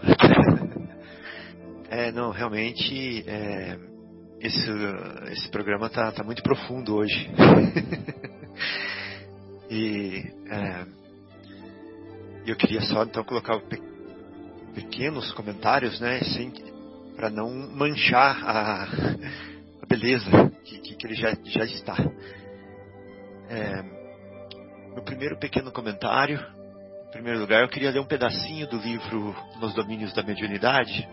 é, 1.91 2.11
não, 2.11 2.31
realmente, 2.31 3.25
é, 3.29 3.79
esse, 4.41 4.71
esse 5.33 5.49
programa 5.51 5.89
tá, 5.89 6.11
tá 6.13 6.25
muito 6.25 6.43
profundo 6.43 6.97
hoje. 6.97 7.31
e 9.71 10.25
é, 10.51 10.87
eu 12.47 12.57
queria 12.57 12.81
só 12.83 13.05
então 13.05 13.25
colocar 13.25 13.59
pe 13.61 13.81
pequenos 14.75 15.33
comentários, 15.35 16.01
né, 16.01 16.19
para 17.17 17.31
não 17.31 17.51
manchar 17.51 18.43
a, 18.45 18.85
a 19.83 19.87
beleza 19.89 20.31
que, 20.65 20.79
que, 20.79 20.97
que, 20.97 21.07
ele 21.07 21.15
já, 21.15 21.35
já 21.45 21.65
está. 21.65 21.97
É, 23.49 23.83
meu 24.93 25.03
primeiro 25.03 25.39
pequeno 25.39 25.71
comentário, 25.73 26.39
em 27.09 27.11
primeiro 27.11 27.41
lugar, 27.41 27.63
eu 27.63 27.69
queria 27.69 27.91
ler 27.91 28.01
um 28.01 28.07
pedacinho 28.07 28.67
do 28.69 28.79
livro 28.79 29.35
Nos 29.61 29.75
Domínios 29.75 30.13
da 30.13 30.23
Mediunidade, 30.23 31.09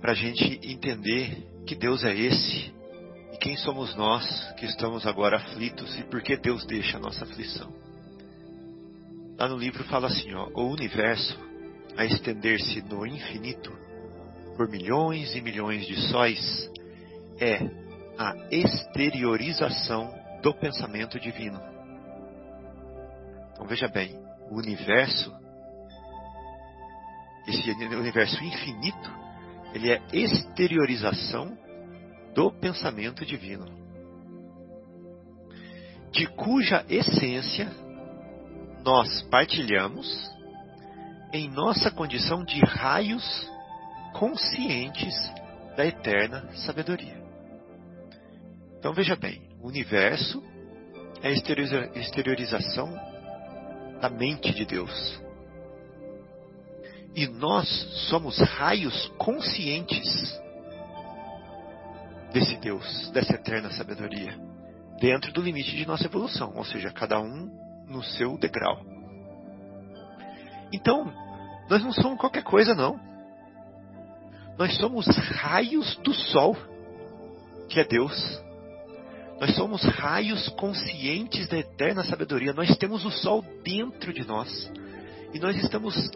para 0.00 0.12
a 0.12 0.14
gente 0.14 0.60
entender 0.62 1.46
que 1.66 1.74
Deus 1.74 2.04
é 2.04 2.14
esse 2.14 2.72
e 3.32 3.36
quem 3.38 3.56
somos 3.56 3.94
nós 3.94 4.24
que 4.56 4.64
estamos 4.66 5.06
agora 5.06 5.36
aflitos 5.36 5.98
e 5.98 6.04
por 6.04 6.22
que 6.22 6.36
Deus 6.36 6.64
deixa 6.66 6.96
a 6.96 7.00
nossa 7.00 7.24
aflição. 7.24 7.72
Lá 9.38 9.48
no 9.48 9.56
livro 9.56 9.84
fala 9.84 10.08
assim: 10.08 10.32
ó, 10.34 10.48
o 10.54 10.72
universo, 10.72 11.38
a 11.98 12.04
estender-se 12.04 12.80
no 12.82 13.04
infinito 13.04 13.76
por 14.56 14.68
milhões 14.68 15.34
e 15.34 15.40
milhões 15.40 15.84
de 15.84 15.96
sóis, 16.08 16.70
é 17.40 17.58
a 18.16 18.36
exteriorização 18.52 20.14
do 20.40 20.54
pensamento 20.54 21.18
divino. 21.18 21.60
Então 23.52 23.66
veja 23.66 23.88
bem, 23.88 24.16
o 24.48 24.58
universo, 24.58 25.34
esse 27.48 27.68
universo 27.72 28.44
infinito, 28.44 29.10
ele 29.74 29.90
é 29.90 30.00
exteriorização 30.12 31.58
do 32.32 32.52
pensamento 32.52 33.26
divino, 33.26 33.66
de 36.12 36.28
cuja 36.28 36.84
essência 36.88 37.68
nós 38.84 39.22
partilhamos 39.22 40.37
em 41.32 41.48
nossa 41.48 41.90
condição 41.90 42.44
de 42.44 42.60
raios 42.60 43.48
conscientes 44.14 45.14
da 45.76 45.86
eterna 45.86 46.48
sabedoria. 46.54 47.22
Então 48.78 48.92
veja 48.92 49.16
bem, 49.16 49.42
o 49.60 49.68
universo 49.68 50.42
é 51.22 51.28
a 51.28 51.98
exteriorização 51.98 52.92
da 54.00 54.08
mente 54.08 54.52
de 54.54 54.64
Deus. 54.64 55.20
E 57.14 57.26
nós 57.26 57.68
somos 58.08 58.38
raios 58.38 59.08
conscientes 59.18 60.40
desse 62.32 62.56
Deus, 62.58 63.10
dessa 63.10 63.34
eterna 63.34 63.70
sabedoria, 63.72 64.38
dentro 65.00 65.32
do 65.32 65.42
limite 65.42 65.74
de 65.74 65.86
nossa 65.86 66.04
evolução, 66.04 66.52
ou 66.54 66.64
seja, 66.64 66.90
cada 66.92 67.20
um 67.20 67.50
no 67.88 68.02
seu 68.02 68.38
degrau. 68.38 68.97
Então, 70.72 71.12
nós 71.68 71.82
não 71.82 71.92
somos 71.92 72.18
qualquer 72.18 72.42
coisa, 72.42 72.74
não. 72.74 72.98
Nós 74.58 74.76
somos 74.78 75.06
raios 75.06 75.96
do 75.96 76.12
sol, 76.12 76.56
que 77.68 77.78
é 77.78 77.84
Deus. 77.84 78.42
Nós 79.40 79.54
somos 79.54 79.82
raios 79.84 80.48
conscientes 80.50 81.46
da 81.48 81.58
eterna 81.58 82.02
sabedoria. 82.02 82.52
Nós 82.52 82.76
temos 82.76 83.04
o 83.04 83.10
sol 83.10 83.44
dentro 83.62 84.12
de 84.12 84.26
nós. 84.26 84.70
E 85.32 85.38
nós 85.38 85.56
estamos 85.56 86.10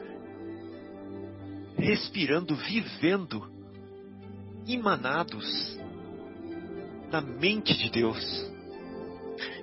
respirando, 1.77 2.57
vivendo, 2.57 3.49
emanados 4.67 5.79
na 7.13 7.21
mente 7.21 7.77
de 7.77 7.91
Deus. 7.91 8.51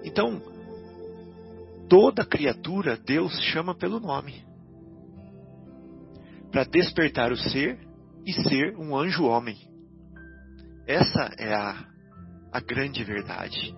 Então, 0.03 0.41
toda 1.89 2.23
criatura 2.23 2.95
Deus 2.95 3.37
chama 3.41 3.75
pelo 3.75 3.99
nome. 3.99 4.48
Para 6.51 6.63
despertar 6.63 7.31
o 7.31 7.37
ser 7.37 7.79
e 8.25 8.33
ser 8.33 8.75
um 8.77 8.97
anjo 8.97 9.23
homem. 9.23 9.57
Essa 10.87 11.29
é 11.37 11.53
a 11.53 11.89
a 12.51 12.59
grande 12.59 13.03
verdade. 13.03 13.75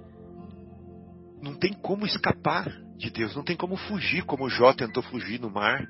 Não 1.42 1.56
tem 1.56 1.74
como 1.74 2.06
escapar 2.06 2.70
de 2.98 3.10
Deus, 3.10 3.36
não 3.36 3.44
tem 3.44 3.56
como 3.56 3.76
fugir, 3.76 4.24
como 4.24 4.50
Jó 4.50 4.74
tentou 4.74 5.04
fugir 5.04 5.40
no 5.40 5.50
mar. 5.50 5.86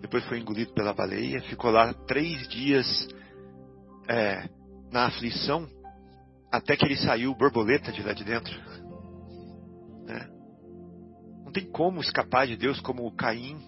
Depois 0.00 0.24
foi 0.24 0.40
engolido 0.40 0.72
pela 0.72 0.92
baleia, 0.92 1.42
ficou 1.42 1.70
lá 1.70 1.92
três 1.94 2.48
dias 2.48 3.08
é, 4.08 4.48
na 4.90 5.06
aflição, 5.06 5.68
até 6.50 6.76
que 6.76 6.84
ele 6.84 6.96
saiu 6.96 7.34
borboleta 7.34 7.92
de 7.92 8.02
lá 8.02 8.12
de 8.12 8.24
dentro. 8.24 8.52
Né? 10.06 10.28
Não 11.44 11.52
tem 11.52 11.70
como 11.70 12.00
escapar 12.00 12.46
de 12.46 12.56
Deus 12.56 12.80
como 12.80 13.14
Caim 13.14 13.60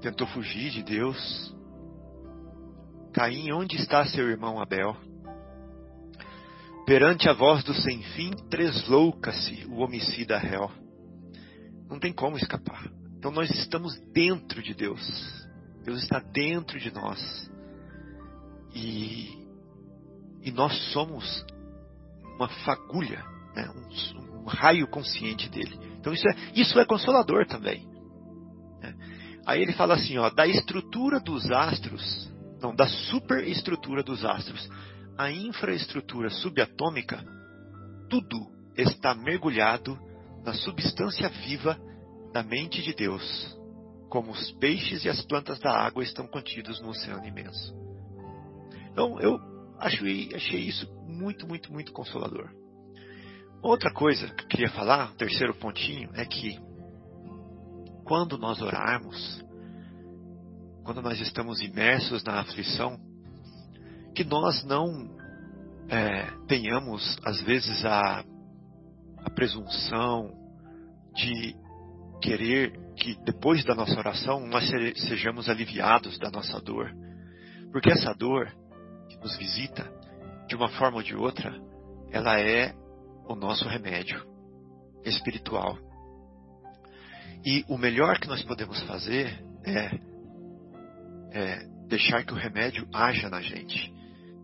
tentou 0.00 0.26
fugir 0.28 0.70
de 0.70 0.82
Deus. 0.82 1.54
Caim, 3.12 3.52
onde 3.52 3.76
está 3.76 4.04
seu 4.06 4.28
irmão 4.28 4.60
Abel? 4.60 4.96
Perante 6.86 7.28
a 7.28 7.34
voz 7.34 7.62
do 7.64 7.74
sem 7.74 8.02
fim, 8.14 8.30
treslouca-se 8.48 9.66
o 9.66 9.78
homicida 9.80 10.38
réu. 10.38 10.70
Não 11.88 11.98
tem 11.98 12.12
como 12.12 12.36
escapar. 12.36 12.90
Então 13.18 13.30
nós 13.30 13.50
estamos 13.50 13.98
dentro 14.12 14.62
de 14.62 14.74
Deus. 14.74 15.00
Deus 15.84 16.02
está 16.02 16.20
dentro 16.20 16.78
de 16.78 16.92
nós. 16.92 17.50
E, 18.74 19.46
e 20.42 20.50
nós 20.52 20.72
somos 20.92 21.44
uma 22.36 22.48
fagulha, 22.48 23.24
né? 23.54 23.68
um, 23.70 24.42
um, 24.42 24.44
raio 24.44 24.86
consciente 24.86 25.48
dele. 25.48 25.78
Então 25.98 26.12
isso 26.12 26.28
é, 26.28 26.34
isso 26.54 26.78
é 26.78 26.84
consolador 26.84 27.46
também. 27.46 27.86
Né? 28.80 28.94
Aí 29.48 29.62
ele 29.62 29.72
fala 29.72 29.94
assim, 29.94 30.18
ó, 30.18 30.28
da 30.28 30.46
estrutura 30.46 31.18
dos 31.18 31.50
astros, 31.50 32.30
não, 32.60 32.76
da 32.76 32.86
superestrutura 32.86 34.02
dos 34.02 34.22
astros 34.22 34.68
a 35.16 35.32
infraestrutura 35.32 36.28
subatômica, 36.28 37.24
tudo 38.10 38.36
está 38.76 39.14
mergulhado 39.14 39.98
na 40.44 40.52
substância 40.52 41.30
viva 41.30 41.80
da 42.30 42.42
mente 42.42 42.82
de 42.82 42.92
Deus, 42.92 43.58
como 44.10 44.32
os 44.32 44.52
peixes 44.52 45.06
e 45.06 45.08
as 45.08 45.22
plantas 45.22 45.58
da 45.60 45.72
água 45.72 46.02
estão 46.02 46.26
contidos 46.26 46.78
no 46.82 46.90
oceano 46.90 47.26
imenso. 47.26 47.74
Então 48.92 49.18
eu 49.18 49.40
achei, 49.78 50.28
achei 50.34 50.60
isso 50.60 50.86
muito, 51.06 51.48
muito, 51.48 51.72
muito 51.72 51.90
consolador. 51.92 52.50
Outra 53.62 53.90
coisa 53.94 54.28
que 54.28 54.44
eu 54.44 54.48
queria 54.48 54.70
falar, 54.70 55.14
terceiro 55.14 55.54
pontinho, 55.54 56.10
é 56.12 56.26
que 56.26 56.67
quando 58.08 58.38
nós 58.38 58.62
orarmos, 58.62 59.44
quando 60.82 61.02
nós 61.02 61.20
estamos 61.20 61.60
imersos 61.60 62.24
na 62.24 62.40
aflição, 62.40 62.98
que 64.14 64.24
nós 64.24 64.64
não 64.64 65.14
é, 65.90 66.26
tenhamos, 66.48 67.18
às 67.22 67.38
vezes, 67.42 67.84
a, 67.84 68.24
a 69.18 69.30
presunção 69.30 70.32
de 71.14 71.54
querer 72.22 72.72
que 72.96 73.14
depois 73.24 73.62
da 73.64 73.74
nossa 73.74 73.96
oração 73.98 74.46
nós 74.46 74.66
sejamos 75.06 75.50
aliviados 75.50 76.18
da 76.18 76.30
nossa 76.30 76.58
dor. 76.62 76.90
Porque 77.70 77.90
essa 77.90 78.14
dor 78.14 78.50
que 79.10 79.18
nos 79.18 79.36
visita, 79.36 79.86
de 80.48 80.56
uma 80.56 80.70
forma 80.70 80.96
ou 80.96 81.02
de 81.02 81.14
outra, 81.14 81.54
ela 82.10 82.40
é 82.40 82.74
o 83.28 83.34
nosso 83.34 83.68
remédio 83.68 84.26
espiritual. 85.04 85.87
E 87.48 87.64
o 87.66 87.78
melhor 87.78 88.18
que 88.18 88.28
nós 88.28 88.42
podemos 88.42 88.78
fazer 88.82 89.42
é, 89.64 89.98
é 91.32 91.66
deixar 91.88 92.22
que 92.22 92.34
o 92.34 92.36
remédio 92.36 92.86
haja 92.92 93.30
na 93.30 93.40
gente 93.40 93.90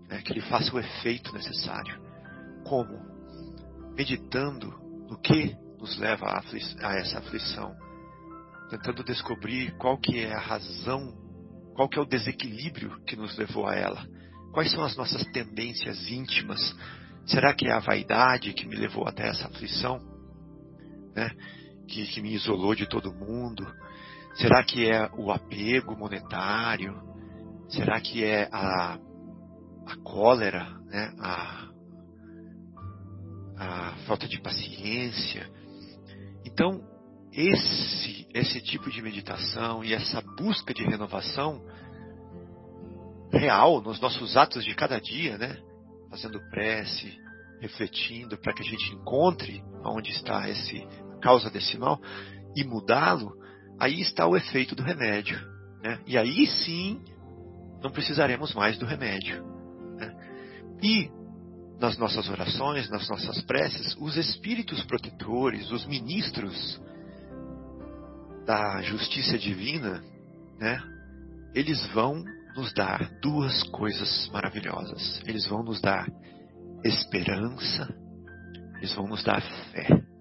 né, 0.08 0.22
que 0.22 0.32
ele 0.32 0.40
faça 0.40 0.74
o 0.74 0.80
efeito 0.80 1.30
necessário. 1.34 2.00
Como? 2.64 2.98
Meditando 3.94 4.72
no 5.06 5.20
que 5.20 5.54
nos 5.78 5.98
leva 5.98 6.24
a, 6.28 6.42
a 6.88 6.94
essa 6.94 7.18
aflição, 7.18 7.76
tentando 8.70 9.04
descobrir 9.04 9.76
qual 9.76 9.98
que 9.98 10.20
é 10.20 10.32
a 10.32 10.40
razão, 10.40 11.12
qual 11.74 11.90
que 11.90 11.98
é 11.98 12.02
o 12.02 12.06
desequilíbrio 12.06 13.04
que 13.04 13.16
nos 13.16 13.36
levou 13.36 13.66
a 13.66 13.74
ela. 13.74 14.02
Quais 14.54 14.72
são 14.72 14.82
as 14.82 14.96
nossas 14.96 15.22
tendências 15.26 16.08
íntimas? 16.10 16.74
Será 17.26 17.52
que 17.52 17.66
é 17.66 17.72
a 17.72 17.80
vaidade 17.80 18.54
que 18.54 18.66
me 18.66 18.76
levou 18.76 19.06
até 19.06 19.28
essa 19.28 19.46
aflição? 19.46 20.00
Né? 21.14 21.30
Que, 21.86 22.06
que 22.06 22.20
me 22.20 22.34
isolou 22.34 22.74
de 22.74 22.88
todo 22.88 23.12
mundo? 23.12 23.66
Será 24.36 24.64
que 24.64 24.90
é 24.90 25.10
o 25.16 25.30
apego 25.30 25.96
monetário? 25.96 27.00
Será 27.68 28.00
que 28.00 28.24
é 28.24 28.48
a 28.52 28.98
a 29.86 29.96
cólera, 29.96 30.64
né? 30.86 31.12
a, 31.18 31.68
a 33.58 33.96
falta 34.06 34.26
de 34.26 34.40
paciência. 34.40 35.48
Então, 36.44 36.82
esse, 37.32 38.26
esse 38.32 38.60
tipo 38.62 38.90
de 38.90 39.02
meditação 39.02 39.84
e 39.84 39.92
essa 39.92 40.22
busca 40.36 40.72
de 40.72 40.84
renovação 40.84 41.62
real 43.32 43.80
nos 43.80 44.00
nossos 44.00 44.36
atos 44.36 44.64
de 44.64 44.74
cada 44.74 45.00
dia, 45.00 45.36
né? 45.36 45.56
fazendo 46.10 46.40
prece, 46.50 47.12
refletindo 47.60 48.38
para 48.38 48.52
que 48.54 48.62
a 48.62 48.66
gente 48.66 48.92
encontre 48.94 49.62
onde 49.84 50.10
está 50.10 50.48
esse 50.48 50.86
causa 51.24 51.48
desse 51.48 51.78
mal 51.78 51.98
e 52.54 52.62
mudá-lo, 52.62 53.32
aí 53.80 54.02
está 54.02 54.26
o 54.26 54.36
efeito 54.36 54.74
do 54.74 54.82
remédio. 54.82 55.40
Né? 55.82 55.98
E 56.06 56.18
aí 56.18 56.46
sim 56.46 57.02
não 57.82 57.90
precisaremos 57.90 58.52
mais 58.54 58.78
do 58.78 58.84
remédio. 58.84 59.42
E 60.82 61.10
nas 61.80 61.96
nossas 61.96 62.28
orações, 62.28 62.90
nas 62.90 63.08
nossas 63.08 63.40
preces, 63.42 63.96
os 63.98 64.16
espíritos 64.16 64.84
protetores, 64.84 65.70
os 65.70 65.86
ministros 65.86 66.80
da 68.46 68.82
justiça 68.82 69.38
divina, 69.38 70.04
né? 70.58 70.78
Eles 71.54 71.86
vão 71.94 72.22
nos 72.54 72.72
dar 72.74 73.10
duas 73.22 73.62
coisas 73.64 74.28
maravilhosas. 74.30 75.22
Eles 75.26 75.46
vão 75.46 75.62
nos 75.62 75.80
dar 75.80 76.06
esperança, 76.84 77.88
eles 78.76 78.92
vão 78.94 79.06
nos 79.06 79.24
dar 79.24 79.40
fé. 79.72 80.13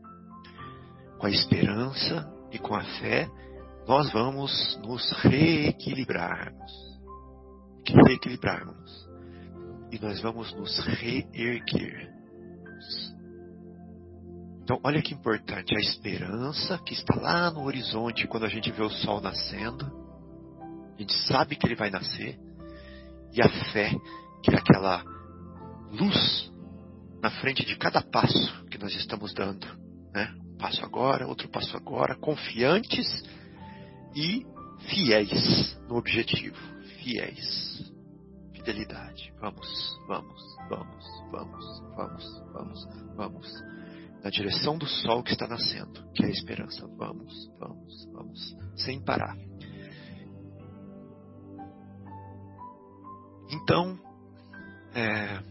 Com 1.24 1.28
a 1.28 1.32
esperança 1.32 2.30
e 2.52 2.60
com 2.60 2.76
a 2.76 2.84
fé, 3.00 3.30
nós 3.88 4.12
vamos 4.12 4.78
nos 4.84 5.10
reequilibrarmos. 5.22 7.00
Reequilibrarmos 8.06 9.08
e 9.90 9.98
nós 10.00 10.20
vamos 10.20 10.54
nos 10.54 10.78
reerguer. 10.80 12.14
Então, 14.62 14.82
olha 14.84 15.02
que 15.02 15.14
importante, 15.14 15.74
a 15.74 15.80
esperança 15.80 16.78
que 16.80 16.94
está 16.94 17.16
lá 17.16 17.50
no 17.50 17.64
horizonte 17.64 18.28
quando 18.28 18.46
a 18.46 18.50
gente 18.50 18.70
vê 18.74 18.82
o 18.82 18.90
sol 18.90 19.22
nascendo, 19.22 19.86
a 20.94 21.00
gente 21.00 21.14
sabe 21.30 21.56
que 21.56 21.66
ele 21.66 21.78
vai 21.78 21.90
nascer, 21.90 22.38
e 23.32 23.42
a 23.42 23.48
fé, 23.72 23.92
que 24.44 24.54
é 24.54 24.58
aquela 24.58 25.02
luz 25.90 26.52
na 27.22 27.32
frente 27.32 27.66
de 27.66 27.78
cada 27.78 28.02
passo 28.02 28.66
que 28.66 28.78
nós 28.78 28.94
estamos 28.94 29.34
dando, 29.34 29.66
né? 30.14 30.43
Passo 30.64 30.86
agora, 30.86 31.28
outro 31.28 31.50
passo 31.50 31.76
agora, 31.76 32.16
confiantes 32.16 33.06
e 34.16 34.46
fiéis 34.88 35.78
no 35.90 35.98
objetivo, 35.98 36.56
fiéis, 37.00 37.92
fidelidade. 38.54 39.34
Vamos, 39.42 39.68
vamos, 40.08 40.42
vamos, 40.70 41.06
vamos, 41.30 41.82
vamos, 41.98 42.44
vamos, 42.54 42.88
vamos 43.14 43.64
na 44.24 44.30
direção 44.30 44.78
do 44.78 44.88
sol 44.88 45.22
que 45.22 45.34
está 45.34 45.46
nascendo, 45.50 46.02
que 46.14 46.24
é 46.24 46.28
a 46.28 46.32
esperança. 46.32 46.88
Vamos, 46.96 47.52
vamos, 47.60 48.06
vamos, 48.14 48.56
sem 48.78 49.04
parar. 49.04 49.36
Então, 53.52 54.00
é, 54.96 55.44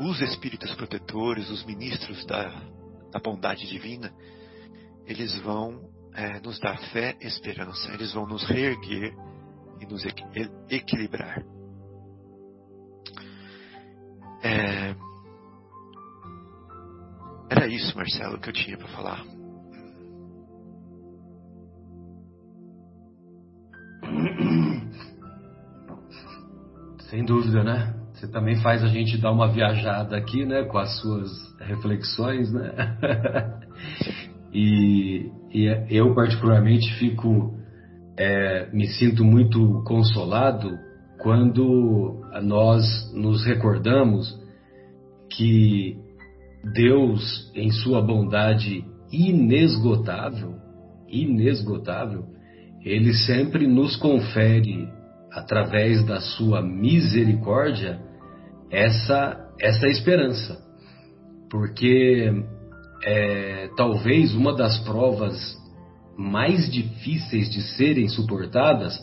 os 0.00 0.20
espíritos 0.20 0.74
protetores, 0.74 1.48
os 1.48 1.64
ministros 1.64 2.26
da, 2.26 2.77
da 3.10 3.18
bondade 3.18 3.66
divina, 3.66 4.12
eles 5.06 5.38
vão 5.40 5.90
é, 6.14 6.40
nos 6.40 6.58
dar 6.60 6.78
fé 6.92 7.16
esperança, 7.20 7.92
eles 7.92 8.12
vão 8.12 8.26
nos 8.26 8.44
reerguer 8.44 9.14
e 9.80 9.86
nos 9.86 10.04
equilibrar. 10.68 11.44
É, 14.42 14.94
era 17.50 17.66
isso, 17.66 17.96
Marcelo, 17.96 18.38
que 18.38 18.50
eu 18.50 18.52
tinha 18.52 18.76
para 18.76 18.88
falar. 18.88 19.24
Sem 27.08 27.24
dúvida, 27.24 27.64
né? 27.64 27.97
Você 28.18 28.26
também 28.26 28.56
faz 28.56 28.82
a 28.82 28.88
gente 28.88 29.16
dar 29.16 29.30
uma 29.30 29.46
viajada 29.46 30.16
aqui, 30.16 30.44
né, 30.44 30.64
com 30.64 30.76
as 30.76 30.98
suas 31.00 31.30
reflexões, 31.60 32.52
né? 32.52 32.74
e, 34.52 35.30
e, 35.54 35.86
eu 35.88 36.12
particularmente 36.16 36.92
fico, 36.94 37.54
é, 38.18 38.68
me 38.72 38.88
sinto 38.88 39.24
muito 39.24 39.84
consolado 39.86 40.76
quando 41.20 42.20
nós 42.42 42.84
nos 43.14 43.46
recordamos 43.46 44.36
que 45.30 45.96
Deus, 46.74 47.52
em 47.54 47.70
sua 47.70 48.02
bondade 48.02 48.84
inesgotável, 49.12 50.56
inesgotável, 51.08 52.24
ele 52.84 53.14
sempre 53.14 53.68
nos 53.68 53.94
confere 53.94 54.88
através 55.30 56.04
da 56.04 56.20
sua 56.20 56.60
misericórdia 56.60 58.07
essa 58.70 59.44
essa 59.60 59.88
esperança, 59.88 60.56
porque 61.50 62.30
é, 63.04 63.68
talvez 63.76 64.34
uma 64.34 64.54
das 64.54 64.78
provas 64.80 65.56
mais 66.16 66.70
difíceis 66.70 67.50
de 67.50 67.62
serem 67.76 68.08
suportadas 68.08 68.96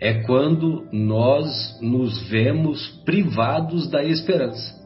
é 0.00 0.22
quando 0.22 0.86
nós 0.92 1.78
nos 1.80 2.28
vemos 2.28 2.88
privados 3.04 3.88
da 3.88 4.04
esperança 4.04 4.82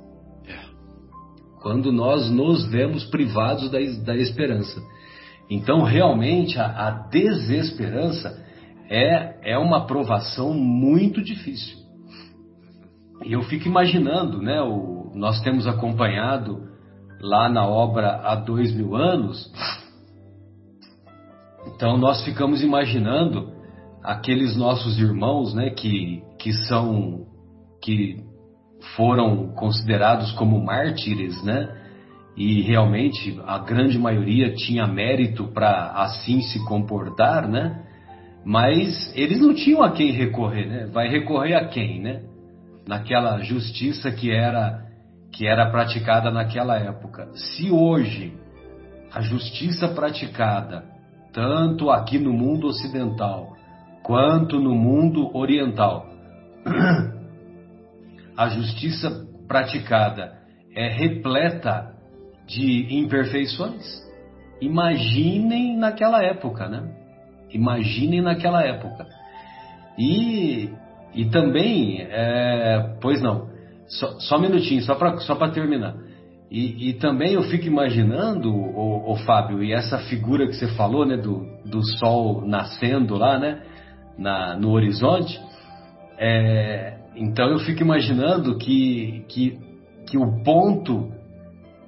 quando 1.67 1.91
nós 1.91 2.31
nos 2.31 2.65
vemos 2.69 3.03
privados 3.07 3.69
da, 3.73 3.81
da 4.05 4.17
esperança. 4.17 4.81
Então, 5.51 5.83
realmente, 5.83 6.57
a, 6.61 6.67
a 6.67 6.91
desesperança 7.09 8.41
é, 8.89 9.53
é 9.53 9.59
uma 9.59 9.85
provação 9.85 10.55
muito 10.55 11.21
difícil. 11.21 11.77
E 13.27 13.33
eu 13.33 13.43
fico 13.43 13.67
imaginando, 13.67 14.41
né? 14.41 14.63
O, 14.63 15.11
nós 15.17 15.41
temos 15.41 15.67
acompanhado 15.67 16.63
lá 17.21 17.49
na 17.49 17.67
obra 17.67 18.21
há 18.23 18.37
dois 18.37 18.73
mil 18.73 18.95
anos, 18.95 19.53
então 21.67 21.97
nós 21.97 22.25
ficamos 22.25 22.63
imaginando 22.63 23.53
aqueles 24.01 24.57
nossos 24.57 24.97
irmãos, 25.01 25.53
né? 25.55 25.71
Que, 25.71 26.23
que 26.39 26.53
são 26.53 27.27
que 27.83 28.25
foram 28.95 29.49
considerados 29.55 30.31
como 30.33 30.65
mártires, 30.65 31.43
né? 31.43 31.69
E 32.37 32.63
realmente 32.63 33.41
a 33.45 33.59
grande 33.59 33.99
maioria 33.99 34.55
tinha 34.55 34.87
mérito 34.87 35.49
para 35.49 35.95
assim 35.97 36.43
se 36.43 36.65
comportar, 36.65 37.49
né? 37.49 37.83
Mas 38.45 39.13
eles 39.17 39.41
não 39.41 39.53
tinham 39.53 39.83
a 39.83 39.91
quem 39.91 40.13
recorrer, 40.13 40.67
né? 40.67 40.87
Vai 40.93 41.09
recorrer 41.09 41.55
a 41.55 41.67
quem, 41.67 42.01
né? 42.01 42.36
Naquela 42.87 43.39
justiça 43.41 44.11
que 44.11 44.31
era 44.31 44.85
que 45.33 45.47
era 45.47 45.71
praticada 45.71 46.31
naquela 46.31 46.79
época. 46.79 47.29
Se 47.35 47.71
hoje 47.71 48.33
a 49.13 49.21
justiça 49.21 49.89
praticada 49.89 50.85
tanto 51.33 51.91
aqui 51.91 52.19
no 52.19 52.33
mundo 52.33 52.69
ocidental 52.69 53.55
quanto 54.03 54.59
no 54.59 54.75
mundo 54.75 55.37
oriental 55.37 56.07
a 58.37 58.49
justiça 58.49 59.27
praticada 59.47 60.39
é 60.75 60.89
repleta 60.89 61.95
de 62.47 62.95
imperfeições. 62.95 64.05
Imaginem 64.61 65.77
naquela 65.77 66.23
época, 66.23 66.69
né? 66.69 66.89
Imaginem 67.51 68.21
naquela 68.21 68.63
época. 68.63 69.07
E, 69.99 70.71
e 71.17 71.25
também, 71.25 72.03
é, 72.03 72.97
pois 73.01 73.23
não, 73.23 73.49
só, 73.89 74.21
só 74.21 74.37
um 74.37 74.43
minutinho, 74.43 74.83
só 74.83 74.95
para 74.95 75.17
só 75.19 75.35
terminar. 75.49 75.97
E, 76.51 76.91
e, 76.91 76.93
também 76.95 77.33
eu 77.33 77.43
fico 77.45 77.67
imaginando, 77.67 78.55
o, 78.55 79.11
o, 79.11 79.17
Fábio, 79.17 79.65
e 79.65 79.73
essa 79.73 79.99
figura 79.99 80.47
que 80.47 80.53
você 80.53 80.69
falou, 80.69 81.05
né, 81.05 81.17
do, 81.17 81.45
do 81.65 81.83
sol 81.99 82.47
nascendo 82.47 83.17
lá, 83.17 83.39
né, 83.39 83.63
na, 84.17 84.57
no 84.57 84.71
horizonte, 84.71 85.41
é, 86.19 86.99
então 87.17 87.51
eu 87.51 87.59
fico 87.61 87.83
imaginando 87.83 88.57
que, 88.59 89.25
que, 89.29 89.59
que 90.07 90.17
o 90.17 90.43
ponto 90.45 91.13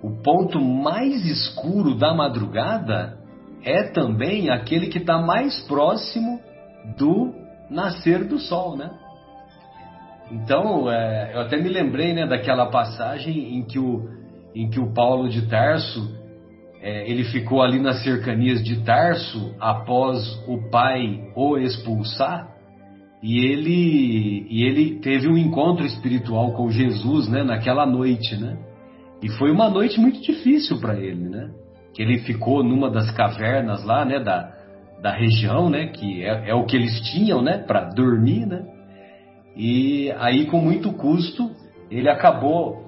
o 0.02 0.22
ponto 0.22 0.60
mais 0.60 1.26
escuro 1.26 1.96
da 1.96 2.14
madrugada 2.14 3.18
é 3.64 3.82
também 3.82 4.48
aquele 4.48 4.86
que 4.86 4.98
está 4.98 5.18
mais 5.18 5.60
próximo 5.66 6.40
do 6.96 7.34
nascer 7.68 8.24
do 8.24 8.38
sol, 8.38 8.76
né? 8.76 8.90
Então, 10.30 10.90
é, 10.90 11.32
eu 11.34 11.40
até 11.40 11.56
me 11.56 11.68
lembrei 11.68 12.12
né, 12.12 12.26
daquela 12.26 12.66
passagem 12.66 13.56
em 13.56 13.64
que 13.64 13.78
o, 13.78 14.08
em 14.54 14.68
que 14.68 14.78
o 14.78 14.92
Paulo 14.92 15.28
de 15.28 15.48
Tarso 15.48 16.16
é, 16.80 17.10
ele 17.10 17.24
ficou 17.24 17.62
ali 17.62 17.80
nas 17.80 18.02
cercanias 18.02 18.62
de 18.62 18.84
Tarso 18.84 19.54
após 19.58 20.18
o 20.46 20.70
pai 20.70 21.30
o 21.34 21.56
expulsar 21.56 22.48
e 23.22 23.44
ele, 23.44 24.46
e 24.48 24.62
ele 24.62 25.00
teve 25.00 25.28
um 25.28 25.36
encontro 25.36 25.84
espiritual 25.84 26.52
com 26.52 26.70
Jesus, 26.70 27.28
né, 27.28 27.42
naquela 27.42 27.84
noite, 27.84 28.36
né? 28.36 28.56
E 29.20 29.28
foi 29.30 29.50
uma 29.50 29.68
noite 29.68 29.98
muito 29.98 30.20
difícil 30.20 30.78
para 30.78 30.94
ele, 30.94 31.28
né? 31.28 31.50
Que 31.92 32.02
ele 32.02 32.18
ficou 32.18 32.62
numa 32.62 32.88
das 32.88 33.10
cavernas 33.10 33.84
lá, 33.84 34.04
né, 34.04 34.20
da, 34.20 34.52
da 35.02 35.10
região, 35.10 35.68
né, 35.68 35.88
que 35.88 36.22
é, 36.24 36.50
é 36.50 36.54
o 36.54 36.64
que 36.64 36.76
eles 36.76 37.00
tinham, 37.10 37.42
né, 37.42 37.58
para 37.58 37.90
dormir, 37.90 38.46
né? 38.46 38.64
E 39.56 40.12
aí 40.18 40.46
com 40.46 40.60
muito 40.60 40.92
custo 40.92 41.50
ele 41.90 42.08
acabou, 42.08 42.86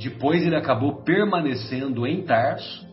depois 0.00 0.44
ele 0.44 0.56
acabou 0.56 1.02
permanecendo 1.02 2.06
em 2.06 2.22
Tarso. 2.22 2.86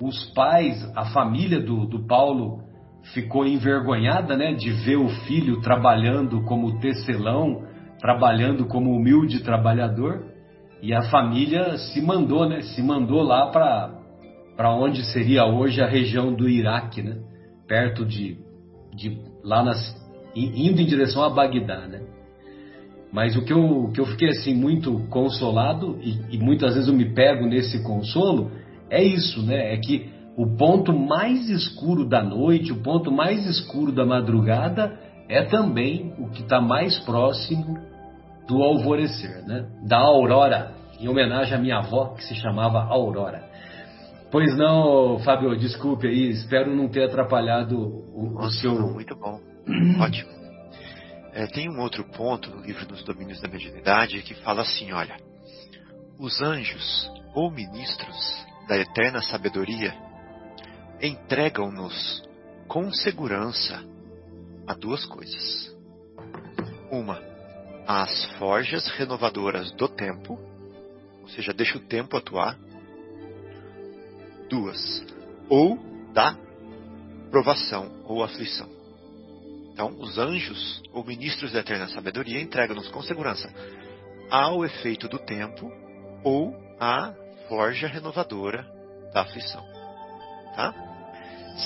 Os 0.00 0.26
pais, 0.34 0.90
a 0.94 1.06
família 1.06 1.60
do, 1.60 1.86
do 1.86 2.06
Paulo 2.06 2.66
ficou 3.14 3.46
envergonhada, 3.46 4.36
né, 4.36 4.52
de 4.52 4.70
ver 4.70 4.96
o 4.96 5.08
filho 5.08 5.60
trabalhando 5.60 6.42
como 6.42 6.78
tecelão, 6.80 7.64
trabalhando 7.98 8.66
como 8.66 8.90
humilde 8.90 9.42
trabalhador, 9.42 10.24
e 10.82 10.92
a 10.92 11.02
família 11.02 11.78
se 11.78 12.02
mandou, 12.02 12.48
né, 12.48 12.60
se 12.62 12.82
mandou 12.82 13.22
lá 13.22 13.46
para 13.50 14.74
onde 14.74 15.04
seria 15.12 15.46
hoje 15.46 15.80
a 15.80 15.86
região 15.86 16.34
do 16.34 16.48
Iraque, 16.48 17.02
né, 17.02 17.16
perto 17.66 18.04
de, 18.04 18.38
de 18.94 19.18
lá 19.42 19.62
nas 19.62 20.04
indo 20.34 20.82
em 20.82 20.86
direção 20.86 21.22
a 21.24 21.30
Bagdá, 21.30 21.86
né. 21.86 22.02
Mas 23.12 23.36
o 23.36 23.44
que 23.44 23.52
eu, 23.52 23.90
que 23.94 24.00
eu 24.00 24.06
fiquei 24.06 24.28
assim 24.30 24.54
muito 24.54 25.06
consolado 25.08 25.98
e, 26.02 26.36
e 26.36 26.38
muitas 26.38 26.74
vezes 26.74 26.88
eu 26.88 26.94
me 26.94 27.14
pego 27.14 27.46
nesse 27.46 27.82
consolo 27.82 28.50
é 28.90 29.02
isso, 29.02 29.42
né? 29.42 29.72
É 29.72 29.76
que 29.78 30.10
o 30.36 30.56
ponto 30.56 30.92
mais 30.92 31.48
escuro 31.48 32.06
da 32.06 32.22
noite, 32.22 32.72
o 32.72 32.82
ponto 32.82 33.10
mais 33.10 33.46
escuro 33.46 33.90
da 33.90 34.04
madrugada, 34.04 34.98
é 35.28 35.42
também 35.44 36.12
o 36.18 36.28
que 36.28 36.42
está 36.42 36.60
mais 36.60 36.98
próximo 37.00 37.78
do 38.46 38.62
alvorecer, 38.62 39.44
né? 39.46 39.66
da 39.82 39.98
aurora, 39.98 40.72
em 41.00 41.08
homenagem 41.08 41.54
à 41.54 41.58
minha 41.58 41.78
avó, 41.78 42.14
que 42.14 42.24
se 42.24 42.34
chamava 42.36 42.84
Aurora. 42.84 43.44
Pois 44.30 44.56
não, 44.56 45.18
Fábio, 45.20 45.56
desculpe 45.56 46.06
aí, 46.06 46.30
espero 46.30 46.74
não 46.74 46.88
ter 46.88 47.04
atrapalhado 47.04 47.76
o, 47.78 48.30
Nossa, 48.34 48.46
o 48.46 48.50
seu. 48.50 48.92
muito 48.92 49.16
bom. 49.16 49.40
Ótimo. 50.00 50.35
É, 51.36 51.46
tem 51.46 51.68
um 51.68 51.80
outro 51.80 52.02
ponto 52.02 52.48
no 52.48 52.62
livro 52.62 52.86
dos 52.86 53.04
Domínios 53.04 53.42
da 53.42 53.46
Mediunidade 53.46 54.22
que 54.22 54.32
fala 54.36 54.62
assim: 54.62 54.90
olha, 54.92 55.18
os 56.18 56.40
anjos 56.40 57.10
ou 57.34 57.50
ministros 57.50 58.16
da 58.66 58.78
eterna 58.78 59.20
sabedoria 59.20 59.94
entregam-nos 60.98 62.26
com 62.66 62.90
segurança 62.90 63.84
a 64.66 64.72
duas 64.72 65.04
coisas. 65.04 65.76
Uma, 66.90 67.22
as 67.86 68.24
forjas 68.38 68.88
renovadoras 68.92 69.70
do 69.72 69.90
tempo, 69.90 70.40
ou 71.20 71.28
seja, 71.28 71.52
deixa 71.52 71.76
o 71.76 71.82
tempo 71.82 72.16
atuar. 72.16 72.58
Duas, 74.48 75.04
ou 75.50 75.78
da 76.14 76.34
provação 77.30 77.92
ou 78.06 78.24
aflição. 78.24 78.75
Então, 79.76 79.94
os 80.00 80.16
anjos 80.16 80.82
ou 80.90 81.04
ministros 81.04 81.52
da 81.52 81.58
eterna 81.58 81.86
sabedoria 81.88 82.40
entregam-nos 82.40 82.88
com 82.88 83.02
segurança 83.02 83.52
ao 84.30 84.64
efeito 84.64 85.06
do 85.06 85.18
tempo 85.18 85.70
ou 86.24 86.56
à 86.80 87.12
forja 87.46 87.86
renovadora 87.86 88.66
da 89.12 89.20
aflição. 89.20 89.62
Tá? 90.54 90.72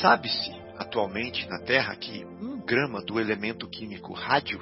Sabe-se 0.03 0.51
atualmente 0.77 1.49
na 1.49 1.61
Terra 1.61 1.95
que 1.95 2.25
um 2.25 2.61
grama 2.61 3.01
do 3.01 3.21
elemento 3.21 3.69
químico 3.69 4.13
rádio 4.13 4.61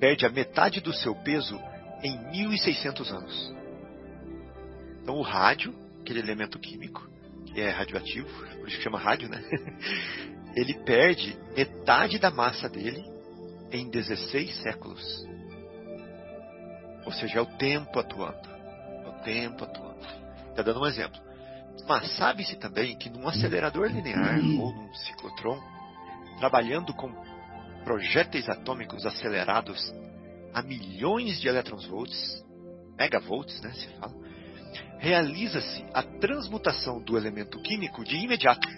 perde 0.00 0.26
a 0.26 0.28
metade 0.28 0.80
do 0.80 0.92
seu 0.92 1.14
peso 1.14 1.56
em 2.02 2.18
1600 2.32 3.12
anos. 3.12 3.54
Então, 5.00 5.14
o 5.14 5.22
rádio, 5.22 5.72
aquele 6.00 6.18
elemento 6.18 6.58
químico, 6.58 7.08
que 7.46 7.60
é 7.60 7.70
radioativo, 7.70 8.28
por 8.56 8.66
isso 8.66 8.78
que 8.78 8.82
chama 8.82 8.98
rádio, 8.98 9.28
né? 9.28 9.40
Ele 10.54 10.74
perde 10.74 11.38
metade 11.56 12.18
da 12.18 12.30
massa 12.30 12.68
dele 12.68 13.04
em 13.70 13.88
16 13.88 14.62
séculos. 14.62 15.26
Ou 17.04 17.12
seja, 17.12 17.38
é 17.38 17.42
o 17.42 17.46
tempo 17.46 17.98
atuando. 17.98 18.48
É 19.04 19.08
o 19.08 19.22
tempo 19.22 19.64
atuando. 19.64 20.06
Está 20.50 20.62
dando 20.62 20.80
um 20.80 20.86
exemplo. 20.86 21.20
Mas 21.86 22.16
sabe-se 22.16 22.56
também 22.56 22.96
que 22.96 23.08
num 23.08 23.28
acelerador 23.28 23.86
linear 23.86 24.38
ou 24.60 24.72
num 24.72 24.92
ciclotron, 24.94 25.60
trabalhando 26.38 26.92
com 26.92 27.10
projéteis 27.84 28.48
atômicos 28.48 29.06
acelerados 29.06 29.94
a 30.52 30.62
milhões 30.62 31.40
de 31.40 31.48
elétrons-volts, 31.48 32.44
megavolts, 32.98 33.60
né, 33.62 33.72
se 33.72 33.88
fala, 33.98 34.12
realiza-se 34.98 35.84
a 35.94 36.02
transmutação 36.02 37.00
do 37.00 37.16
elemento 37.16 37.60
químico 37.62 38.04
de 38.04 38.16
imediato. 38.16 38.68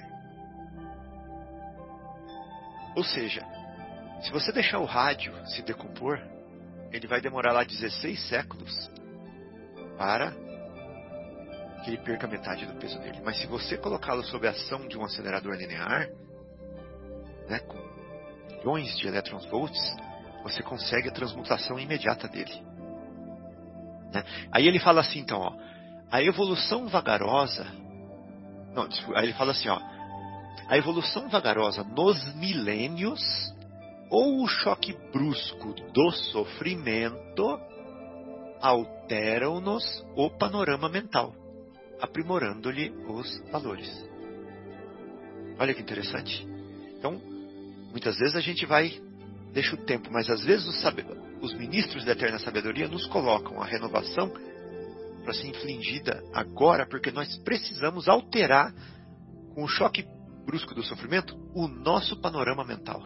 Ou 3.00 3.04
seja, 3.04 3.42
se 4.20 4.30
você 4.30 4.52
deixar 4.52 4.78
o 4.78 4.84
rádio 4.84 5.34
se 5.46 5.62
decompor, 5.62 6.20
ele 6.92 7.06
vai 7.06 7.18
demorar 7.18 7.50
lá 7.50 7.64
16 7.64 8.28
séculos 8.28 8.90
para 9.96 10.32
que 11.82 11.88
ele 11.88 11.96
perca 11.96 12.26
metade 12.26 12.66
do 12.66 12.74
peso 12.74 12.98
dele. 12.98 13.22
Mas 13.24 13.38
se 13.40 13.46
você 13.46 13.78
colocá-lo 13.78 14.22
sob 14.24 14.46
a 14.46 14.50
ação 14.50 14.86
de 14.86 14.98
um 14.98 15.04
acelerador 15.06 15.54
linear, 15.54 16.10
né, 17.48 17.60
com 17.60 17.78
milhões 18.50 18.94
de 18.98 19.08
elétrons 19.08 19.46
volts, 19.46 19.96
você 20.42 20.62
consegue 20.62 21.08
a 21.08 21.12
transmutação 21.12 21.78
imediata 21.78 22.28
dele. 22.28 22.52
Né? 24.12 24.22
Aí 24.52 24.68
ele 24.68 24.78
fala 24.78 25.00
assim, 25.00 25.20
então, 25.20 25.40
ó, 25.40 25.54
a 26.12 26.22
evolução 26.22 26.86
vagarosa, 26.86 27.64
não, 28.74 28.86
aí 29.16 29.24
ele 29.24 29.32
fala 29.32 29.52
assim, 29.52 29.70
ó, 29.70 29.80
a 30.68 30.76
evolução 30.76 31.28
vagarosa 31.28 31.82
nos 31.82 32.34
milênios 32.34 33.20
ou 34.10 34.42
o 34.42 34.48
choque 34.48 34.96
brusco 35.12 35.74
do 35.92 36.10
sofrimento 36.10 37.60
alteram-nos 38.60 39.84
o 40.14 40.30
panorama 40.30 40.88
mental, 40.88 41.34
aprimorando-lhe 42.00 42.90
os 43.08 43.40
valores. 43.50 43.88
Olha 45.58 45.74
que 45.74 45.82
interessante. 45.82 46.46
Então, 46.98 47.20
muitas 47.90 48.16
vezes 48.18 48.36
a 48.36 48.40
gente 48.40 48.66
vai, 48.66 49.00
deixa 49.52 49.74
o 49.74 49.84
tempo, 49.84 50.08
mas 50.10 50.28
às 50.28 50.44
vezes 50.44 50.66
os, 50.66 50.84
os 51.40 51.54
ministros 51.54 52.04
da 52.04 52.12
eterna 52.12 52.38
sabedoria 52.38 52.88
nos 52.88 53.06
colocam 53.06 53.62
a 53.62 53.66
renovação 53.66 54.30
para 55.24 55.34
ser 55.34 55.48
infligida 55.48 56.22
agora, 56.32 56.86
porque 56.86 57.10
nós 57.10 57.36
precisamos 57.38 58.08
alterar 58.08 58.74
com 59.54 59.64
o 59.64 59.68
choque 59.68 60.04
brusco 60.50 60.74
do 60.74 60.82
sofrimento 60.82 61.36
o 61.54 61.68
nosso 61.68 62.20
panorama 62.20 62.64
mental. 62.64 63.00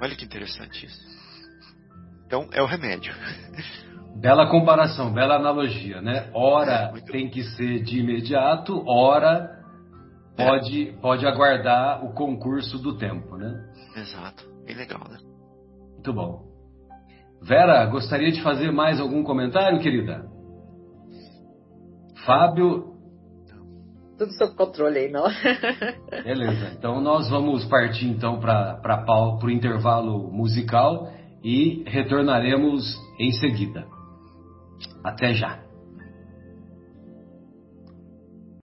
Olha 0.00 0.16
que 0.16 0.24
interessante 0.24 0.86
isso. 0.86 1.00
Então 2.26 2.48
é 2.52 2.62
o 2.62 2.66
remédio. 2.66 3.14
Bela 4.16 4.50
comparação, 4.50 5.12
bela 5.12 5.36
analogia, 5.36 6.00
né? 6.00 6.28
Ora 6.34 6.92
é, 6.92 7.00
tem 7.02 7.28
que 7.28 7.44
ser 7.54 7.84
de 7.84 8.00
imediato, 8.00 8.82
ora 8.84 9.48
é. 10.36 10.44
pode, 10.44 10.98
pode 11.00 11.24
aguardar 11.24 12.04
o 12.04 12.12
concurso 12.14 12.78
do 12.78 12.98
tempo, 12.98 13.36
né? 13.36 13.54
Exato, 13.94 14.44
bem 14.64 14.74
legal, 14.74 15.06
né? 15.08 15.18
Muito 15.92 16.12
bom. 16.12 16.48
Vera, 17.42 17.86
gostaria 17.86 18.32
de 18.32 18.42
fazer 18.42 18.72
mais 18.72 18.98
algum 18.98 19.22
comentário, 19.22 19.78
querida? 19.78 20.26
Fábio. 22.26 22.97
Tudo 24.18 24.32
sob 24.32 24.54
controle 24.56 24.98
aí, 24.98 25.10
não? 25.10 25.24
Beleza. 26.24 26.72
Então 26.76 27.00
nós 27.00 27.30
vamos 27.30 27.64
partir 27.66 28.06
então 28.06 28.40
para 28.40 29.04
o 29.46 29.50
intervalo 29.50 30.30
musical 30.32 31.08
e 31.44 31.84
retornaremos 31.86 32.98
em 33.18 33.30
seguida. 33.30 33.86
Até 35.04 35.34
já. 35.34 35.67